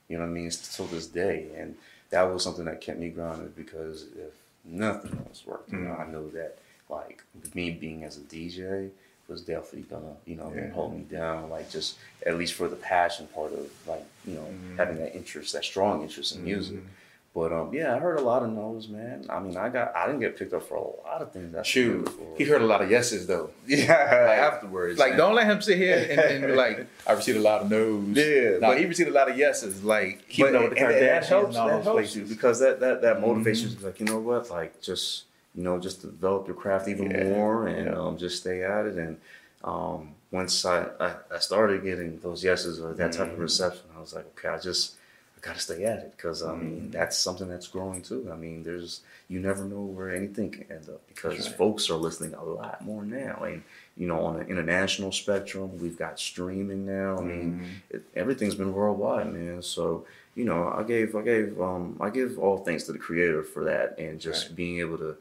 You 0.09 0.17
know 0.17 0.23
what 0.23 0.31
I 0.31 0.33
mean? 0.33 0.49
Till 0.51 0.85
this 0.87 1.07
day, 1.07 1.49
and 1.55 1.77
that 2.09 2.23
was 2.23 2.43
something 2.43 2.65
that 2.65 2.81
kept 2.81 2.99
me 2.99 3.09
grounded 3.09 3.55
because 3.55 4.07
if 4.15 4.33
nothing 4.65 5.17
else 5.25 5.45
worked, 5.45 5.71
you 5.71 5.79
know, 5.79 5.91
Mhm. 5.91 5.99
I 6.07 6.11
knew 6.11 6.31
that 6.31 6.57
like 6.89 7.23
me 7.53 7.71
being 7.71 8.03
as 8.03 8.17
a 8.17 8.21
DJ 8.21 8.91
was 9.29 9.41
definitely 9.41 9.83
gonna 9.83 10.15
you 10.25 10.35
know 10.35 10.51
Yeah. 10.55 10.69
hold 10.71 10.93
me 10.95 11.03
down, 11.03 11.49
like 11.49 11.69
just 11.69 11.97
at 12.25 12.37
least 12.37 12.53
for 12.53 12.67
the 12.67 12.75
passion 12.75 13.27
part 13.33 13.53
of 13.53 13.69
like 13.87 14.03
you 14.25 14.33
know 14.35 14.45
Mhm. 14.45 14.77
having 14.77 14.97
that 14.97 15.15
interest, 15.15 15.53
that 15.53 15.63
strong 15.63 16.01
interest 16.03 16.35
in 16.35 16.43
music. 16.43 16.77
Mhm. 16.77 16.83
But 17.35 17.53
um, 17.53 17.71
yeah, 17.71 17.95
I 17.95 17.99
heard 17.99 18.17
a 18.17 18.23
lot 18.23 18.41
of 18.41 18.49
no's, 18.49 18.87
man. 18.87 19.23
I 19.29 19.39
mean, 19.39 19.55
I 19.55 19.69
got 19.69 19.95
I 19.95 20.07
didn't 20.07 20.19
get 20.21 20.35
picked 20.35 20.51
up 20.51 20.67
for 20.67 20.75
a 20.75 20.81
lot 21.07 21.21
of 21.21 21.31
things. 21.31 21.53
I 21.55 21.61
Shoot, 21.61 22.09
he 22.39 22.43
heard 22.43 22.63
a 22.63 22.65
lot 22.65 22.81
of 22.81 22.89
yeses 22.89 23.27
though. 23.27 23.51
yeah, 23.67 23.85
Like- 24.27 24.39
afterwards. 24.53 24.97
Like, 24.97 25.11
man. 25.11 25.19
don't 25.19 25.35
let 25.35 25.45
him 25.45 25.61
sit 25.61 25.77
here 25.77 25.95
and, 26.09 26.19
and 26.19 26.47
be 26.47 26.53
like, 26.53 26.87
I 27.05 27.11
received 27.13 27.37
a 27.37 27.41
lot 27.41 27.61
of 27.61 27.69
no's. 27.69 28.17
Yeah, 28.17 28.57
no, 28.57 28.69
but- 28.69 28.79
he 28.79 28.85
received 28.87 29.09
a 29.09 29.13
lot 29.13 29.29
of 29.29 29.37
yeses. 29.37 29.83
Like 29.83 30.27
keeping 30.27 30.53
But- 30.53 30.63
up 30.63 30.69
with 30.71 30.79
the 30.79 30.85
and- 30.85 30.93
and 30.95 31.05
that 31.05 31.25
helps, 31.27 31.55
that 31.55 31.83
helps 31.83 32.15
you 32.15 32.23
because 32.25 32.59
that 32.61 32.79
that 32.79 33.03
that 33.03 33.17
motivates 33.17 33.61
Mhm. 33.63 33.79
you 33.79 33.85
like 33.85 33.99
you 33.99 34.05
know 34.07 34.19
what 34.19 34.49
like 34.49 34.81
just 34.81 35.25
you 35.55 35.63
know 35.63 35.79
just 35.79 36.01
develop 36.01 36.47
your 36.47 36.55
craft 36.55 36.87
even 36.87 37.09
Yeah, 37.11 37.23
more 37.23 37.67
and 37.67 37.87
yeah. 37.87 37.93
um, 37.99 38.17
just 38.17 38.37
stay 38.41 38.63
at 38.63 38.85
it 38.85 38.95
and 38.95 39.17
um, 39.63 40.09
once 40.31 40.63
I, 40.65 40.85
I 40.99 41.15
I 41.35 41.39
started 41.39 41.83
getting 41.83 42.19
those 42.19 42.43
yeses 42.43 42.79
or 42.79 42.93
that 42.93 43.11
type 43.13 43.31
of 43.31 43.37
Mhm. 43.37 43.41
reception 43.41 43.85
I 43.97 43.99
was 43.99 44.13
like 44.13 44.25
okay 44.37 44.49
I 44.49 44.59
just 44.59 44.95
I 45.37 45.39
gotta 45.45 45.59
stay 45.59 45.83
at 45.85 45.99
it 45.99 46.13
because 46.15 46.43
I 46.43 46.53
mean 46.55 46.89
Mhm. 46.89 46.91
that's 46.91 47.17
something 47.17 47.49
that's 47.49 47.67
growing 47.67 48.01
too 48.01 48.29
I 48.31 48.35
mean 48.35 48.63
there's 48.63 49.01
you 49.27 49.39
never 49.39 49.65
know 49.65 49.81
where 49.81 50.09
anything 50.15 50.49
can 50.51 50.65
end 50.71 50.87
up 50.89 51.01
because 51.07 51.47
right. 51.47 51.57
folks 51.57 51.89
are 51.89 51.95
listening 51.95 52.33
a 52.35 52.43
lot 52.43 52.81
more 52.83 53.03
now 53.03 53.43
and 53.43 53.63
you 53.97 54.07
know 54.07 54.19
on 54.25 54.39
an 54.39 54.47
international 54.47 55.11
spectrum 55.11 55.77
we've 55.79 55.97
got 55.97 56.19
streaming 56.19 56.85
now 56.85 57.17
I 57.19 57.23
mean 57.23 57.59
Mhm. 57.59 57.95
it, 57.95 58.01
everything's 58.15 58.55
been 58.55 58.73
worldwide, 58.73 59.33
man. 59.33 59.61
So 59.63 60.05
you 60.35 60.45
know, 60.45 60.71
I 60.75 60.83
gave, 60.83 61.15
I 61.15 61.21
gave, 61.21 61.59
um, 61.61 61.97
I 61.99 62.09
give 62.09 62.39
all 62.39 62.57
thanks 62.59 62.83
to 62.85 62.91
the 62.91 62.99
creator 62.99 63.43
for 63.43 63.63
that, 63.65 63.97
and 63.99 64.19
just 64.19 64.47
Right. 64.47 64.55
being 64.55 64.79
able 64.79 64.97
to, 64.99 65.15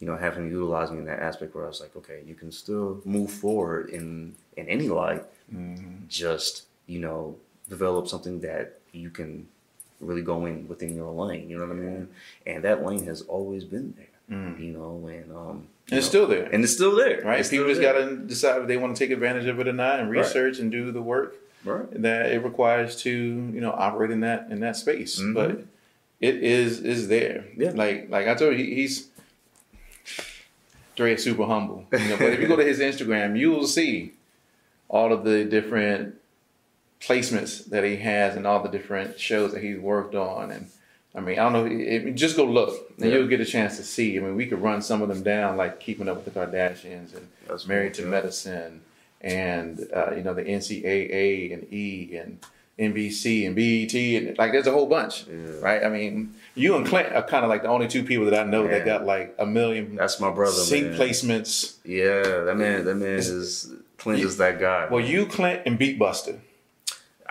you 0.00 0.06
know, 0.06 0.16
have 0.16 0.36
him 0.36 0.50
utilize 0.50 0.90
me 0.90 0.98
in 0.98 1.04
that 1.04 1.20
aspect 1.20 1.54
where 1.54 1.64
I 1.64 1.68
was 1.68 1.80
like, 1.80 1.94
okay, 1.96 2.22
you 2.26 2.34
can 2.34 2.50
still 2.50 3.00
move 3.04 3.30
forward 3.30 3.90
in 3.90 4.34
in 4.56 4.68
any 4.68 4.88
light, 4.88 5.24
Mhm. 5.52 6.06
just 6.08 6.64
you 6.86 7.00
know, 7.00 7.36
develop 7.68 8.06
something 8.08 8.40
that 8.40 8.78
you 8.92 9.08
can 9.10 9.46
really 10.00 10.20
go 10.22 10.44
in 10.46 10.68
within 10.68 10.94
your 10.94 11.10
lane. 11.12 11.48
You 11.48 11.58
know 11.58 11.66
what 11.66 11.72
I 11.76 11.80
mean? 11.80 12.08
And 12.46 12.62
that 12.64 12.84
lane 12.84 13.04
has 13.06 13.22
always 13.22 13.64
been 13.64 13.94
there. 13.96 14.38
Mhm. 14.38 14.60
You 14.60 14.72
know, 14.72 15.06
and 15.08 15.32
um, 15.32 15.66
And 15.90 15.98
it's 15.98 16.06
know, 16.06 16.10
still 16.10 16.26
there. 16.26 16.48
and 16.52 16.62
it's 16.64 16.72
still 16.74 16.94
there, 16.96 17.20
right? 17.22 17.40
It's 17.40 17.48
People 17.48 17.66
just 17.68 17.80
got 17.80 17.92
to 17.92 18.16
decide 18.16 18.60
if 18.62 18.66
they 18.68 18.76
want 18.76 18.94
to 18.96 18.98
take 19.02 19.10
advantage 19.12 19.46
of 19.46 19.58
it 19.60 19.68
or 19.68 19.72
not, 19.72 20.00
and 20.00 20.10
Right. 20.10 20.18
research 20.20 20.58
and 20.58 20.70
do 20.70 20.90
the 20.92 21.02
work 21.02 21.36
right. 21.64 22.02
that 22.02 22.32
it 22.32 22.42
requires 22.44 22.96
to 23.02 23.10
you 23.10 23.60
know 23.60 23.72
operate 23.72 24.10
in 24.10 24.20
that 24.20 24.48
in 24.50 24.60
that 24.60 24.76
space. 24.76 25.20
Mhm. 25.20 25.34
But 25.34 25.64
it 26.20 26.42
is 26.42 26.80
is 26.80 27.08
there. 27.08 27.44
Yeah. 27.56 27.70
Like 27.74 28.08
like 28.10 28.26
I 28.28 28.34
told 28.34 28.56
you, 28.56 28.64
he, 28.64 28.74
he's 28.76 29.08
Dre 30.96 31.14
is 31.14 31.24
super 31.24 31.44
humble. 31.46 31.86
You 31.92 31.98
know, 32.08 32.16
but 32.16 32.32
if 32.32 32.40
you 32.40 32.46
go 32.48 32.56
to 32.56 32.64
his 32.64 32.78
Instagram, 32.78 33.38
you 33.38 33.50
will 33.50 33.66
see 33.66 34.12
all 34.88 35.12
of 35.12 35.24
the 35.24 35.44
different 35.44 36.14
placements 37.00 37.64
that 37.70 37.84
he 37.84 37.96
has 37.96 38.36
and 38.36 38.46
all 38.46 38.62
the 38.62 38.68
different 38.68 39.18
shows 39.18 39.52
that 39.52 39.62
he's 39.62 39.78
worked 39.78 40.14
on 40.14 40.50
and. 40.50 40.66
I 41.16 41.20
mean, 41.20 41.38
I 41.38 41.44
don't 41.48 41.52
know. 41.52 41.64
It, 41.66 42.06
it- 42.08 42.14
just 42.16 42.36
go 42.36 42.42
look, 42.44 42.74
and 42.98 43.08
Yeah. 43.08 43.18
you'll 43.18 43.28
get 43.28 43.40
a 43.40 43.44
chance 43.44 43.76
to 43.76 43.84
see. 43.84 44.18
I 44.18 44.20
mean, 44.20 44.34
we 44.34 44.46
could 44.46 44.60
run 44.60 44.82
some 44.82 45.00
of 45.00 45.06
them 45.08 45.22
down, 45.22 45.56
like 45.56 45.78
Keeping 45.78 46.08
Up 46.08 46.16
with 46.16 46.24
the 46.24 46.32
Kardashians 46.32 47.14
and 47.14 47.28
That's 47.46 47.68
Married 47.68 47.92
cool, 47.92 47.98
to 47.98 48.02
yeah. 48.02 48.08
Medicine, 48.10 48.80
and 49.24 49.88
uh, 49.92 50.12
you 50.14 50.22
know 50.22 50.34
the 50.34 50.44
NCAA 50.44 51.52
and 51.54 51.72
E 51.72 52.16
and 52.16 52.38
NBC 52.78 53.46
and 53.46 53.54
BET, 53.56 53.94
and 53.94 54.36
like 54.38 54.52
there's 54.52 54.66
a 54.66 54.72
whole 54.72 54.86
bunch, 54.86 55.26
Yeah. 55.26 55.60
right? 55.60 55.82
I 55.84 55.88
mean, 55.88 56.34
you 56.54 56.76
and 56.76 56.84
Clint 56.86 57.12
are 57.14 57.22
kind 57.22 57.44
of 57.44 57.48
like 57.48 57.62
the 57.62 57.68
only 57.68 57.86
two 57.88 58.02
people 58.04 58.26
that 58.26 58.34
I 58.34 58.44
know 58.50 58.66
that 58.66 58.84
got 58.84 59.04
like 59.06 59.34
a 59.38 59.46
million 59.46 59.94
That's 59.96 60.20
my 60.20 60.30
brother. 60.30 60.52
sync 60.56 60.92
placements. 60.92 61.76
Yeah, 61.84 62.22
that 62.44 62.56
man, 62.56 62.84
that 62.84 62.96
man 62.96 63.08
is 63.18 63.72
Clint 63.98 64.20
is 64.20 64.36
that 64.38 64.58
guy. 64.60 64.88
Well, 64.90 65.00
man. 65.00 65.10
you, 65.10 65.26
Clint, 65.26 65.62
and 65.66 65.78
Beatbuster. 65.78 66.38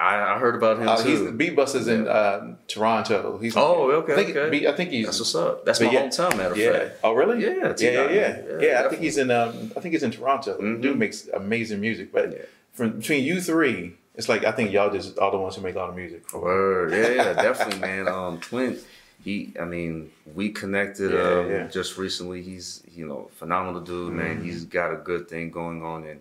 I, 0.03 0.35
I 0.35 0.39
heard 0.39 0.55
about 0.55 0.79
him 0.79 0.87
Uh, 0.87 0.97
he's 1.03 1.19
too. 1.19 1.31
Beatbuster's 1.31 1.87
in 1.87 2.07
uh, 2.07 2.55
Toronto. 2.67 3.37
He's 3.41 3.55
Oh, 3.55 3.89
okay, 3.91 4.13
I 4.13 4.15
think, 4.17 4.29
okay. 4.35 4.49
Be- 4.49 4.67
I 4.67 4.73
think 4.73 4.89
he's 4.91 5.05
That's 5.05 5.19
what's 5.19 5.35
up. 5.35 5.65
That's 5.65 5.79
my 5.81 5.91
yeah, 5.91 6.01
hometown, 6.07 6.35
matter 6.37 6.51
of 6.51 6.57
yeah. 6.57 6.71
fact. 6.73 6.95
Oh, 7.03 7.13
really? 7.13 7.41
Yeah, 7.43 7.73
yeah, 7.77 7.89
yeah, 7.91 8.09
yeah. 8.09 8.09
Yeah, 8.11 8.59
Yeah, 8.59 8.83
I 8.85 8.89
think 8.89 9.01
he's 9.01 9.17
in. 9.17 9.31
Um, 9.31 9.71
I 9.75 9.79
think 9.79 9.93
he's 9.93 10.03
in 10.03 10.11
Toronto. 10.11 10.57
Mhm. 10.59 10.81
Dude 10.81 10.99
makes 10.99 11.27
amazing 11.29 11.79
music, 11.79 12.11
but 12.11 12.31
Yeah. 12.31 12.37
from 12.73 12.99
between 12.99 13.23
you 13.23 13.39
three, 13.41 13.95
it's 14.15 14.27
like 14.29 14.43
I 14.45 14.51
think 14.51 14.71
y'all 14.73 14.91
just 14.91 15.17
all 15.17 15.31
the 15.31 15.37
ones 15.37 15.55
who 15.55 15.61
make 15.61 15.75
all 15.75 15.87
the 15.87 15.95
music. 15.95 16.21
Word, 16.33 16.91
yeah, 16.91 17.09
yeah, 17.23 17.33
definitely, 17.47 17.79
man. 17.79 18.07
Um, 18.07 18.39
Clint, 18.39 18.79
he, 19.23 19.53
I 19.59 19.63
mean, 19.65 20.11
we 20.35 20.49
connected 20.49 21.11
Yeah, 21.11 21.39
um, 21.39 21.49
yeah. 21.49 21.67
just 21.67 21.97
recently. 21.97 22.41
He's, 22.41 22.83
you 22.93 23.07
know, 23.07 23.29
phenomenal 23.39 23.81
dude, 23.81 24.11
man. 24.13 24.41
Mhm. 24.41 24.43
He's 24.45 24.65
got 24.65 24.91
a 24.91 24.97
good 24.97 25.29
thing 25.29 25.49
going 25.49 25.81
on, 25.81 26.03
and 26.05 26.19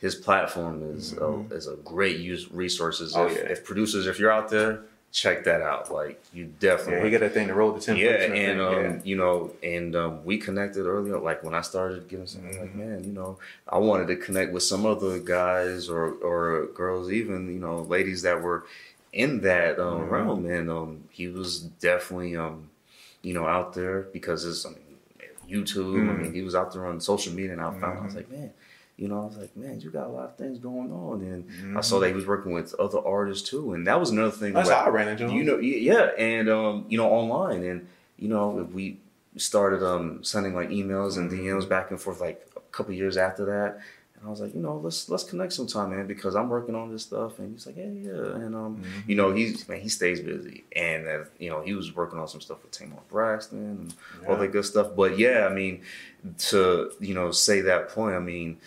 his 0.00 0.14
platform 0.14 0.82
is 0.96 1.14
Mhm. 1.14 1.50
a, 1.50 1.54
is 1.54 1.66
a 1.68 1.76
great 1.76 2.18
use 2.18 2.50
resources. 2.52 3.14
Oh, 3.16 3.26
if, 3.26 3.36
yeah. 3.36 3.42
if 3.52 3.64
producers, 3.64 4.06
if 4.06 4.18
you're 4.18 4.32
out 4.32 4.48
there, 4.50 4.80
check 5.12 5.44
that 5.44 5.60
out. 5.60 5.92
Like, 5.92 6.20
you 6.32 6.44
definitely. 6.60 6.98
Yeah, 6.98 7.04
he 7.04 7.10
got 7.10 7.20
that 7.20 7.34
thing 7.34 7.48
to 7.48 7.54
roll 7.54 7.72
the 7.72 7.80
ten. 7.80 7.96
yeah, 7.96 8.10
and 8.46 8.60
um, 8.60 8.72
yeah. 8.84 9.00
you 9.04 9.16
know, 9.16 9.52
and 9.62 9.94
um, 9.96 10.24
we 10.24 10.38
connected 10.38 10.86
earlier. 10.86 11.18
Like 11.18 11.42
when 11.44 11.54
I 11.54 11.60
started 11.62 12.08
getting 12.08 12.26
something, 12.26 12.58
like 12.58 12.72
Mhm. 12.74 12.76
man, 12.76 13.04
you 13.04 13.12
know, 13.12 13.38
I 13.68 13.78
wanted 13.78 14.06
to 14.08 14.16
connect 14.16 14.52
with 14.52 14.62
some 14.62 14.86
other 14.86 15.18
guys 15.18 15.88
or 15.88 16.12
or 16.28 16.66
girls, 16.74 17.10
even 17.10 17.52
you 17.52 17.58
know, 17.60 17.82
ladies 17.82 18.22
that 18.22 18.40
were 18.42 18.64
in 19.12 19.40
that 19.40 19.78
um, 19.80 20.02
Mhm. 20.06 20.10
realm. 20.10 20.46
And 20.46 20.70
um, 20.70 21.04
he 21.10 21.26
was 21.28 21.60
definitely 21.60 22.36
um, 22.36 22.70
you 23.22 23.34
know, 23.34 23.46
out 23.46 23.74
there 23.74 24.02
because 24.12 24.46
it's 24.46 24.64
I 24.64 24.70
mean, 24.70 24.78
YouTube. 25.48 26.08
I 26.08 26.12
Mhm. 26.14 26.18
mean, 26.22 26.32
he 26.32 26.42
was 26.42 26.54
out 26.54 26.72
there 26.72 26.86
on 26.86 27.00
social 27.00 27.32
media, 27.34 27.52
and 27.52 27.60
I 27.60 27.70
found 27.72 27.98
I 27.98 28.04
was 28.04 28.12
Mhm. 28.14 28.16
like, 28.16 28.30
man. 28.30 28.50
You 29.00 29.08
know, 29.08 29.22
I 29.22 29.24
was 29.24 29.38
like, 29.38 29.56
man, 29.56 29.80
you 29.80 29.90
got 29.90 30.06
a 30.08 30.10
lot 30.10 30.24
of 30.26 30.36
things 30.36 30.58
going 30.58 30.92
on, 30.92 31.22
and 31.22 31.44
I 31.76 31.80
Mhm. 31.80 31.84
saw 31.84 31.98
that 32.00 32.08
he 32.08 32.14
was 32.14 32.26
working 32.26 32.52
with 32.52 32.74
other 32.74 32.98
artists 32.98 33.48
too, 33.48 33.72
and 33.72 33.86
that 33.86 33.98
was 33.98 34.10
another 34.10 34.30
thing. 34.30 34.52
That's 34.52 34.68
how 34.68 34.84
I 34.84 34.88
ran 34.90 35.08
into 35.08 35.24
him. 35.26 35.36
you 35.36 35.42
know, 35.44 35.56
yeah, 35.58 36.10
and 36.18 36.48
um, 36.50 36.84
you 36.88 36.98
know, 36.98 37.08
online, 37.10 37.62
and 37.64 37.88
you 38.18 38.28
know, 38.28 38.68
we 38.72 38.98
started 39.36 39.82
um 39.82 40.22
sending 40.22 40.54
like 40.54 40.68
emails 40.68 41.16
and 41.16 41.30
Mhm. 41.30 41.38
DMs 41.44 41.66
back 41.68 41.90
and 41.90 41.98
forth 41.98 42.20
like 42.20 42.46
a 42.56 42.60
couple 42.72 42.92
years 42.92 43.16
after 43.16 43.46
that, 43.46 43.80
and 44.16 44.26
I 44.26 44.28
was 44.28 44.42
like, 44.42 44.54
you 44.54 44.60
know, 44.60 44.76
let's 44.76 45.08
let's 45.08 45.24
connect 45.24 45.54
sometime, 45.54 45.90
man, 45.96 46.06
because 46.06 46.34
I'm 46.36 46.50
working 46.50 46.74
on 46.74 46.92
this 46.92 47.02
stuff, 47.04 47.38
and 47.38 47.52
he's 47.54 47.64
like, 47.66 47.78
yeah, 47.78 47.84
yeah, 47.84 48.34
and 48.44 48.54
um, 48.54 48.76
Mhm. 48.76 49.08
you 49.08 49.14
know, 49.16 49.32
he's 49.32 49.66
man, 49.66 49.80
he 49.80 49.88
stays 49.88 50.20
busy, 50.20 50.64
and 50.76 51.08
uh, 51.08 51.24
you 51.38 51.48
know, 51.48 51.62
he 51.62 51.72
was 51.72 51.96
working 51.96 52.18
on 52.18 52.28
some 52.28 52.42
stuff 52.42 52.62
with 52.62 52.72
Tamar 52.72 52.98
Braxton 53.10 53.58
and 53.58 53.94
all 54.28 54.36
that 54.36 54.48
good 54.52 54.66
stuff, 54.66 54.88
but 54.94 55.16
yeah, 55.18 55.46
I 55.50 55.54
mean, 55.54 55.80
to 56.50 56.92
you 57.00 57.14
know, 57.14 57.30
say 57.30 57.62
that 57.62 57.88
point, 57.88 58.14
I 58.14 58.18
mean, 58.18 58.58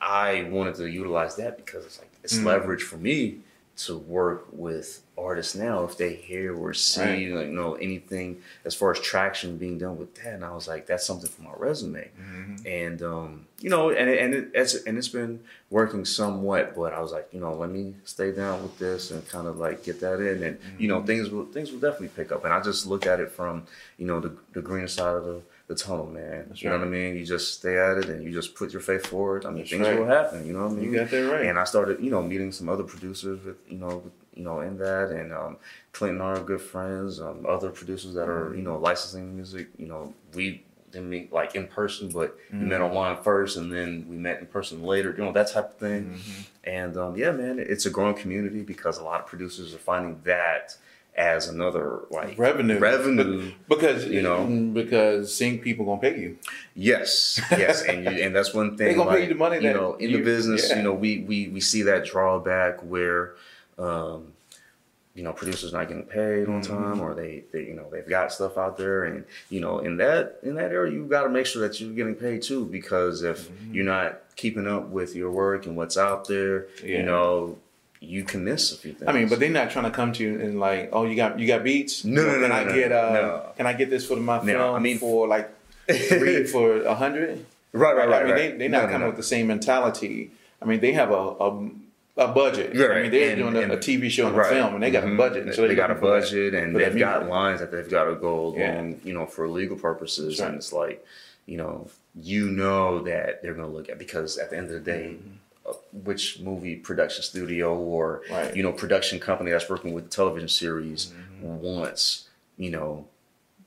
I 0.00 0.44
wanted 0.44 0.76
to 0.76 0.86
utilize 0.88 1.36
that 1.36 1.56
because 1.56 1.84
it's 1.84 1.98
like 1.98 2.10
it's 2.22 2.38
Mm. 2.38 2.44
leverage 2.44 2.82
for 2.82 2.96
me 2.96 3.38
to 3.78 3.96
work 3.96 4.46
with 4.50 5.02
artists 5.16 5.54
now 5.54 5.84
if 5.84 5.96
they 5.96 6.14
hear 6.14 6.52
or 6.56 6.74
see 6.74 7.00
Right. 7.00 7.30
like 7.38 7.46
you 7.46 7.52
know 7.52 7.74
anything 7.74 8.40
as 8.64 8.74
far 8.74 8.90
as 8.90 8.98
traction 9.00 9.56
being 9.56 9.78
done 9.78 9.96
with 9.98 10.14
that 10.16 10.34
and 10.34 10.44
i 10.44 10.50
was 10.52 10.66
like 10.66 10.86
that's 10.86 11.06
something 11.06 11.28
for 11.30 11.42
my 11.42 11.52
resume 11.56 12.08
Mm-hmm. 12.20 12.66
and 12.66 13.02
um 13.02 13.46
you 13.60 13.70
know 13.70 13.90
and 13.90 14.10
and 14.10 14.34
it, 14.34 14.50
it's 14.52 14.74
and 14.84 14.98
it's 14.98 15.08
been 15.08 15.40
working 15.70 16.04
somewhat 16.04 16.74
but 16.76 16.92
i 16.92 17.00
was 17.00 17.12
like 17.12 17.28
you 17.32 17.38
know 17.40 17.54
let 17.54 17.70
me 17.70 17.94
stay 18.04 18.32
down 18.32 18.62
with 18.62 18.76
this 18.78 19.12
and 19.12 19.26
kind 19.28 19.46
of 19.46 19.58
like 19.58 19.84
get 19.84 20.00
that 20.00 20.18
in 20.20 20.42
and 20.42 20.58
you 20.78 20.88
Mm-hmm. 20.88 20.98
know 20.98 21.02
things 21.06 21.30
will 21.30 21.44
things 21.46 21.70
will 21.70 21.78
definitely 21.80 22.08
pick 22.08 22.32
up 22.32 22.44
and 22.44 22.52
i 22.52 22.60
just 22.60 22.84
look 22.86 23.06
at 23.06 23.20
it 23.20 23.30
from 23.30 23.62
you 23.96 24.06
know 24.06 24.18
the, 24.18 24.32
the 24.54 24.60
greener 24.62 24.88
side 24.88 25.14
of 25.14 25.24
the 25.24 25.40
the 25.68 25.74
tunnel, 25.74 26.06
man. 26.06 26.46
That's 26.48 26.62
you 26.62 26.70
know 26.70 26.78
what 26.78 26.86
I 26.86 26.90
mean? 26.90 27.14
You 27.14 27.24
just 27.24 27.54
stay 27.54 27.78
at 27.78 27.98
it 27.98 28.08
and 28.08 28.24
you 28.24 28.32
just 28.32 28.54
put 28.54 28.72
your 28.72 28.80
faith 28.80 29.06
forward. 29.06 29.44
I 29.44 29.50
mean, 29.50 29.58
That's 29.58 29.70
things 29.70 29.86
right. 29.86 29.98
will 29.98 30.06
happen. 30.06 30.46
You 30.46 30.54
know 30.54 30.64
what 30.64 30.72
I 30.72 30.74
mean? 30.74 30.84
You 30.84 30.98
got 30.98 31.10
that 31.10 31.30
right. 31.30 31.46
And 31.46 31.58
I 31.58 31.64
started, 31.64 32.02
you 32.02 32.10
know, 32.10 32.22
meeting 32.22 32.50
some 32.52 32.70
other 32.70 32.84
producers 32.84 33.44
with, 33.44 33.58
you 33.68 33.76
know, 33.76 34.02
with, 34.02 34.12
you 34.34 34.44
know, 34.44 34.60
in 34.60 34.78
that, 34.78 35.10
and 35.10 35.32
um, 35.32 35.58
Clinton 35.92 36.22
are 36.22 36.40
good 36.40 36.62
friends. 36.62 37.20
Um, 37.20 37.44
other 37.46 37.70
producers 37.70 38.14
that 38.14 38.28
are, 38.28 38.54
you 38.56 38.62
know, 38.62 38.78
licensing 38.78 39.34
music. 39.34 39.68
You 39.76 39.88
know, 39.88 40.14
we 40.32 40.64
didn't 40.90 41.10
meet 41.10 41.32
like 41.32 41.54
in 41.54 41.66
person, 41.66 42.08
but 42.08 42.38
we 42.50 42.60
met 42.60 42.80
online 42.80 43.22
first, 43.22 43.58
and 43.58 43.70
then 43.70 44.06
we 44.08 44.16
met 44.16 44.40
in 44.40 44.46
person 44.46 44.82
later. 44.82 45.14
You 45.18 45.24
know, 45.24 45.32
that 45.32 45.52
type 45.52 45.72
of 45.72 45.76
thing. 45.76 46.14
Mm-hmm. 46.14 46.42
And 46.64 46.96
um, 46.96 47.16
yeah, 47.16 47.32
man, 47.32 47.58
it's 47.58 47.84
a 47.84 47.90
growing 47.90 48.14
community 48.14 48.62
because 48.62 48.96
a 48.96 49.04
lot 49.04 49.20
of 49.20 49.26
producers 49.26 49.74
are 49.74 49.78
finding 49.78 50.20
that 50.22 50.76
as 51.18 51.48
another 51.48 52.02
like 52.10 52.38
revenue 52.38 52.78
revenue. 52.78 53.50
because 53.68 54.06
You 54.06 54.22
know. 54.22 54.46
because 54.72 55.34
seeing 55.34 55.58
people 55.58 55.84
gonna 55.84 56.00
pay 56.00 56.18
you 56.18 56.38
Yes, 56.74 57.40
yes, 57.50 57.82
and 57.82 58.04
you, 58.04 58.10
and 58.10 58.34
that's 58.34 58.54
one 58.54 58.70
thing. 58.78 58.88
They 58.88 58.94
gonna 58.94 59.10
pay 59.10 59.22
you 59.24 59.28
the 59.28 59.34
money 59.34 59.56
you 59.56 59.72
know 59.74 59.94
in 59.94 60.10
you- 60.10 60.18
the 60.18 60.22
business. 60.22 60.70
yeah. 60.70 60.76
You 60.76 60.82
know, 60.84 60.94
we 60.94 61.18
we 61.30 61.48
we 61.48 61.60
see 61.60 61.82
that 61.82 62.04
drawback 62.06 62.80
where, 62.82 63.34
um, 63.78 64.32
you 65.14 65.24
know, 65.24 65.32
producers 65.32 65.72
not 65.72 65.88
getting 65.88 66.04
paid 66.04 66.46
on 66.46 66.62
Mm-hmm. 66.62 66.72
time, 66.72 67.00
or 67.00 67.12
they, 67.14 67.42
they 67.52 67.64
you 67.64 67.74
know 67.74 67.86
they've 67.90 68.08
got 68.08 68.32
stuff 68.32 68.56
out 68.56 68.76
there, 68.78 69.02
and 69.04 69.24
you 69.50 69.60
know 69.60 69.80
in 69.80 69.96
that 69.96 70.38
in 70.44 70.54
that 70.54 70.70
area 70.70 70.92
you 70.92 71.04
got 71.06 71.24
to 71.24 71.28
make 71.28 71.46
sure 71.46 71.66
that 71.66 71.80
you're 71.80 71.90
getting 71.92 72.14
paid 72.14 72.42
too, 72.42 72.64
because 72.64 73.24
if 73.24 73.48
Mm-hmm. 73.50 73.74
you're 73.74 73.84
not 73.84 74.20
keeping 74.36 74.68
up 74.68 74.88
with 74.90 75.16
your 75.16 75.32
work 75.32 75.66
and 75.66 75.76
what's 75.76 75.96
out 75.98 76.28
there, 76.28 76.68
Yeah. 76.84 76.98
you 76.98 77.02
know, 77.02 77.58
you 78.00 78.22
can 78.24 78.44
miss 78.44 78.72
a 78.72 78.76
few 78.76 78.92
things. 78.92 79.08
I 79.08 79.12
mean, 79.12 79.28
but 79.28 79.40
they're 79.40 79.50
not 79.50 79.70
trying 79.70 79.84
to 79.86 79.90
come 79.90 80.12
to 80.12 80.22
you 80.22 80.38
and 80.40 80.60
like, 80.60 80.90
oh, 80.92 81.04
you 81.04 81.16
got 81.16 81.38
you 81.38 81.46
got 81.46 81.64
beats. 81.64 82.04
No, 82.04 82.22
no, 82.24 82.32
can 82.32 82.40
no, 82.48 82.54
I 82.54 82.64
no, 82.64 82.74
get 82.74 82.92
uh, 82.92 83.12
no. 83.12 83.52
can 83.56 83.66
I 83.66 83.72
get 83.72 83.90
this 83.90 84.06
for 84.06 84.16
my 84.16 84.38
film? 84.38 84.58
No? 84.58 84.74
I 84.74 84.78
mean- 84.78 84.98
for 84.98 85.26
like 85.26 85.50
three 85.90 86.44
for 86.54 86.82
a 86.82 86.94
hundred. 86.94 87.44
right, 87.72 87.96
right, 87.96 88.08
right. 88.08 88.22
I 88.22 88.24
mean, 88.24 88.32
right. 88.32 88.50
they 88.52 88.56
they're 88.58 88.68
not 88.68 88.84
no, 88.84 88.92
coming 88.92 89.00
no. 89.00 89.06
with 89.08 89.16
the 89.16 89.22
same 89.22 89.46
mentality. 89.48 90.30
I 90.60 90.64
mean, 90.64 90.80
they 90.80 90.92
have 90.92 91.10
a 91.10 91.14
a, 91.14 91.70
a 92.18 92.28
budget. 92.28 92.76
I 92.76 92.86
Right, 92.86 93.02
mean, 93.02 93.10
they're 93.10 93.30
and- 93.30 93.38
doing 93.40 93.56
a, 93.56 93.60
and- 93.60 93.72
a 93.72 93.76
TV 93.76 94.10
show 94.10 94.26
and 94.28 94.36
a 94.38 94.44
film, 94.44 94.74
and 94.74 94.82
they 94.82 94.90
got 94.90 95.04
a 95.04 95.06
Mhm. 95.06 95.16
budget. 95.16 95.54
So 95.54 95.62
they 95.62 95.68
they're 95.68 95.76
got 95.76 95.90
a 95.90 95.94
for 95.96 96.00
that- 96.10 96.20
budget 96.22 96.54
and 96.54 96.74
they've 96.76 96.96
got 96.98 97.20
music. 97.20 97.30
lines 97.30 97.60
that 97.60 97.70
they've 97.72 97.88
got 97.90 98.04
to 98.04 98.14
go 98.16 98.54
Yeah. 98.56 98.74
along, 98.74 99.00
you 99.04 99.12
know, 99.14 99.26
for 99.26 99.48
legal 99.48 99.76
purposes. 99.76 100.40
Right. 100.40 100.48
And 100.48 100.56
it's 100.56 100.72
like, 100.72 101.04
you 101.46 101.56
know, 101.56 101.88
you 102.20 102.50
know 102.50 103.00
that 103.04 103.42
they're 103.42 103.54
going 103.54 103.68
to 103.70 103.72
look 103.72 103.88
at 103.88 103.98
because 103.98 104.36
at 104.38 104.50
the 104.50 104.56
end 104.56 104.66
of 104.66 104.72
the 104.72 104.80
day, 104.80 105.14
uh, 105.14 105.47
which 106.04 106.40
movie 106.40 106.76
production 106.76 107.22
studio 107.22 107.76
or 107.76 108.22
Mm-hmm. 108.24 108.34
Right. 108.34 108.56
you 108.56 108.62
know 108.62 108.72
production 108.72 109.18
company 109.20 109.50
that's 109.50 109.68
working 109.70 109.92
with 109.94 110.10
television 110.10 110.48
series 110.48 111.12
Mm-hmm. 111.42 111.58
wants 111.60 112.28
you 112.56 112.70
know 112.70 113.06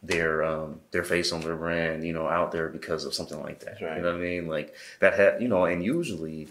their 0.03 0.43
um 0.43 0.79
their 0.91 1.03
face 1.03 1.32
on 1.32 1.41
their 1.41 1.55
brand 1.55 2.03
you 2.03 2.11
know 2.13 2.27
out 2.27 2.51
there 2.51 2.67
because 2.69 3.05
of 3.05 3.13
something 3.13 3.39
like 3.41 3.59
that 3.61 3.79
right. 3.82 3.97
you 3.97 4.01
know 4.03 4.11
what 4.11 4.17
i 4.17 4.23
mean 4.23 4.47
like 4.47 4.73
that 4.99 5.13
ha- 5.19 5.38
you 5.39 5.47
know 5.47 5.65
and 5.65 5.84
usually 5.84 6.47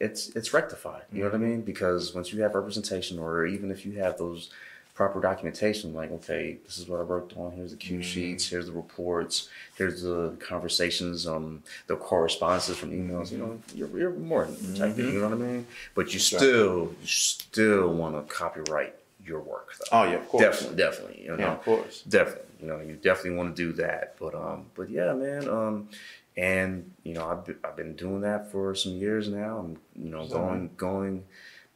it's 0.00 0.28
it's 0.30 0.52
rectified 0.52 1.02
you 1.12 1.20
know 1.20 1.26
what 1.28 1.34
i 1.34 1.38
Mm-hmm. 1.38 1.48
mean 1.50 1.60
because 1.62 2.14
once 2.14 2.32
you 2.32 2.42
have 2.42 2.54
representation 2.54 3.18
or 3.18 3.46
even 3.46 3.70
if 3.70 3.86
you 3.86 3.92
have 4.00 4.18
those 4.18 4.50
proper 4.98 5.20
documentation 5.20 5.94
like 5.94 6.10
okay 6.10 6.58
this 6.64 6.76
is 6.76 6.88
what 6.88 6.98
i 6.98 7.04
worked 7.04 7.32
on 7.36 7.52
here's 7.52 7.70
the 7.70 7.76
cue 7.76 7.98
Mm-hmm. 8.00 8.02
sheets 8.02 8.48
here's 8.48 8.66
the 8.66 8.72
reports 8.72 9.48
here's 9.76 10.02
the 10.02 10.34
conversations 10.40 11.24
um 11.24 11.62
the 11.86 11.94
correspondences 11.94 12.76
from 12.76 12.90
emails 12.90 13.30
you 13.30 13.38
know 13.38 13.60
you're, 13.76 13.88
you're 13.96 14.10
more 14.10 14.46
protected 14.46 15.04
you 15.14 15.20
know 15.20 15.28
what 15.28 15.38
i 15.38 15.40
mean 15.40 15.66
but 15.94 16.12
you 16.12 16.18
Mm-hmm. 16.18 16.36
still 16.38 16.76
you 17.00 17.06
still 17.06 17.94
want 17.94 18.12
to 18.16 18.34
copyright 18.34 18.92
your 19.24 19.38
work 19.40 19.68
though 19.78 19.98
Oh 20.00 20.02
yeah, 20.10 20.16
of 20.16 20.28
course. 20.28 20.42
definitely 20.44 20.76
definitely 20.76 21.22
you 21.22 21.28
know 21.28 21.36
Yeah, 21.38 21.52
of 21.52 21.62
course. 21.62 22.02
definitely 22.02 22.50
you 22.60 22.66
know 22.66 22.80
you 22.80 22.94
definitely 22.96 23.36
want 23.38 23.54
to 23.54 23.62
do 23.66 23.72
that 23.74 24.16
but 24.18 24.34
um 24.34 24.66
but 24.74 24.90
yeah 24.90 25.12
man 25.12 25.48
um 25.48 25.88
and 26.36 26.90
you 27.04 27.14
know 27.14 27.24
I've 27.30 27.44
been, 27.46 27.58
I've 27.62 27.76
been 27.76 27.94
doing 27.94 28.20
that 28.22 28.50
for 28.50 28.74
some 28.74 28.92
years 29.04 29.28
now 29.28 29.58
i'm 29.60 29.76
you 29.94 30.10
know 30.10 30.26
So- 30.26 30.38
going 30.38 30.70
going 30.76 31.24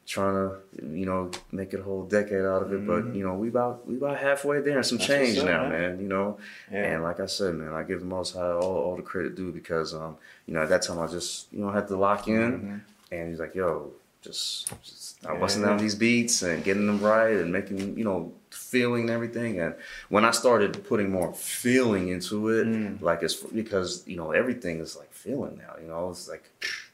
trying 0.07 0.35
to 0.35 0.57
you 0.97 1.07
know 1.07 1.31
make 1.53 1.73
it 1.73 1.81
a 1.81 1.83
whole 1.83 2.03
decade 2.03 2.45
out 2.45 2.63
of 2.63 2.73
it 2.73 2.85
but 2.87 3.15
you 3.15 3.25
know 3.25 3.35
we 3.35 3.49
about 3.49 3.87
we 3.89 3.97
about 3.97 4.19
halfway 4.19 4.61
there 4.61 4.77
and 4.79 4.87
some 4.87 4.99
Mm-hmm. 4.99 5.13
That's 5.13 5.27
change 5.27 5.39
up, 5.39 5.45
now 5.47 5.63
man. 5.69 5.71
man. 5.71 6.01
you 6.01 6.09
know 6.09 6.39
Yeah. 6.73 6.85
and 6.95 7.03
like 7.05 7.21
i 7.21 7.27
said 7.27 7.55
man 7.55 7.73
i 7.73 7.83
give 7.85 8.01
the 8.01 8.07
most 8.07 8.35
high 8.35 8.51
all, 8.51 8.63
all 8.87 8.97
the 8.97 9.03
credit 9.03 9.37
due 9.37 9.53
because 9.53 9.95
um 9.95 10.17
you 10.47 10.55
know 10.55 10.63
at 10.63 10.69
that 10.71 10.83
time 10.83 10.99
i 10.99 11.07
just 11.07 11.53
you 11.53 11.61
know 11.61 11.71
had 11.71 11.87
to 11.89 11.97
lock 11.97 12.27
in 12.27 12.83
and 13.13 13.29
he's 13.31 13.39
like 13.39 13.55
yo 13.55 13.93
just, 14.23 14.73
just 14.85 15.19
I'm 15.27 15.41
busting 15.41 15.63
Mm-hmm. 15.63 15.71
Down 15.71 15.79
these 15.79 15.97
beats 15.97 16.43
and 16.43 16.63
getting 16.63 16.87
them 16.87 17.01
right 17.01 17.37
and 17.37 17.53
making 17.53 17.99
you 17.99 18.05
know 18.05 18.33
feeling 18.51 19.03
and 19.03 19.11
everything 19.11 19.59
and 19.61 19.75
when 20.11 20.25
I 20.25 20.31
started 20.31 20.85
putting 20.85 21.11
more 21.11 21.33
feeling 21.33 22.09
into 22.09 22.49
it 22.51 22.67
Mm. 22.67 23.01
like 23.03 23.23
it's 23.23 23.35
because 23.37 24.05
you 24.07 24.17
know 24.17 24.31
everything 24.33 24.79
is 24.81 24.97
like 24.97 25.13
feeling 25.13 25.57
now 25.59 25.75
you 25.83 25.89
know 25.89 26.11
it's 26.11 26.29
like 26.29 26.45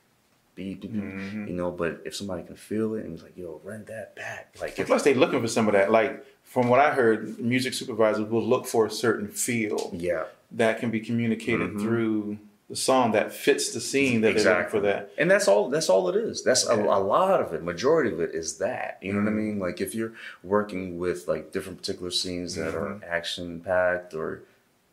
beat 0.58 0.82
Mm-hmm. 0.82 1.46
you 1.48 1.54
know 1.60 1.70
but 1.82 1.92
if 2.08 2.12
somebody 2.20 2.42
can 2.42 2.56
feel 2.70 2.88
it 2.96 3.04
and 3.04 3.14
it's 3.14 3.22
like 3.22 3.36
yo 3.42 3.60
run 3.70 3.82
that 3.94 4.08
back 4.16 4.42
like 4.60 4.78
if 4.78 4.86
Plus, 4.88 5.02
they 5.04 5.14
looking 5.14 5.40
for 5.40 5.48
some 5.56 5.66
of 5.68 5.72
that. 5.78 5.90
Like 6.00 6.12
from 6.54 6.68
what 6.72 6.80
I 6.80 6.90
heard, 6.98 7.38
music 7.38 7.72
supervisors 7.74 8.26
will 8.32 8.42
look 8.54 8.64
for 8.66 8.82
a 8.86 8.90
certain 8.90 9.28
feel 9.28 9.80
yeah 10.08 10.24
that 10.62 10.74
can 10.80 10.90
be 10.90 11.00
communicated 11.00 11.68
Mhm. 11.72 11.80
through 11.82 12.38
the 12.70 12.76
song 12.76 13.12
that 13.12 13.32
fits 13.32 13.72
the 13.72 13.80
scene 13.80 14.20
that 14.22 14.34
they're 14.34 14.54
looking 14.56 14.70
for 14.70 14.80
that. 14.80 15.10
And 15.20 15.30
that's 15.30 15.46
all. 15.48 15.64
That's 15.74 15.88
all 15.88 16.04
it 16.10 16.16
is. 16.16 16.44
That's 16.48 16.68
a, 16.68 16.76
Yeah. 16.76 16.98
a 16.98 17.00
lot 17.16 17.40
of 17.40 17.48
it. 17.54 17.62
Majority 17.62 18.10
of 18.12 18.20
it 18.20 18.32
is 18.34 18.58
that. 18.58 18.98
You 19.00 19.12
know 19.14 19.20
what 19.22 19.28
I 19.28 19.32
Mhm. 19.32 19.44
mean? 19.44 19.58
Like 19.66 19.80
if 19.86 19.94
you're 19.94 20.12
working 20.42 20.98
with 20.98 21.26
like 21.32 21.50
different 21.54 21.78
particular 21.80 22.10
scenes 22.10 22.56
that 22.56 22.74
are 22.74 23.00
action 23.18 23.60
packed 23.60 24.12
or 24.12 24.42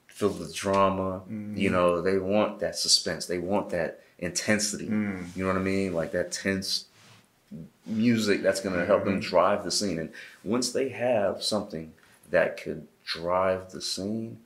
filled 0.08 0.40
with 0.40 0.56
drama, 0.56 1.24
you 1.64 1.70
know, 1.70 2.02
they 2.02 2.18
want 2.18 2.60
that 2.60 2.78
suspense. 2.78 3.26
They 3.26 3.40
want 3.40 3.70
that 3.72 4.00
intensity. 4.20 4.88
Mm. 4.88 5.36
You 5.36 5.44
know 5.44 5.54
what 5.54 5.60
I 5.60 5.64
mean? 5.64 5.94
Like 5.94 6.12
that 6.12 6.32
tense 6.32 6.86
music 7.86 8.42
that's 8.42 8.62
going 8.62 8.78
to 8.78 8.86
help 8.86 9.06
them 9.06 9.20
drive 9.20 9.64
the 9.64 9.72
scene. 9.72 10.00
And 10.00 10.12
once 10.44 10.72
they 10.72 10.90
have 10.90 11.44
something 11.44 11.94
that 12.32 12.62
could 12.62 12.88
drive 13.04 13.72
the 13.72 13.82
scene, 13.82 14.40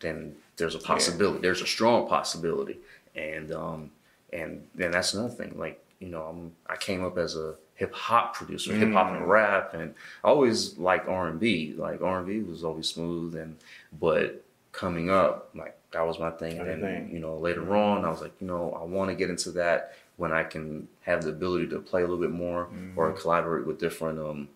then 0.00 0.36
there's 0.56 0.74
a 0.74 0.78
possibility. 0.78 1.40
There's 1.40 1.62
a 1.62 1.66
strong 1.66 2.08
possibility. 2.08 2.78
And 3.14 3.52
um 3.52 3.90
and 4.32 4.66
then 4.74 4.92
that's 4.92 5.14
another 5.14 5.34
thing. 5.34 5.54
Like, 5.58 5.82
you 6.00 6.08
know, 6.08 6.22
I'm, 6.22 6.52
I 6.66 6.76
came 6.76 7.04
up 7.04 7.18
as 7.18 7.36
a 7.36 7.54
hip 7.74 7.92
hop 7.92 8.34
producer, 8.34 8.74
hip 8.74 8.92
hop 8.92 9.12
and 9.12 9.28
rap, 9.28 9.74
and 9.74 9.94
I 10.24 10.28
always 10.28 10.78
liked 10.78 11.08
R 11.08 11.28
and 11.28 11.38
B. 11.38 11.74
Like 11.76 12.00
R 12.00 12.18
and 12.18 12.26
B 12.26 12.40
was 12.40 12.64
always 12.64 12.88
smooth, 12.88 13.36
and 13.36 13.56
but 14.00 14.42
coming 14.72 15.10
up, 15.10 15.50
like 15.54 15.76
that 15.92 16.06
was 16.06 16.18
my 16.18 16.30
thing. 16.30 16.58
And 16.58 16.82
then 16.82 17.10
you 17.12 17.18
know, 17.20 17.36
later 17.36 17.74
on, 17.76 18.04
I 18.04 18.10
was 18.10 18.20
like, 18.20 18.32
you 18.40 18.46
know, 18.46 18.76
I 18.80 18.84
want 18.84 19.10
to 19.10 19.14
get 19.16 19.30
into 19.30 19.50
that 19.52 19.94
when 20.16 20.32
I 20.32 20.42
can 20.44 20.88
have 21.02 21.22
the 21.22 21.30
ability 21.30 21.68
to 21.68 21.80
play 21.80 22.02
a 22.02 22.06
little 22.06 22.20
bit 22.20 22.30
more 22.30 22.68
or 22.96 23.12
collaborate 23.12 23.66
with 23.66 23.78
different 23.80 24.18
um, 24.18 24.48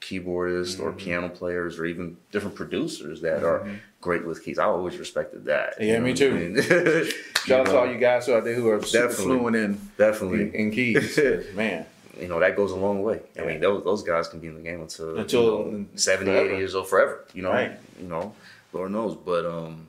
keyboardists 0.00 0.80
or 0.80 0.92
piano 0.92 1.28
players 1.28 1.78
or 1.78 1.86
even 1.86 2.16
different 2.32 2.54
producers 2.54 3.20
that 3.22 3.42
are 3.42 3.66
great 4.00 4.24
with 4.26 4.44
keys. 4.44 4.58
I 4.58 4.64
always 4.64 4.96
respected 4.98 5.44
that. 5.46 5.74
Yeah, 5.80 5.98
me 6.00 6.12
too. 6.14 6.30
I 6.30 6.38
mean? 6.38 7.10
Shout 7.46 7.60
out 7.60 7.66
to 7.66 7.78
all 7.78 7.86
you 7.90 7.98
guys 7.98 8.28
out 8.28 8.44
there 8.44 8.54
who 8.54 8.68
are 8.68 8.78
Definitely. 8.80 9.14
fluent 9.24 9.56
in, 9.56 9.80
Definitely. 9.96 10.40
in, 10.42 10.52
in 10.54 10.70
keys. 10.70 11.18
Man, 11.54 11.86
you 12.20 12.28
know, 12.28 12.38
that 12.40 12.56
goes 12.56 12.72
a 12.72 12.76
long 12.76 13.02
way. 13.02 13.20
I 13.38 13.42
mean, 13.44 13.60
those, 13.60 13.84
those 13.84 14.02
guys 14.02 14.28
can 14.28 14.40
be 14.40 14.48
in 14.48 14.54
the 14.54 14.60
game 14.60 14.80
until, 14.82 15.16
Until- 15.18 15.66
you 15.66 15.72
know, 15.72 15.86
70, 15.94 16.30
forever. 16.30 16.46
80 16.50 16.58
years 16.58 16.74
old 16.74 16.88
forever, 16.88 17.24
you 17.32 17.42
know, 17.42 17.52
Right. 17.52 17.72
you 18.00 18.08
know, 18.08 18.34
Lord 18.72 18.90
knows. 18.92 19.16
But, 19.16 19.46
um, 19.46 19.86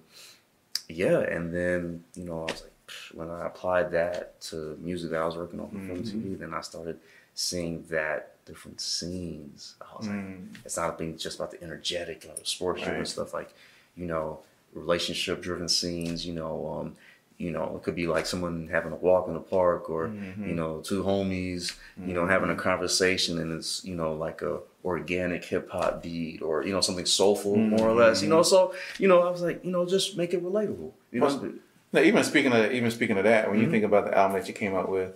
yeah. 0.88 1.20
And 1.22 1.54
then, 1.54 2.04
you 2.16 2.26
know, 2.26 2.44
I 2.44 2.52
was 2.52 2.64
like, 2.64 2.72
when 3.14 3.30
I 3.30 3.46
applied 3.48 3.92
that 3.92 4.40
to 4.42 4.78
music 4.82 5.12
that 5.12 5.22
I 5.22 5.26
was 5.26 5.36
working 5.36 5.60
on 5.60 5.70
for 5.70 5.80
film 5.80 6.04
Mm-hmm. 6.04 6.18
TV, 6.20 6.40
then 6.40 6.54
I 6.54 6.62
started 6.62 7.00
seeing 7.34 7.84
that 7.90 8.34
different 8.46 8.80
scenes. 8.82 9.76
I 9.82 9.98
was 9.98 10.08
Mm. 10.08 10.10
like, 10.10 10.66
it's 10.66 10.78
not 10.78 10.98
being 10.98 11.18
just 11.18 11.38
about 11.38 11.52
the 11.52 11.62
energetic 11.64 12.26
and 12.26 12.38
the 12.38 12.46
sports 12.46 12.82
driven 12.84 13.00
Right. 13.00 13.08
stuff, 13.08 13.34
like, 13.34 13.54
you 13.96 14.06
know, 14.08 14.40
relationship 14.74 15.42
driven 15.42 15.68
scenes, 15.68 16.26
you 16.26 16.34
know, 16.34 16.68
um, 16.80 16.96
you 17.38 17.52
know, 17.52 17.76
it 17.76 17.84
could 17.84 17.94
be 17.96 18.08
like 18.08 18.26
someone 18.26 18.68
having 18.72 18.92
a 18.92 18.96
walk 18.96 19.28
in 19.28 19.34
the 19.36 19.40
park 19.40 19.90
or, 19.90 20.08
Mm-hmm. 20.08 20.50
you 20.50 20.56
know, 20.56 20.82
two 20.82 21.04
homies, 21.04 21.76
you 22.06 22.14
know, 22.14 22.26
having 22.28 22.50
a 22.50 22.56
conversation 22.56 23.38
and 23.40 23.52
it's, 23.54 23.84
you 23.86 23.94
know, 23.96 24.14
like 24.14 24.42
a 24.42 24.60
organic 24.84 25.46
hip 25.46 25.70
hop 25.70 26.02
beat 26.02 26.42
or, 26.42 26.64
you 26.66 26.72
know, 26.74 26.82
something 26.82 27.06
soulful 27.06 27.56
more 27.56 27.88
or 27.90 27.94
less, 27.94 28.24
you 28.24 28.30
know, 28.30 28.42
so, 28.42 28.74
you 28.98 29.08
know, 29.08 29.22
I 29.22 29.30
was 29.30 29.42
like, 29.42 29.64
you 29.64 29.72
know, 29.72 29.86
just 29.86 30.18
make 30.18 30.34
it 30.34 30.44
relatable, 30.44 30.92
you 31.12 31.20
know. 31.20 31.28
Well, 31.28 31.52
now, 31.94 32.02
even 32.02 32.24
speaking 32.26 32.52
of 32.52 32.72
even 32.74 32.92
speaking 32.92 33.18
of 33.18 33.24
that, 33.24 33.48
when 33.50 33.58
Mm-hmm. 33.58 33.66
you 33.66 33.72
think 33.72 33.86
about 33.86 34.06
the 34.06 34.18
album 34.18 34.38
that 34.40 34.48
you 34.48 34.54
came 34.54 34.76
out 34.76 34.90
with, 34.90 35.14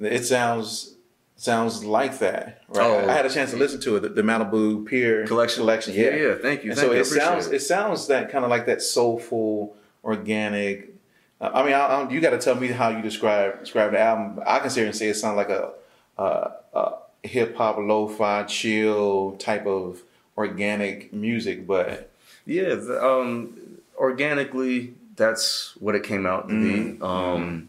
it 0.00 0.24
sounds 0.24 0.94
sounds 1.36 1.84
like 1.84 2.18
that. 2.20 2.62
Right. 2.68 2.86
Oh. 2.86 3.08
I 3.08 3.12
had 3.12 3.26
a 3.26 3.30
chance 3.30 3.50
to 3.50 3.56
listen 3.56 3.80
to 3.80 3.96
it. 3.96 4.00
The, 4.00 4.08
the 4.10 4.22
Malibu 4.22 4.86
Pier 4.86 5.26
Collection? 5.26 5.62
Collection. 5.62 5.92
Yeah, 5.94 6.10
Yeah. 6.10 6.16
yeah. 6.28 6.34
Thank 6.40 6.62
you. 6.64 6.72
Thank 6.74 6.86
so 6.86 6.92
you. 6.92 7.00
It 7.00 7.04
sounds 7.06 7.46
it. 7.48 7.62
sounds 7.62 8.06
that 8.06 8.30
kind 8.30 8.44
of 8.44 8.50
like 8.50 8.66
that 8.66 8.82
soulful, 8.82 9.74
organic. 10.04 10.93
I 11.52 11.62
mean, 11.64 11.72
I, 11.74 11.78
I, 11.86 12.10
you 12.10 12.20
got 12.20 12.30
to 12.30 12.38
tell 12.38 12.54
me 12.54 12.68
how 12.68 12.88
you 12.90 13.02
describe 13.02 13.60
describe 13.60 13.92
the 13.92 14.00
album. 14.00 14.42
I 14.46 14.66
here 14.68 14.86
and 14.86 14.94
say 14.96 15.08
it 15.08 15.14
sounds 15.14 15.36
like 15.36 15.50
a, 15.50 15.72
a, 16.18 16.50
a 16.74 16.92
hip 17.22 17.56
hop, 17.56 17.76
lo-fi, 17.78 18.44
chill 18.44 19.32
type 19.38 19.66
of 19.66 20.02
organic 20.36 21.12
music, 21.12 21.66
but 21.66 22.10
Yeah, 22.46 22.74
the, 22.74 23.02
um, 23.04 23.56
organically, 23.96 24.94
that's 25.16 25.74
what 25.78 25.94
it 25.94 26.02
came 26.02 26.26
out 26.26 26.48
to 26.48 26.54
Mm-hmm. 26.54 26.96
be. 26.96 27.02
Um, 27.02 27.68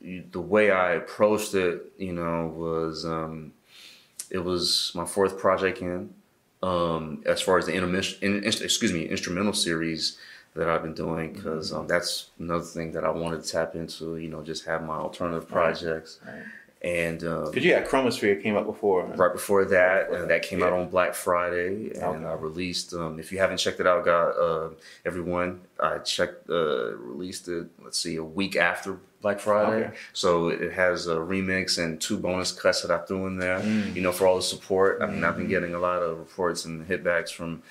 you- 0.00 0.24
the 0.30 0.40
way 0.40 0.70
I 0.70 0.92
approached 0.92 1.54
it, 1.54 1.92
you 1.98 2.12
know, 2.12 2.46
was 2.54 3.04
um, 3.04 3.52
it 4.30 4.38
was 4.38 4.92
my 4.94 5.04
fourth 5.04 5.38
project 5.38 5.80
in. 5.80 6.14
Um, 6.62 7.22
as 7.26 7.40
far 7.42 7.58
as 7.58 7.66
the 7.66 7.72
intermission, 7.74 8.18
in, 8.22 8.36
in- 8.38 8.44
excuse 8.44 8.92
me, 8.92 9.04
instrumental 9.06 9.52
series 9.52 10.16
that 10.56 10.68
I've 10.68 10.82
been 10.82 10.94
doing, 10.94 11.32
because 11.32 11.70
Mm-hmm. 11.70 11.80
um, 11.80 11.86
that's 11.86 12.30
another 12.38 12.64
thing 12.64 12.92
that 12.92 13.04
I 13.04 13.10
wanted 13.10 13.42
to 13.44 13.48
tap 13.50 13.74
into. 13.74 14.16
You 14.16 14.28
know, 14.28 14.42
just 14.42 14.64
have 14.66 14.82
my 14.82 14.96
alternative 14.96 15.48
projects, 15.48 16.18
Right. 16.26 16.42
and 16.82 17.22
um, 17.24 17.44
because 17.46 17.64
you 17.64 17.72
had 17.74 17.86
Chromosphere 17.86 18.42
came 18.42 18.56
up 18.56 18.66
before. 18.66 19.04
right 19.06 19.32
before 19.32 19.64
that, 19.66 20.10
and 20.12 20.28
that, 20.30 20.42
came 20.42 20.62
out 20.62 20.72
on 20.72 20.88
Black 20.88 21.14
Friday, 21.14 21.90
and 21.94 22.02
Okay. 22.04 22.24
I 22.24 22.34
released. 22.34 22.92
Um, 22.94 23.18
if 23.18 23.32
you 23.32 23.38
haven't 23.38 23.58
checked 23.58 23.80
it 23.80 23.86
out, 23.86 24.04
got 24.04 24.30
uh, 24.38 24.70
everyone. 25.04 25.60
I 25.80 25.98
checked, 25.98 26.48
uh, 26.50 26.96
released 26.96 27.48
it. 27.48 27.66
Let's 27.82 27.98
see, 27.98 28.16
a 28.16 28.24
week 28.24 28.56
after 28.56 28.98
Black 29.22 29.40
Friday. 29.40 29.86
Okay. 29.86 29.96
So 30.12 30.48
it 30.48 30.72
has 30.72 31.06
a 31.08 31.16
remix 31.16 31.82
and 31.82 32.00
two 32.00 32.16
bonus 32.18 32.52
cuts 32.52 32.82
that 32.82 32.90
I 32.90 32.98
threw 33.04 33.26
in 33.26 33.38
there. 33.38 33.58
Mm. 33.60 33.94
You 33.96 34.02
know, 34.02 34.12
for 34.12 34.26
all 34.26 34.36
the 34.36 34.42
support. 34.42 35.02
I 35.02 35.06
mean, 35.06 35.24
I've 35.24 35.30
Mm-hmm. 35.32 35.40
been 35.40 35.48
getting 35.48 35.74
a 35.74 35.78
lot 35.80 36.00
of 36.02 36.18
reports 36.18 36.64
and 36.64 36.86
hitbacks 36.88 37.30
from 37.32 37.62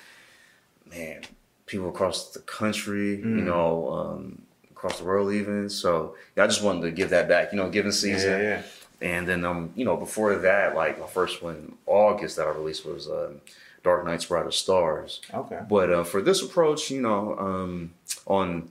man 0.90 1.22
people 1.66 1.88
across 1.88 2.30
the 2.32 2.40
country. 2.40 3.16
You 3.16 3.24
Mm. 3.42 3.44
know. 3.44 3.88
Um, 3.92 4.42
Across 4.78 4.98
the 4.98 5.04
world, 5.06 5.32
even 5.32 5.70
so, 5.70 6.14
yeah, 6.36 6.44
I 6.44 6.46
just 6.46 6.62
wanted 6.62 6.82
to 6.82 6.90
give 6.90 7.08
that 7.08 7.28
back. 7.28 7.50
You 7.50 7.56
know, 7.56 7.70
giving 7.70 7.90
Yeah, 7.92 7.96
season, 7.96 8.32
yeah, 8.42 8.62
yeah. 9.00 9.08
and 9.14 9.26
then, 9.26 9.42
um, 9.42 9.70
you 9.74 9.86
know, 9.86 9.96
before 9.96 10.34
that, 10.36 10.74
like 10.76 11.00
my 11.00 11.06
first 11.06 11.42
one 11.42 11.54
in 11.56 11.74
August 11.86 12.36
that 12.36 12.46
I 12.46 12.50
released 12.50 12.84
was 12.84 13.08
um, 13.08 13.40
Dark 13.82 14.04
Knight's 14.04 14.26
Brighter 14.26 14.50
Stars. 14.50 15.22
Okay. 15.32 15.60
But 15.66 15.90
uh, 15.90 16.04
for 16.04 16.20
this 16.20 16.42
approach, 16.42 16.90
you 16.90 17.00
know, 17.00 17.38
um, 17.38 17.94
on 18.26 18.70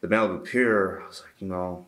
the 0.00 0.08
Malibu 0.08 0.42
Pier, 0.42 1.02
I 1.04 1.06
was 1.08 1.20
like, 1.20 1.34
you 1.38 1.48
know, 1.48 1.84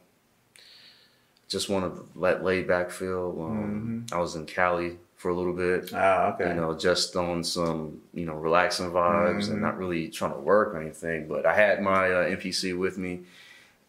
just 1.48 1.70
want 1.70 1.96
to 1.96 2.06
let 2.14 2.44
laid 2.44 2.68
back 2.68 2.90
feel. 2.90 3.34
Um, 3.40 4.04
I 4.12 4.18
was 4.18 4.34
in 4.36 4.44
Cali 4.44 4.98
for 5.24 5.30
a 5.30 5.34
little 5.34 5.54
bit. 5.54 5.90
Ah, 5.94 6.34
okay. 6.34 6.50
You 6.50 6.54
know, 6.54 6.76
just 6.76 7.16
on 7.16 7.42
some, 7.42 8.02
you 8.12 8.26
know, 8.26 8.34
relaxing 8.34 8.90
vibes 8.90 9.48
and 9.48 9.58
not 9.58 9.78
really 9.78 10.10
trying 10.10 10.34
to 10.34 10.38
work 10.38 10.74
or 10.74 10.82
anything. 10.82 11.28
But 11.28 11.46
I 11.46 11.54
had 11.54 11.80
my 11.80 12.10
uh, 12.10 12.28
MPC 12.36 12.78
with 12.78 12.98
me, 12.98 13.20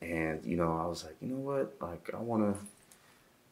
and 0.02 0.40
you 0.46 0.56
know, 0.56 0.80
I 0.82 0.86
was 0.86 1.04
like, 1.04 1.18
you 1.20 1.28
know 1.28 1.36
what, 1.36 1.76
like 1.82 2.10
I 2.14 2.22
want 2.22 2.56
to, 2.56 2.62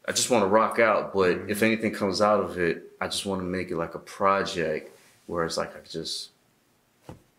I 0.07 0.13
just 0.13 0.29
want 0.29 0.43
to 0.43 0.47
rock 0.47 0.79
out. 0.79 1.13
But 1.13 1.49
if 1.49 1.61
anything 1.61 1.91
comes 1.91 2.21
out 2.21 2.39
of 2.39 2.57
it, 2.57 2.84
I 3.01 3.07
just 3.07 3.25
want 3.25 3.41
to 3.41 3.45
make 3.45 3.69
it 3.69 3.75
like 3.75 3.95
a 3.95 3.99
project 3.99 4.97
where 5.27 5.43
it's 5.43 5.57
like 5.57 5.75
I 5.75 5.79
could 5.79 5.91
just 5.91 6.29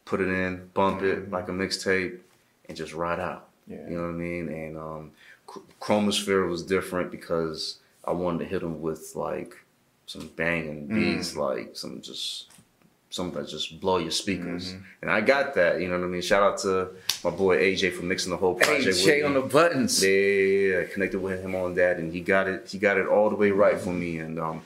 put 0.05 0.21
it 0.21 0.29
in, 0.29 0.69
bump 0.75 1.01
it 1.01 1.31
like 1.31 1.49
a 1.49 1.53
mixtape, 1.53 2.19
and 2.69 2.77
just 2.77 2.93
ride 2.93 3.19
out. 3.19 3.49
Yeah. 3.67 3.79
You 3.89 3.97
know 3.97 4.03
what 4.03 4.09
I 4.09 4.13
mean? 4.13 4.49
And 4.51 4.77
um, 4.77 5.13
Chromosphere 5.81 6.47
was 6.47 6.63
different 6.63 7.11
because 7.11 7.79
I 8.05 8.13
wanted 8.13 8.41
to 8.41 8.45
hit 8.45 8.61
them 8.61 8.83
with 8.83 9.17
like 9.17 9.64
some 10.07 10.29
banging 10.37 10.87
beats, 10.87 11.37
like 11.37 11.71
some 11.77 12.01
just 12.01 12.47
something 13.11 13.41
that 13.43 13.49
just 13.49 13.81
blow 13.81 13.99
your 13.99 14.11
speakers. 14.11 14.75
And 15.01 15.09
I 15.11 15.21
got 15.21 15.55
that. 15.55 15.81
You 15.81 15.89
know 15.89 15.97
what 15.99 16.05
I 16.05 16.09
mean? 16.09 16.21
Shout 16.21 16.43
out 16.43 16.59
to 16.63 16.89
my 17.23 17.31
boy 17.31 17.57
AJ 17.59 17.93
for 17.93 18.03
mixing 18.05 18.31
the 18.31 18.37
whole 18.37 18.55
project. 18.55 19.07
me. 19.07 19.23
on 19.23 19.35
the 19.35 19.41
buttons. 19.41 20.03
Yeah, 20.03 20.11
yeah, 20.11 20.69
yeah, 20.79 20.81
I 20.83 20.85
connected 20.93 21.21
with 21.21 21.41
him 21.41 21.55
on 21.55 21.75
that, 21.75 21.99
and 21.99 22.13
he 22.13 22.21
got 22.21 22.49
it. 22.49 22.69
He 22.69 22.79
got 22.79 22.99
it 22.99 23.07
all 23.07 23.31
the 23.31 23.37
way 23.37 23.51
right 23.53 23.79
for 23.79 23.93
me, 23.93 24.19
and 24.19 24.39
um, 24.41 24.63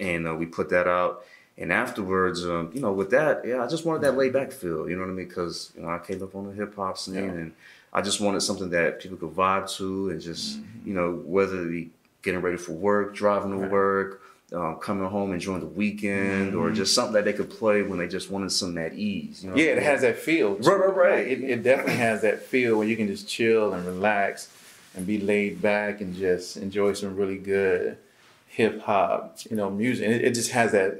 and 0.00 0.28
uh, 0.28 0.34
we 0.34 0.46
put 0.46 0.68
that 0.70 0.86
out. 0.86 1.24
And 1.58 1.72
afterwards, 1.72 2.44
um, 2.44 2.70
you 2.74 2.80
know, 2.82 2.92
with 2.92 3.10
that, 3.12 3.42
yeah, 3.46 3.64
I 3.64 3.66
just 3.66 3.86
wanted 3.86 4.02
that 4.02 4.16
laid 4.16 4.32
back 4.34 4.52
feel. 4.52 4.88
You 4.88 4.94
know 4.96 5.02
what 5.02 5.10
I 5.10 5.14
mean? 5.14 5.26
Because 5.26 5.72
you 5.74 5.82
know, 5.82 5.88
I 5.88 5.98
came 5.98 6.22
up 6.22 6.34
on 6.36 6.46
the 6.46 6.52
hip 6.52 6.76
hop 6.76 6.98
scene, 6.98 7.14
Yeah. 7.14 7.20
and 7.22 7.52
I 7.92 8.02
just 8.02 8.20
wanted 8.20 8.42
something 8.42 8.70
that 8.70 9.00
people 9.00 9.16
could 9.16 9.34
vibe 9.34 9.68
to, 9.78 10.10
and 10.10 10.20
just 10.20 10.58
you 10.84 10.94
know, 10.94 11.12
whether 11.24 11.64
they 11.68 11.88
getting 12.22 12.42
ready 12.42 12.58
for 12.58 12.72
work, 12.72 13.14
driving 13.14 13.50
to 13.52 13.56
Right. 13.56 13.70
work. 13.70 14.22
Um, 14.52 14.76
coming 14.76 15.08
home 15.08 15.32
enjoying 15.32 15.58
the 15.58 15.66
weekend, 15.66 16.54
or 16.54 16.70
just 16.70 16.94
something 16.94 17.14
that 17.14 17.24
they 17.24 17.32
could 17.32 17.50
play 17.50 17.82
when 17.82 17.98
they 17.98 18.06
just 18.06 18.30
wanted 18.30 18.52
some 18.52 18.78
at 18.78 18.94
ease. 18.94 19.42
You 19.42 19.50
know 19.50 19.56
Yeah, 19.56 19.70
it 19.72 19.74
mean? 19.78 19.84
has 19.84 20.02
that 20.02 20.18
feel. 20.20 20.54
Right, 20.58 20.78
right, 20.78 20.94
right. 20.96 21.26
It, 21.26 21.42
it 21.42 21.62
definitely 21.64 21.96
has 21.96 22.22
that 22.22 22.42
feel 22.44 22.78
where 22.78 22.86
you 22.86 22.96
can 22.96 23.08
just 23.08 23.26
chill 23.28 23.72
and 23.74 23.84
relax 23.84 24.48
and 24.94 25.04
be 25.04 25.18
laid 25.20 25.60
back 25.60 26.00
and 26.00 26.14
just 26.14 26.56
enjoy 26.58 26.92
some 26.92 27.16
really 27.16 27.38
good 27.38 27.98
hip 28.46 28.82
hop, 28.82 29.36
you 29.50 29.56
know, 29.56 29.68
music. 29.68 30.06
And 30.06 30.14
it, 30.14 30.24
it 30.26 30.34
just 30.34 30.52
has 30.52 30.70
that, 30.70 30.92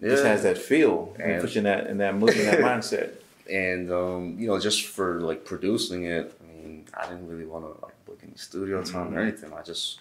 it 0.00 0.08
just 0.08 0.24
has 0.24 0.42
that 0.42 0.58
feel 0.58 1.14
and 1.20 1.32
And- 1.34 1.40
puts 1.40 1.54
that 1.54 1.86
in 1.86 1.98
that 1.98 2.16
mood 2.16 2.30
and 2.30 2.48
that 2.48 2.58
mindset. 2.58 3.10
and 3.48 3.92
um, 3.92 4.34
you 4.40 4.48
know, 4.48 4.58
just 4.58 4.86
for 4.86 5.20
like 5.20 5.44
producing 5.44 6.02
it, 6.06 6.36
I 6.42 6.52
mean, 6.52 6.84
I 6.94 7.06
didn't 7.06 7.28
really 7.28 7.46
want 7.46 7.64
to 7.64 7.80
like 7.84 8.04
book 8.06 8.18
any 8.24 8.34
studio 8.36 8.82
time 8.82 9.14
or 9.14 9.20
anything. 9.20 9.52
I 9.52 9.62
just 9.62 10.00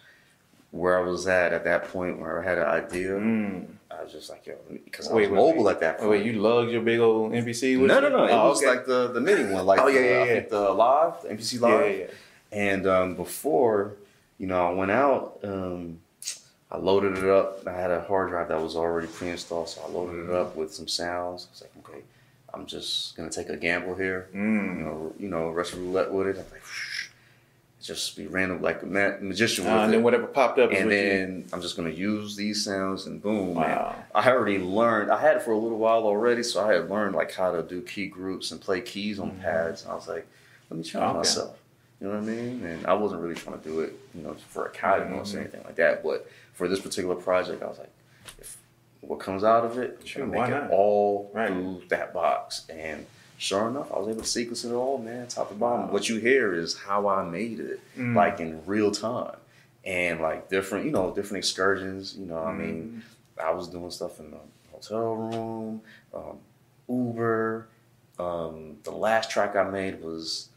where 0.71 0.97
I 0.99 1.01
was 1.01 1.27
at 1.27 1.53
at 1.53 1.63
that 1.63 1.87
point 1.89 2.19
where 2.19 2.41
I 2.41 2.43
had 2.43 2.57
an 2.57 2.65
idea, 2.67 3.11
Mm. 3.11 3.65
I 3.89 4.03
was 4.03 4.11
just 4.11 4.29
like, 4.29 4.45
yo, 4.45 4.55
because 4.69 5.07
I 5.09 5.13
was 5.13 5.27
wait, 5.29 5.31
mobile 5.35 5.63
wait. 5.63 5.71
at 5.71 5.79
that 5.79 5.95
Oh, 5.97 5.99
point. 6.01 6.11
wait, 6.11 6.25
you 6.25 6.33
lugged 6.41 6.71
your 6.71 6.81
big 6.81 6.99
old 6.99 7.31
MPC 7.33 7.77
with 7.79 7.87
no, 7.89 7.99
no, 7.99 8.09
no. 8.09 8.25
It 8.25 8.31
Oh, 8.31 8.49
was 8.49 8.57
okay. 8.59 8.67
like 8.67 8.85
the 8.85 9.07
the 9.07 9.21
mini 9.21 9.51
one, 9.51 9.65
like 9.65 9.79
Oh, 9.79 9.87
yeah, 9.87 10.01
the, 10.01 10.07
yeah, 10.07 10.15
I 10.21 10.25
yeah. 10.27 10.33
think 10.33 10.49
the 10.49 10.69
live, 10.71 11.21
the 11.23 11.29
MPC 11.29 11.59
live. 11.61 11.85
yeah, 11.91 11.97
yeah. 11.99 12.05
And 12.51 12.85
um, 12.87 13.15
before, 13.15 13.93
you 14.37 14.45
know, 14.47 14.67
I 14.69 14.73
went 14.73 14.91
out, 14.91 15.39
um, 15.43 15.99
I 16.69 16.77
loaded 16.77 17.17
it 17.17 17.23
up. 17.29 17.65
I 17.65 17.71
had 17.71 17.91
a 17.91 18.01
hard 18.01 18.29
drive 18.29 18.49
that 18.49 18.61
was 18.61 18.75
already 18.75 19.07
pre-installed, 19.07 19.69
so 19.69 19.81
I 19.81 19.89
loaded 19.89 20.29
it 20.29 20.35
up 20.35 20.55
with 20.55 20.73
some 20.73 20.87
sounds. 20.87 21.47
I 21.47 21.51
was 21.53 21.61
like, 21.61 21.71
okay, 21.89 22.03
I'm 22.53 22.65
just 22.65 23.15
gonna 23.15 23.29
take 23.29 23.49
a 23.49 23.57
gamble 23.57 23.95
here. 23.95 24.27
You 24.33 24.39
Mm. 24.39 24.77
know, 24.79 25.13
you 25.17 25.29
know, 25.29 25.49
Russian 25.49 25.79
roulette 25.85 26.11
with 26.11 26.27
it. 26.27 26.31
I'm 26.37 26.45
like, 26.51 26.61
just 27.81 28.17
be 28.17 28.25
random 28.27 28.61
like 28.61 28.81
a 28.81 28.85
ma- 28.85 29.17
magician 29.21 29.63
with 29.65 29.73
Uh, 29.73 29.77
and 29.77 29.89
it. 29.91 29.97
then 29.97 30.03
whatever 30.03 30.25
popped 30.27 30.57
up 30.59 30.71
is 30.71 30.79
and 30.79 30.87
what 30.87 30.95
you. 30.95 31.01
then 31.03 31.45
I'm 31.53 31.61
just 31.61 31.75
gonna 31.77 31.89
use 31.91 32.35
these 32.35 32.63
sounds 32.63 33.05
and 33.05 33.21
boom. 33.21 33.53
man. 33.53 33.55
Wow. 33.55 34.03
I 34.15 34.31
already 34.31 34.57
learned. 34.57 35.11
I 35.11 35.19
had 35.21 35.37
it 35.37 35.43
for 35.43 35.51
a 35.51 35.57
little 35.57 35.77
while 35.77 36.03
already, 36.03 36.41
so 36.43 36.65
I 36.67 36.73
had 36.73 36.89
learned 36.89 37.15
like 37.15 37.31
how 37.33 37.51
to 37.51 37.61
do 37.61 37.81
key 37.81 38.07
groups 38.07 38.51
and 38.51 38.59
play 38.59 38.81
keys 38.81 39.19
on 39.19 39.31
pads. 39.37 39.83
And 39.83 39.91
I 39.91 39.95
was 39.95 40.07
like, 40.07 40.25
let 40.69 40.77
me 40.77 40.83
challenge 40.83 41.09
Mm-hmm. 41.09 41.09
Okay. 41.11 41.17
myself. 41.19 41.57
You 42.01 42.07
know 42.07 42.13
what 42.13 42.23
I 42.23 42.25
mean? 42.25 42.63
And 42.65 42.85
I 42.87 42.93
wasn't 42.93 43.21
really 43.21 43.35
trying 43.35 43.59
to 43.59 43.63
do 43.67 43.79
it, 43.81 43.93
you 44.13 44.21
know, 44.23 44.35
for 44.49 44.65
a 44.65 44.69
cadence 44.71 45.29
Mm-hmm. 45.29 45.37
or 45.37 45.41
anything 45.41 45.63
like 45.63 45.75
that. 45.75 46.03
But 46.03 46.29
for 46.53 46.67
this 46.67 46.79
particular 46.79 47.15
project, 47.15 47.61
I 47.63 47.67
was 47.67 47.77
like, 47.79 47.91
if 48.39 48.57
what 49.01 49.19
comes 49.19 49.43
out 49.43 49.65
of 49.65 49.77
it, 49.77 50.01
Sure, 50.03 50.25
make 50.25 50.49
it 50.49 50.69
all 50.71 51.29
Right. 51.33 51.47
through 51.47 51.83
that 51.89 52.13
box. 52.13 52.65
And 52.69 53.05
sure 53.37 53.67
enough, 53.69 53.91
I 53.91 53.99
was 53.99 54.07
able 54.07 54.21
to 54.21 54.27
sequence 54.27 54.63
it 54.65 54.71
all, 54.73 54.97
man, 54.97 55.27
top 55.27 55.49
to 55.49 55.55
bottom. 55.55 55.87
Wow. 55.87 55.93
What 55.93 56.09
you 56.09 56.17
hear 56.19 56.53
is 56.53 56.77
how 56.77 57.07
I 57.07 57.23
made 57.23 57.59
it, 57.59 57.79
Mm. 57.97 58.15
like 58.15 58.39
in 58.39 58.65
real 58.65 58.91
time. 58.91 59.35
And 59.85 60.19
like 60.19 60.49
different, 60.49 60.85
you 60.85 60.91
know, 60.91 61.13
different 61.15 61.37
excursions. 61.37 62.15
You 62.17 62.25
know, 62.25 62.37
I 62.39 62.47
Mm-hmm. 62.51 62.59
mean, 62.59 63.03
I 63.41 63.51
was 63.51 63.67
doing 63.69 63.89
stuff 63.91 64.19
in 64.19 64.31
the 64.31 64.37
hotel 64.71 65.15
room, 65.15 65.81
um, 66.13 66.39
Uber. 66.89 67.67
Um, 68.19 68.77
the 68.83 68.91
last 68.91 69.29
track 69.29 69.55
I 69.55 69.63
made 69.63 70.01
was 70.01 70.49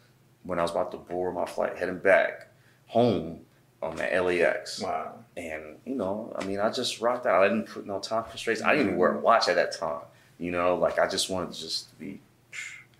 when 0.44 0.58
I 0.58 0.62
was 0.62 0.70
about 0.70 0.90
to 0.92 0.96
board 0.96 1.34
my 1.34 1.44
flight 1.44 1.76
heading 1.76 1.98
back 1.98 2.48
home 2.86 3.40
on 3.82 3.96
the 3.96 4.04
LAX. 4.04 4.80
Wow. 4.80 5.12
And, 5.36 5.76
you 5.84 5.94
know, 5.94 6.34
I 6.38 6.44
mean, 6.44 6.58
I 6.58 6.70
just 6.70 7.00
rocked 7.00 7.26
out. 7.26 7.42
I 7.42 7.48
didn't 7.48 7.66
put 7.68 7.86
no 7.86 7.98
time 7.98 8.24
constraints. 8.24 8.62
I 8.62 8.72
didn't 8.72 8.86
even 8.88 8.98
wear 8.98 9.12
a 9.14 9.18
watch 9.20 9.48
at 9.48 9.56
that 9.56 9.72
time. 9.78 10.00
You 10.38 10.50
know, 10.50 10.76
like 10.76 10.98
I 10.98 11.06
just 11.06 11.28
wanted 11.28 11.52
to 11.52 11.60
just 11.60 11.96
be 11.98 12.20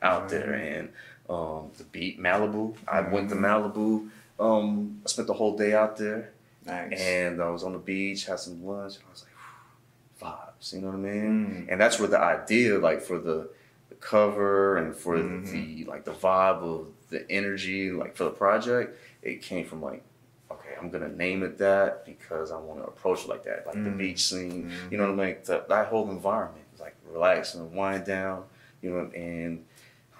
out 0.03 0.29
there. 0.29 0.53
And 0.55 0.89
um, 1.29 1.71
the 1.79 1.85
beat, 1.85 2.21
Malibu. 2.21 2.77
I 2.89 3.01
went 3.03 3.29
to 3.31 3.37
Malibu. 3.37 4.09
Um, 4.39 5.01
I 5.05 5.09
spent 5.09 5.29
the 5.29 5.35
whole 5.35 5.57
day 5.57 5.75
out 5.75 5.97
there. 5.97 6.33
Nice. 6.67 7.01
And 7.01 7.41
I 7.43 7.49
was 7.51 7.65
on 7.65 7.73
the 7.73 7.79
beach, 7.79 8.27
had 8.27 8.39
some 8.41 8.65
lunch, 8.65 8.97
and 8.97 9.05
I 9.09 9.11
was 9.11 9.25
like, 9.25 10.31
vibes, 10.33 10.73
you 10.75 10.81
know 10.81 10.89
what 10.89 10.95
I 10.97 10.99
mean? 10.99 11.65
Mm. 11.67 11.73
And 11.73 11.81
that's 11.81 11.99
where 11.99 12.09
the 12.09 12.21
idea, 12.21 12.79
like 12.79 13.01
for 13.01 13.19
the, 13.19 13.49
the 13.89 13.95
cover 13.97 14.77
and 14.77 14.95
for 14.95 15.17
Mhm. 15.17 15.51
the 15.51 15.85
like 15.91 16.05
the 16.05 16.11
vibe 16.13 16.63
of 16.63 16.89
the 17.09 17.29
energy, 17.31 17.91
like 17.91 18.15
for 18.17 18.25
the 18.25 18.31
project, 18.31 18.99
it 19.23 19.41
came 19.43 19.65
from 19.67 19.81
like, 19.83 20.03
okay, 20.51 20.75
I'm 20.79 20.91
gonna 20.91 21.09
name 21.09 21.43
it 21.43 21.57
that 21.59 22.05
because 22.05 22.51
I 22.53 22.59
want 22.59 22.81
to 22.81 22.87
approach 22.87 23.21
it 23.25 23.29
like 23.29 23.45
that, 23.45 23.67
like 23.67 23.75
the 23.83 23.91
Mm. 23.91 23.97
beach 23.99 24.23
scene, 24.29 24.71
Mhm. 24.71 24.93
you 24.93 24.99
know 24.99 25.11
what 25.11 25.19
I 25.23 25.27
mean? 25.29 25.37
That, 25.47 25.69
that 25.71 25.87
whole 25.89 26.11
environment, 26.11 26.67
like 26.79 26.95
relax 27.11 27.55
and 27.55 27.73
wind 27.75 28.05
down, 28.05 28.45
you 28.83 28.91
know, 28.91 29.11
and. 29.15 29.65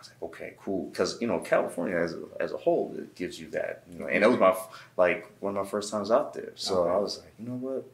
I 0.01 0.03
was 0.03 0.11
like, 0.11 0.23
okay, 0.31 0.55
cool, 0.65 0.89
because 0.91 1.21
you 1.21 1.27
know 1.29 1.41
California 1.41 1.97
as 1.97 2.15
a, 2.15 2.23
as 2.41 2.53
a 2.53 2.57
whole, 2.57 2.95
it 2.97 3.15
gives 3.15 3.39
you 3.39 3.49
that, 3.51 3.83
you 3.93 3.99
know, 3.99 4.07
and 4.07 4.23
that 4.23 4.31
was 4.31 4.39
my 4.39 4.57
like 4.97 5.31
one 5.41 5.57
of 5.57 5.65
my 5.65 5.71
first 5.71 5.91
times 5.91 6.11
out 6.11 6.33
there. 6.33 6.53
So 6.55 6.83
Okay. 6.85 6.91
I 6.91 6.97
was 6.99 7.19
like, 7.19 7.33
you 7.39 7.47
know 7.49 7.55
what, 7.57 7.85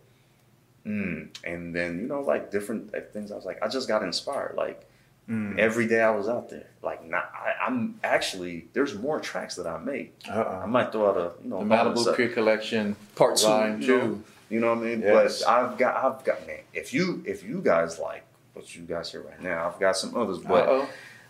Mm. 0.87 1.29
And 1.43 1.75
then 1.75 1.99
you 2.01 2.07
know, 2.07 2.21
like 2.21 2.53
different 2.53 2.93
things. 3.13 3.33
I 3.33 3.35
was 3.35 3.45
like, 3.45 3.61
I 3.63 3.67
just 3.69 3.89
got 3.89 4.03
inspired. 4.03 4.55
Like 4.57 4.87
Mm. 5.29 5.59
every 5.59 5.89
day 5.89 6.01
I 6.01 6.11
was 6.11 6.29
out 6.29 6.51
there. 6.51 6.69
Like 6.85 7.05
not, 7.05 7.33
I, 7.35 7.67
I'm 7.67 7.99
actually 8.05 8.69
there's 8.75 8.95
more 8.95 9.19
tracks 9.19 9.57
that 9.57 9.67
I 9.67 9.79
made. 9.79 10.13
I 10.31 10.33
Uh-uh. 10.39 10.67
might 10.69 10.93
throw 10.93 11.11
out 11.11 11.17
a 11.17 11.33
you 11.43 11.51
know 11.51 11.59
The 11.59 11.65
Malibu 11.65 12.07
up. 12.07 12.17
Pier 12.17 12.29
Collection 12.29 12.95
part 13.17 13.37
two, 13.37 13.47
Volume 13.49 13.83
you 13.83 13.89
know? 13.99 14.23
You 14.51 14.61
know 14.61 14.69
what 14.77 14.79
I 14.79 14.89
mean? 14.89 15.01
Yes. 15.03 15.43
But 15.43 15.49
I've 15.51 15.77
got, 15.77 15.97
I've 15.97 16.25
got, 16.25 16.47
man. 16.47 16.61
If 16.73 16.95
you, 16.95 17.25
if 17.27 17.43
you 17.43 17.61
guys 17.61 17.99
like 17.99 18.23
what 18.55 18.73
you 18.77 18.83
guys 18.83 19.11
hear 19.11 19.23
right 19.23 19.43
now, 19.43 19.67
I've 19.67 19.81
got 19.81 19.97
some 19.97 20.17
others. 20.17 20.39
But, 20.39 20.69
Uh-oh. 20.69 20.89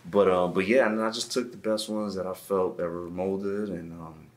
But, 0.09 0.29
um, 0.29 0.53
but 0.53 0.67
yeah, 0.67 0.85
and 0.87 1.01
I 1.01 1.11
just 1.11 1.31
took 1.31 1.51
the 1.51 1.57
best 1.57 1.89
ones 1.89 2.15
that 2.15 2.25
I 2.25 2.33
felt 2.33 2.77
that 2.77 2.83
were 2.89 3.09
molded, 3.09 3.69
and 3.69 3.91
um, 3.93 4.27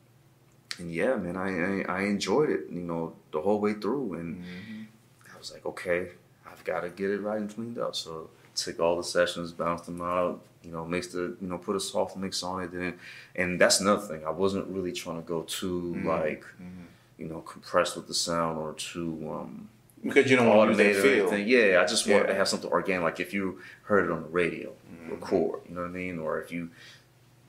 and 0.79 0.91
yeah, 0.93 1.15
man, 1.15 1.37
I, 1.37 1.49
I, 1.91 1.99
I 1.99 2.01
enjoyed 2.03 2.49
it. 2.49 2.61
You 2.69 2.81
know, 2.81 3.13
the 3.31 3.41
whole 3.41 3.59
way 3.59 3.73
through, 3.73 4.13
and 4.15 4.35
Mhm. 4.37 4.87
I 5.33 5.37
was 5.37 5.51
like, 5.51 5.65
okay, 5.65 6.09
I've 6.49 6.63
got 6.63 6.81
to 6.81 6.89
get 6.89 7.09
it 7.09 7.21
right 7.21 7.39
and 7.39 7.53
cleaned 7.53 7.77
up. 7.77 7.95
So 7.95 8.29
took 8.55 8.79
all 8.79 8.97
the 8.97 9.03
sessions, 9.03 9.51
bounced 9.53 9.85
them 9.85 10.01
out, 10.01 10.41
you 10.63 10.71
know, 10.71 10.83
mixed 10.85 11.15
it, 11.15 11.31
you 11.41 11.47
know, 11.47 11.57
put 11.57 11.75
a 11.75 11.79
soft 11.79 12.17
mix 12.17 12.43
on 12.43 12.63
it, 12.63 12.71
and 12.73 12.93
and 13.35 13.59
that's 13.61 13.79
another 13.79 14.01
thing. 14.05 14.25
I 14.25 14.31
wasn't 14.31 14.67
really 14.67 14.91
trying 14.91 15.21
to 15.21 15.27
go 15.27 15.43
too 15.43 15.95
Mhm. 15.97 16.05
like 16.05 16.45
Mhm. 16.61 16.87
you 17.17 17.27
know, 17.27 17.41
compressed 17.41 17.95
with 17.95 18.07
the 18.07 18.13
sound 18.15 18.57
or 18.57 18.73
too 18.73 19.11
um, 19.31 19.69
Because 20.03 20.29
you 20.31 20.35
don't 20.37 20.47
want 20.47 20.75
to 20.75 20.83
use 20.83 21.01
feel. 21.01 21.27
anything. 21.29 21.47
Yeah, 21.47 21.81
I 21.81 21.85
just 21.85 22.07
wanted 22.07 22.21
Yeah. 22.23 22.27
to 22.27 22.35
have 22.35 22.47
something 22.47 22.69
organic. 22.71 23.03
Like 23.03 23.19
if 23.19 23.33
you 23.33 23.59
heard 23.83 24.05
it 24.05 24.11
on 24.11 24.23
the 24.23 24.29
radio, 24.29 24.73
Mhm. 24.91 25.11
record, 25.11 25.61
you 25.69 25.75
know 25.75 25.81
what 25.81 25.87
I 25.87 25.91
mean? 25.91 26.17
Or 26.19 26.39
if 26.41 26.51
you 26.51 26.69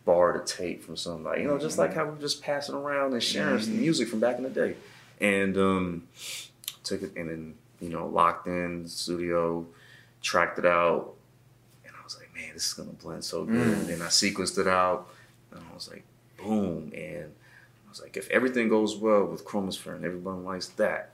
borrowed 0.04 0.40
a 0.40 0.44
tape 0.44 0.82
from 0.84 0.96
somebody, 0.96 1.42
you 1.42 1.48
know, 1.48 1.58
just 1.58 1.78
like 1.78 1.92
Mhm. 1.92 1.94
how 1.94 2.04
we 2.10 2.20
just 2.20 2.42
passing 2.42 2.74
around 2.74 3.12
and 3.14 3.22
sharing 3.22 3.58
Mhm. 3.58 3.68
music 3.78 4.08
from 4.08 4.20
back 4.20 4.36
in 4.36 4.42
the 4.42 4.50
day. 4.50 4.76
And 5.20 5.56
um, 5.56 6.08
took 6.84 7.02
it 7.02 7.12
and 7.16 7.30
then, 7.30 7.54
you 7.80 7.88
know, 7.88 8.06
locked 8.08 8.46
in 8.48 8.86
studio, 8.88 9.64
tracked 10.20 10.58
it 10.58 10.66
out, 10.66 11.14
and 11.86 11.94
I 11.98 12.04
was 12.04 12.18
like, 12.18 12.34
man, 12.34 12.50
this 12.54 12.66
is 12.66 12.72
gonna 12.74 12.90
blend 12.92 13.24
so 13.24 13.44
good. 13.44 13.54
Mm. 13.54 13.72
And 13.80 13.86
then 13.88 14.02
I 14.02 14.06
sequenced 14.08 14.58
it 14.58 14.66
out, 14.66 15.08
and 15.52 15.62
I 15.70 15.74
was 15.74 15.88
like, 15.88 16.02
boom. 16.36 16.92
And 16.94 17.32
I 17.86 17.88
was 17.88 18.00
like, 18.02 18.16
if 18.16 18.28
everything 18.30 18.68
goes 18.68 18.96
well 18.96 19.24
with 19.26 19.44
Chromosphere 19.44 19.94
and 19.94 20.04
everyone 20.04 20.44
likes 20.44 20.66
that, 20.68 21.11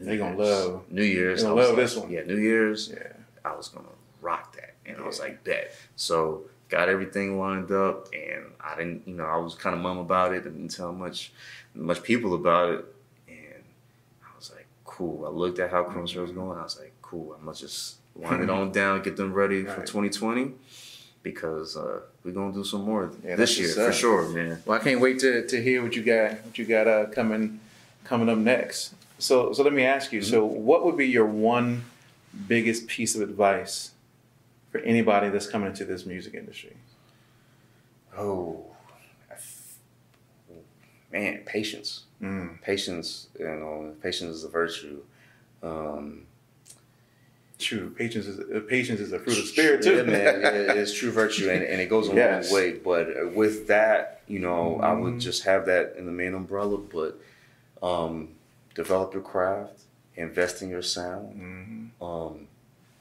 I 0.00 0.04
was 0.04 0.08
like, 0.08 0.08
New 0.08 0.10
They 0.10 0.16
gonna 0.18 0.36
love- 0.36 0.82
New 0.90 1.02
Year's. 1.02 1.42
gonna 1.42 1.54
I 1.54 1.58
love 1.58 1.68
like- 1.70 1.76
this 1.84 1.96
one. 1.96 2.10
Yeah, 2.10 2.22
New 2.22 2.36
Year's. 2.38 2.88
Yeah. 2.90 3.12
I 3.44 3.54
was 3.56 3.68
gonna 3.68 3.86
rock 4.20 4.54
that, 4.56 4.74
and 4.86 4.96
I 4.98 5.06
was 5.06 5.18
like, 5.18 5.44
bet. 5.44 5.74
So 5.96 6.42
got 6.68 6.88
everything 6.88 7.38
lined 7.38 7.70
up, 7.70 8.08
and 8.12 8.44
I 8.60 8.76
didn't, 8.76 9.06
you 9.08 9.14
know, 9.14 9.24
I 9.24 9.36
was 9.38 9.54
kind 9.54 9.74
of 9.74 9.80
mum 9.82 9.98
about 9.98 10.32
it, 10.32 10.44
and 10.44 10.54
didn't 10.56 10.68
tell 10.76 10.92
much, 10.92 11.32
much 11.74 12.02
people 12.02 12.34
about 12.34 12.70
it, 12.72 12.84
and 13.28 13.64
I 14.22 14.36
was 14.38 14.52
like, 14.54 14.66
cool. 14.84 15.24
I 15.26 15.30
looked 15.30 15.58
at 15.58 15.70
how 15.70 15.84
Chromosphere 15.84 16.22
was 16.22 16.32
going. 16.32 16.58
I 16.58 16.62
was 16.62 16.78
like, 16.78 16.92
cool. 17.02 17.32
I'm 17.34 17.44
gonna 17.44 17.56
just 17.56 17.96
wind 18.14 18.42
it 18.42 18.50
on 18.58 18.72
down, 18.72 19.02
get 19.02 19.16
them 19.16 19.32
ready 19.32 19.64
for 19.64 19.80
2020, 19.84 20.52
because 21.22 21.76
uh, 21.76 22.00
we're 22.24 22.32
gonna 22.32 22.52
do 22.52 22.64
some 22.64 22.82
more 22.84 23.10
Yeah, 23.24 23.36
this 23.36 23.58
year 23.58 23.68
for 23.70 23.92
sure, 23.92 24.28
man. 24.28 24.62
Well, 24.66 24.78
I 24.78 24.82
can't 24.82 25.00
wait 25.00 25.18
to, 25.20 25.46
to 25.46 25.62
hear 25.62 25.82
what 25.82 25.94
you 25.96 26.02
got 26.02 26.44
what 26.44 26.56
you 26.58 26.64
got 26.66 26.86
uh, 26.86 27.06
coming 27.06 27.60
coming 28.04 28.28
up 28.28 28.38
next. 28.38 28.94
So 29.20 29.52
so 29.52 29.62
let 29.62 29.72
me 29.72 29.84
ask 29.84 30.12
you. 30.12 30.22
So 30.22 30.44
what 30.44 30.84
would 30.84 30.96
be 30.96 31.06
your 31.06 31.26
one 31.26 31.84
biggest 32.48 32.86
piece 32.88 33.14
of 33.14 33.20
advice 33.22 33.92
for 34.72 34.78
anybody 34.80 35.28
that's 35.28 35.46
coming 35.46 35.68
into 35.68 35.84
this 35.84 36.06
music 36.06 36.34
industry? 36.34 36.76
Oh, 38.16 38.64
man, 41.12 41.40
patience. 41.46 42.04
Mm. 42.22 42.60
Patience, 42.62 43.28
you 43.38 43.46
know, 43.46 43.94
patience 44.02 44.36
is 44.36 44.44
a 44.44 44.48
virtue. 44.48 45.02
Um, 45.62 46.26
True. 47.58 47.90
Patience 47.90 48.26
is 48.26 48.40
uh, 48.40 48.60
patience 48.66 49.00
is 49.00 49.12
a 49.12 49.18
fruit 49.18 49.38
of 49.38 49.44
spirit 49.44 49.82
too. 49.82 49.96
Yeah, 49.96 50.02
man, 50.04 50.42
it- 50.42 50.76
it's 50.78 50.94
true 50.94 51.10
virtue, 51.10 51.50
and, 51.50 51.62
and 51.62 51.78
it 51.78 51.90
goes 51.90 52.08
a 52.08 52.14
Yes. 52.14 52.50
long 52.50 52.54
way. 52.54 52.72
But 52.72 53.08
uh, 53.10 53.28
with 53.28 53.66
that, 53.66 54.22
you 54.26 54.38
know, 54.38 54.80
I 54.82 54.94
would 54.94 55.14
Mhm. 55.16 55.20
just 55.20 55.42
have 55.44 55.66
that 55.66 55.94
in 55.98 56.06
the 56.06 56.12
main 56.12 56.32
umbrella. 56.32 56.78
But 56.78 57.20
um, 57.82 58.28
develop 58.74 59.12
your 59.14 59.22
craft, 59.22 59.80
invest 60.16 60.62
in 60.62 60.68
your 60.68 60.82
sound. 60.82 61.92
Mhm. 62.00 62.04
Um, 62.04 62.46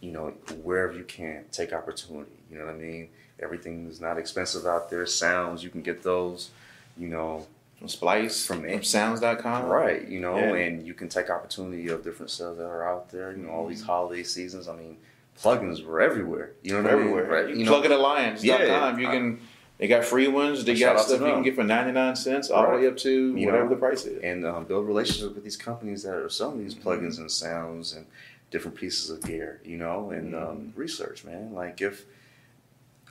you 0.02 0.12
know, 0.12 0.30
wherever 0.64 0.94
you 0.94 1.04
can, 1.04 1.46
take 1.52 1.74
opportunity. 1.74 2.32
You 2.52 2.60
know 2.60 2.66
what 2.66 2.76
I 2.76 2.78
mean? 2.78 3.10
Everything 3.42 3.88
is 3.88 4.00
not 4.02 4.18
expensive 4.18 4.66
out 4.66 4.90
there. 4.90 5.06
Sounds 5.06 5.64
you 5.64 5.70
can 5.70 5.82
get 5.82 6.04
those. 6.04 6.52
You 6.98 7.08
know, 7.08 7.48
From 7.78 7.88
Splice, 7.88 8.46
From 8.46 8.64
from, 8.64 8.84
sounds.com. 8.84 9.66
right? 9.68 10.06
You 10.06 10.20
know, 10.20 10.36
Yeah. 10.38 10.54
and 10.56 10.86
you 10.86 10.94
can 10.94 11.08
take 11.08 11.30
opportunity 11.30 11.88
of 11.88 12.04
different 12.04 12.30
sales 12.30 12.58
that 12.58 12.66
are 12.66 12.86
out 12.86 13.10
there. 13.10 13.32
You 13.32 13.38
know, 13.44 13.52
all 13.52 13.62
Mm-hmm. 13.62 13.70
these 13.70 13.84
holiday 13.84 14.24
seasons. 14.24 14.68
I 14.68 14.76
mean, 14.76 14.98
plugins 15.42 15.86
were 15.86 16.02
everywhere. 16.02 16.52
You 16.62 16.74
know 16.82 16.90
Everywhere. 16.90 17.24
I 17.24 17.28
mean? 17.28 17.32
Right? 17.46 17.50
You, 17.56 17.56
You 17.60 17.66
know, 17.66 17.82
pluginalliance.com. 17.82 18.44
Yeah. 18.44 18.98
you 19.00 19.08
can 19.08 19.40
they 19.80 19.88
got 19.88 20.06
free 20.06 20.28
ones. 20.28 20.64
They 20.66 20.76
Shout 20.76 20.98
got 20.98 21.06
stuff 21.06 21.22
you 21.22 21.28
can 21.28 21.42
get 21.42 21.56
for 21.56 21.64
99 21.64 22.16
cents 22.16 22.50
all 22.52 22.62
the 22.64 22.68
Right. 22.70 22.82
way 22.82 22.88
up 22.88 22.98
to 22.98 23.36
You 23.36 23.46
whatever 23.48 23.64
know, 23.64 23.70
the 23.72 23.76
price 23.78 24.06
is. 24.06 24.22
and 24.22 24.46
um, 24.46 24.66
build 24.66 24.86
relationships 24.86 25.34
with 25.34 25.44
these 25.44 25.58
companies 25.58 26.04
that 26.04 26.14
are 26.14 26.30
selling 26.30 26.60
these 26.60 26.76
Mm-hmm. 26.76 26.88
plugins 26.88 27.18
and 27.18 27.32
sounds 27.32 27.94
and 27.94 28.06
different 28.52 28.76
pieces 28.78 29.10
of 29.10 29.24
gear, 29.24 29.62
you 29.64 29.78
know, 29.78 30.12
and 30.12 30.34
Mm-hmm. 30.34 30.50
um, 30.50 30.74
research, 30.76 31.24
man. 31.26 31.54
Like 31.54 31.82
if 31.82 32.06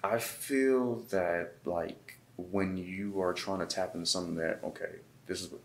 I 0.04 0.18
feel 0.18 0.96
that 1.10 1.54
like 1.64 2.16
when 2.36 2.76
you 2.76 3.20
are 3.20 3.32
trying 3.32 3.58
to 3.60 3.66
tap 3.66 3.94
into 3.94 4.06
something 4.06 4.36
that 4.36 4.60
okay, 4.62 4.96
this 5.26 5.40
is 5.42 5.50
what 5.50 5.60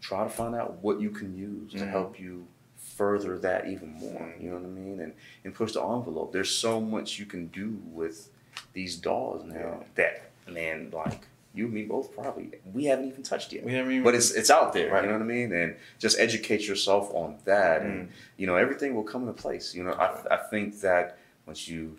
try 0.00 0.24
to 0.24 0.28
find 0.30 0.54
out 0.54 0.82
what 0.82 1.00
you 1.00 1.10
can 1.10 1.36
use 1.36 1.72
to 1.72 1.78
Mhm. 1.86 1.90
help 1.90 2.18
you 2.18 2.46
further 2.76 3.38
that 3.38 3.68
even 3.68 3.88
more. 3.92 4.20
Mhm. 4.20 4.42
You 4.42 4.48
know 4.50 4.56
what 4.56 4.64
I 4.64 4.68
mean? 4.68 5.00
And 5.00 5.12
and 5.44 5.54
push 5.54 5.72
the 5.72 5.80
envelope. 5.82 6.32
There's 6.32 6.50
so 6.50 6.80
much 6.80 7.18
you 7.20 7.24
can 7.26 7.46
do 7.46 7.78
with 7.92 8.28
these 8.72 8.96
DAWs 8.96 9.44
now 9.44 9.54
Yeah. 9.54 9.84
that 9.96 10.30
man, 10.52 10.90
like 10.92 11.20
you 11.54 11.66
and 11.66 11.74
me 11.74 11.82
both 11.84 12.14
probably 12.14 12.50
we 12.72 12.84
haven't 12.86 13.06
even 13.08 13.22
touched 13.22 13.52
yet 13.52 13.62
We 13.64 13.72
haven't 13.74 13.92
even- 13.92 14.04
but 14.04 14.14
it's 14.14 14.30
it's 14.30 14.50
out 14.50 14.72
there. 14.72 14.90
Right. 14.90 15.02
You 15.04 15.08
know 15.10 15.16
what 15.16 15.22
I 15.22 15.26
mean? 15.26 15.52
And 15.52 15.76
just 15.98 16.18
educate 16.18 16.66
yourself 16.66 17.12
on 17.14 17.38
that, 17.44 17.82
Mm. 17.82 17.84
and 17.84 18.08
you 18.38 18.46
know 18.46 18.56
everything 18.56 18.94
will 18.94 19.04
come 19.04 19.22
into 19.28 19.34
place. 19.34 19.74
You 19.74 19.84
know, 19.84 19.92
I 19.92 20.34
I 20.34 20.36
think 20.50 20.80
that 20.80 21.18
once 21.46 21.68
you 21.68 21.98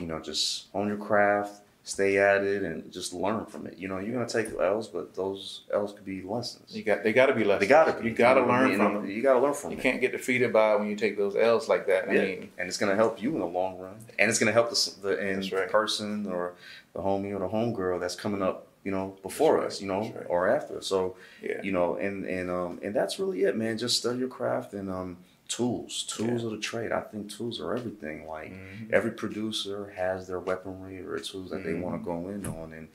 you 0.00 0.06
know 0.06 0.20
just 0.20 0.70
hone 0.72 0.88
your 0.88 0.96
craft, 0.96 1.60
stay 1.86 2.16
at 2.18 2.42
it, 2.42 2.62
and 2.62 2.90
just 2.90 3.12
learn 3.12 3.44
from 3.46 3.66
it. 3.66 3.76
You 3.78 3.88
know, 3.88 3.98
you're 3.98 4.14
gonna 4.14 4.26
take 4.26 4.48
L's, 4.58 4.88
but 4.88 5.14
those 5.14 5.62
L's 5.72 5.92
could 5.92 6.04
be 6.04 6.22
lessons. 6.22 6.74
you 6.74 6.82
got 6.82 7.04
they 7.04 7.12
got 7.12 7.26
to 7.26 7.34
be 7.34 7.44
lessons. 7.44 7.60
They 7.60 7.66
gotta 7.68 7.92
be. 8.00 8.08
You 8.08 8.14
got 8.14 8.34
to 8.34 8.40
know 8.40 8.48
learn 8.48 8.76
from 8.76 8.94
them. 8.94 9.06
You 9.10 9.22
gotta 9.22 9.38
learn 9.38 9.54
from 9.54 9.72
it. 9.72 9.76
You 9.76 9.82
can't 9.82 10.00
get 10.00 10.12
defeated 10.12 10.52
by 10.52 10.74
when 10.76 10.88
you 10.88 10.96
take 10.96 11.16
those 11.16 11.36
L's 11.36 11.68
like 11.68 11.86
that. 11.86 12.08
I 12.08 12.12
Yeah. 12.14 12.22
mean, 12.22 12.50
and 12.58 12.66
it's 12.68 12.78
gonna 12.78 12.96
help 12.96 13.22
you 13.22 13.32
in 13.34 13.38
the 13.38 13.46
long 13.46 13.78
run, 13.78 13.96
and 14.18 14.30
it's 14.30 14.38
gonna 14.38 14.52
help 14.52 14.70
the 14.70 14.94
the 15.02 15.50
right. 15.56 15.70
person 15.70 16.26
or 16.26 16.54
the 16.94 17.00
homie 17.00 17.34
or 17.34 17.38
the 17.38 17.48
homegirl 17.48 18.00
that's 18.00 18.16
coming 18.16 18.42
up. 18.42 18.66
You 18.82 18.90
know, 18.90 19.16
before 19.22 19.62
That's 19.62 19.76
us. 19.76 19.80
You 19.80 19.88
know, 19.88 20.00
right. 20.00 20.26
or 20.28 20.46
after. 20.48 20.82
So 20.82 21.16
yeah. 21.42 21.62
you 21.62 21.72
know, 21.72 21.96
and 21.96 22.26
and 22.26 22.50
um 22.50 22.80
and 22.82 22.94
that's 22.94 23.18
really 23.18 23.42
it, 23.44 23.56
man. 23.56 23.78
Just 23.78 23.96
study 23.98 24.18
your 24.18 24.28
craft 24.28 24.74
and 24.74 24.90
um 24.90 25.16
tools, 25.48 26.04
tools 26.04 26.40
Yeah. 26.42 26.46
of 26.46 26.52
the 26.52 26.58
trade. 26.58 26.90
I 26.92 27.00
think 27.00 27.30
tools 27.30 27.60
are 27.60 27.74
everything. 27.74 28.26
Like 28.26 28.52
Mhm. 28.52 28.92
every 28.92 29.10
producer 29.12 29.90
has 29.96 30.26
their 30.26 30.40
weaponry 30.40 31.00
or 31.00 31.18
tools 31.18 31.50
that 31.50 31.64
they 31.64 31.72
Mhm. 31.72 31.80
want 31.82 32.00
to 32.00 32.04
go 32.04 32.28
in 32.28 32.46
on, 32.46 32.72
and 32.72 32.88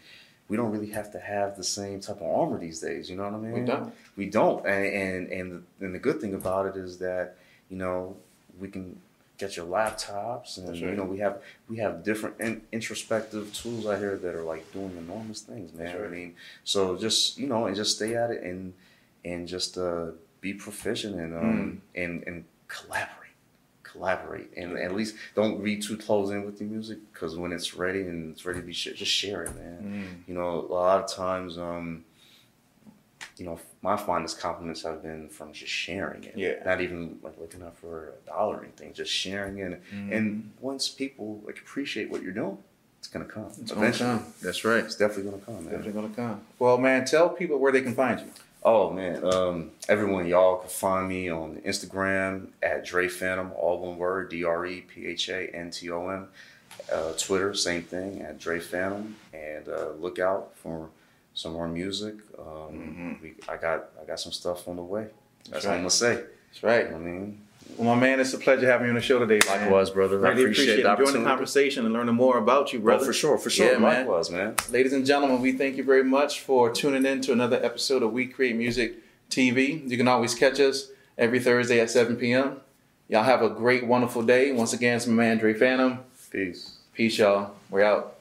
we 0.47 0.57
don't 0.57 0.71
really 0.71 0.89
have 0.89 1.11
to 1.11 1.19
have 1.19 1.57
the 1.57 1.63
same 1.63 1.99
type 1.99 2.17
of 2.17 2.23
armor 2.23 2.57
these 2.59 2.79
days. 2.79 3.09
You 3.09 3.17
know 3.17 3.23
what 3.25 3.33
I 3.33 3.37
mean? 3.37 3.53
We 3.53 3.61
don't. 3.65 3.93
We 4.15 4.25
don't. 4.29 4.65
And 4.65 4.85
and 4.85 5.27
and 5.31 5.63
the, 5.79 5.85
and 5.85 5.95
the 5.95 5.99
good 5.99 6.19
thing 6.19 6.33
about 6.33 6.65
it 6.65 6.75
is 6.75 6.97
that 6.99 7.35
you 7.69 7.77
know 7.77 8.17
we 8.59 8.67
can 8.67 8.99
get 9.37 9.55
your 9.55 9.65
laptops 9.67 10.57
and 10.57 10.67
That's 10.67 10.79
you 10.79 10.91
know 10.91 11.05
we 11.05 11.19
have 11.19 11.41
we 11.69 11.77
have 11.77 12.03
different 12.03 12.41
in, 12.41 12.61
introspective 12.73 13.53
tools 13.53 13.85
out 13.85 13.99
here 13.99 14.17
that 14.17 14.35
are 14.35 14.43
like 14.43 14.69
doing 14.73 14.97
enormous 14.97 15.39
things 15.39 15.73
man 15.73 15.95
right. 15.95 16.05
i 16.07 16.09
mean 16.09 16.35
so 16.65 16.97
just 16.97 17.37
you 17.37 17.47
know 17.47 17.65
and 17.67 17.73
just 17.73 17.95
stay 17.95 18.15
at 18.17 18.31
it 18.31 18.43
and 18.43 18.73
and 19.23 19.47
just 19.47 19.77
uh 19.77 20.07
be 20.41 20.53
proficient 20.53 21.15
and 21.19 21.33
Mm. 21.33 21.41
um 21.43 21.81
and 21.95 22.23
and 22.27 22.45
collaborate 22.67 23.15
collaborate 23.83 24.49
and 24.55 24.77
at 24.77 24.93
least 24.95 25.15
don't 25.35 25.59
read 25.61 25.81
too 25.81 25.97
close 25.97 26.29
in 26.29 26.45
with 26.45 26.61
your 26.61 26.69
music 26.69 26.99
because 27.11 27.35
when 27.35 27.51
it's 27.51 27.73
ready 27.73 28.01
and 28.01 28.31
it's 28.31 28.45
ready 28.45 28.59
to 28.59 28.65
be 28.65 28.73
shared 28.73 28.95
just 28.95 29.11
share 29.11 29.43
it 29.43 29.55
man 29.55 29.79
Mm. 30.23 30.27
you 30.27 30.33
know 30.35 30.49
a 30.59 30.71
lot 30.73 31.03
of 31.03 31.11
times 31.11 31.57
um 31.57 32.05
you 33.37 33.45
know 33.45 33.59
my 33.81 33.97
finest 33.97 34.39
compliments 34.39 34.83
have 34.83 35.01
been 35.01 35.27
from 35.29 35.51
just 35.53 35.71
sharing 35.71 36.23
it 36.23 36.33
Yeah. 36.37 36.61
not 36.65 36.81
even 36.81 37.19
like 37.23 37.37
looking 37.39 37.63
up 37.63 37.77
for 37.79 38.09
a 38.09 38.27
dollar 38.27 38.57
or 38.57 38.63
anything 38.63 38.93
just 38.93 39.11
sharing 39.11 39.57
it 39.57 39.81
Mhm. 39.91 40.11
and 40.15 40.51
once 40.61 40.87
people 40.87 41.41
like 41.45 41.57
appreciate 41.57 42.09
what 42.11 42.21
you're 42.21 42.31
doing 42.33 42.57
it's 42.99 43.07
gonna 43.07 43.25
come 43.25 43.45
It's 43.61 43.71
gonna 43.71 43.91
come. 43.93 44.25
That's 44.43 44.63
right. 44.65 44.83
it's 44.83 44.95
definitely 44.95 45.31
gonna 45.31 45.43
come 45.43 45.55
man 45.65 45.73
Definitely 45.73 45.93
gonna 45.93 46.13
come. 46.15 46.41
Well, 46.59 46.77
man, 46.77 47.05
tell 47.05 47.29
people 47.29 47.57
where 47.57 47.71
they 47.71 47.81
can 47.81 47.95
find 47.95 48.19
you. 48.19 48.27
Oh 48.61 48.91
man, 48.91 49.23
um, 49.23 49.71
everyone, 49.87 50.27
y'all 50.27 50.57
can 50.57 50.69
find 50.69 51.07
me 51.07 51.29
on 51.31 51.61
Instagram 51.65 52.47
at 52.61 52.85
Dre 52.85 53.07
Phantom, 53.07 53.51
all 53.55 53.79
one 53.79 53.97
word, 53.97 54.29
D 54.29 54.43
R 54.43 54.65
E 54.65 54.81
P 54.81 55.05
H 55.07 55.29
A 55.29 55.47
N 55.55 55.71
T 55.71 55.89
O 55.89 56.09
M. 56.09 56.27
Uh, 56.91 57.13
Twitter, 57.17 57.53
same 57.53 57.83
thing 57.83 58.21
at 58.21 58.37
Dre 58.39 58.59
Phantom, 58.59 59.15
and 59.33 59.67
uh, 59.69 59.91
look 59.99 60.19
out 60.19 60.51
for 60.55 60.89
some 61.33 61.53
more 61.53 61.67
music. 61.69 62.15
Um, 62.37 63.17
Mhm. 63.17 63.21
we, 63.21 63.33
I 63.47 63.55
got 63.57 63.89
I 64.01 64.05
got 64.05 64.19
some 64.19 64.31
stuff 64.33 64.67
on 64.67 64.75
the 64.75 64.83
way. 64.83 65.07
That's 65.45 65.49
That's 65.51 65.65
all 65.65 65.71
I'm 65.71 65.77
right. 65.77 65.81
gonna 65.81 65.89
say. 65.91 66.15
That's 66.51 66.63
right. 66.63 66.87
I 66.93 66.97
mean, 66.97 67.41
well, 67.77 67.95
my 67.95 67.99
man, 67.99 68.19
it's 68.19 68.33
a 68.33 68.37
pleasure 68.37 68.65
having 68.65 68.87
you 68.87 68.91
on 68.91 68.95
the 68.95 69.01
show 69.01 69.19
today. 69.19 69.39
Man. 69.47 69.61
Likewise, 69.61 69.89
brother. 69.89 70.17
Really 70.17 70.27
I 70.27 70.31
appreciate, 70.39 70.85
appreciate 70.85 70.99
enjoying 70.99 71.23
the 71.23 71.29
conversation 71.29 71.85
and 71.85 71.93
learning 71.93 72.15
more 72.15 72.37
about 72.37 72.73
you, 72.73 72.79
brother. 72.79 73.03
Oh, 73.03 73.07
for 73.07 73.13
sure, 73.13 73.37
for 73.37 73.49
sure. 73.49 73.73
Yeah, 73.73 73.77
man. 73.77 74.07
Likewise, 74.07 74.29
man. 74.29 74.55
Ladies 74.69 74.93
and 74.93 75.05
gentlemen, 75.05 75.41
we 75.41 75.53
thank 75.53 75.77
you 75.77 75.83
very 75.83 76.03
much 76.03 76.41
for 76.41 76.71
tuning 76.71 77.05
in 77.05 77.21
to 77.21 77.31
another 77.31 77.63
episode 77.63 78.03
of 78.03 78.11
We 78.11 78.27
Create 78.27 78.55
Music 78.55 78.95
TV. 79.29 79.89
You 79.89 79.97
can 79.97 80.07
always 80.07 80.35
catch 80.35 80.59
us 80.59 80.89
every 81.17 81.39
Thursday 81.39 81.79
at 81.79 81.89
7 81.89 82.15
p.m. 82.15 82.61
Y'all 83.07 83.23
have 83.23 83.41
a 83.41 83.49
great, 83.49 83.85
wonderful 83.85 84.23
day. 84.23 84.51
Once 84.51 84.73
again, 84.73 84.97
it's 84.97 85.07
my 85.07 85.13
man, 85.13 85.37
Dre 85.37 85.53
Phantom. 85.53 85.99
Peace. 86.31 86.77
Peace, 86.93 87.17
y'all. 87.17 87.55
We're 87.69 87.83
out. 87.83 88.18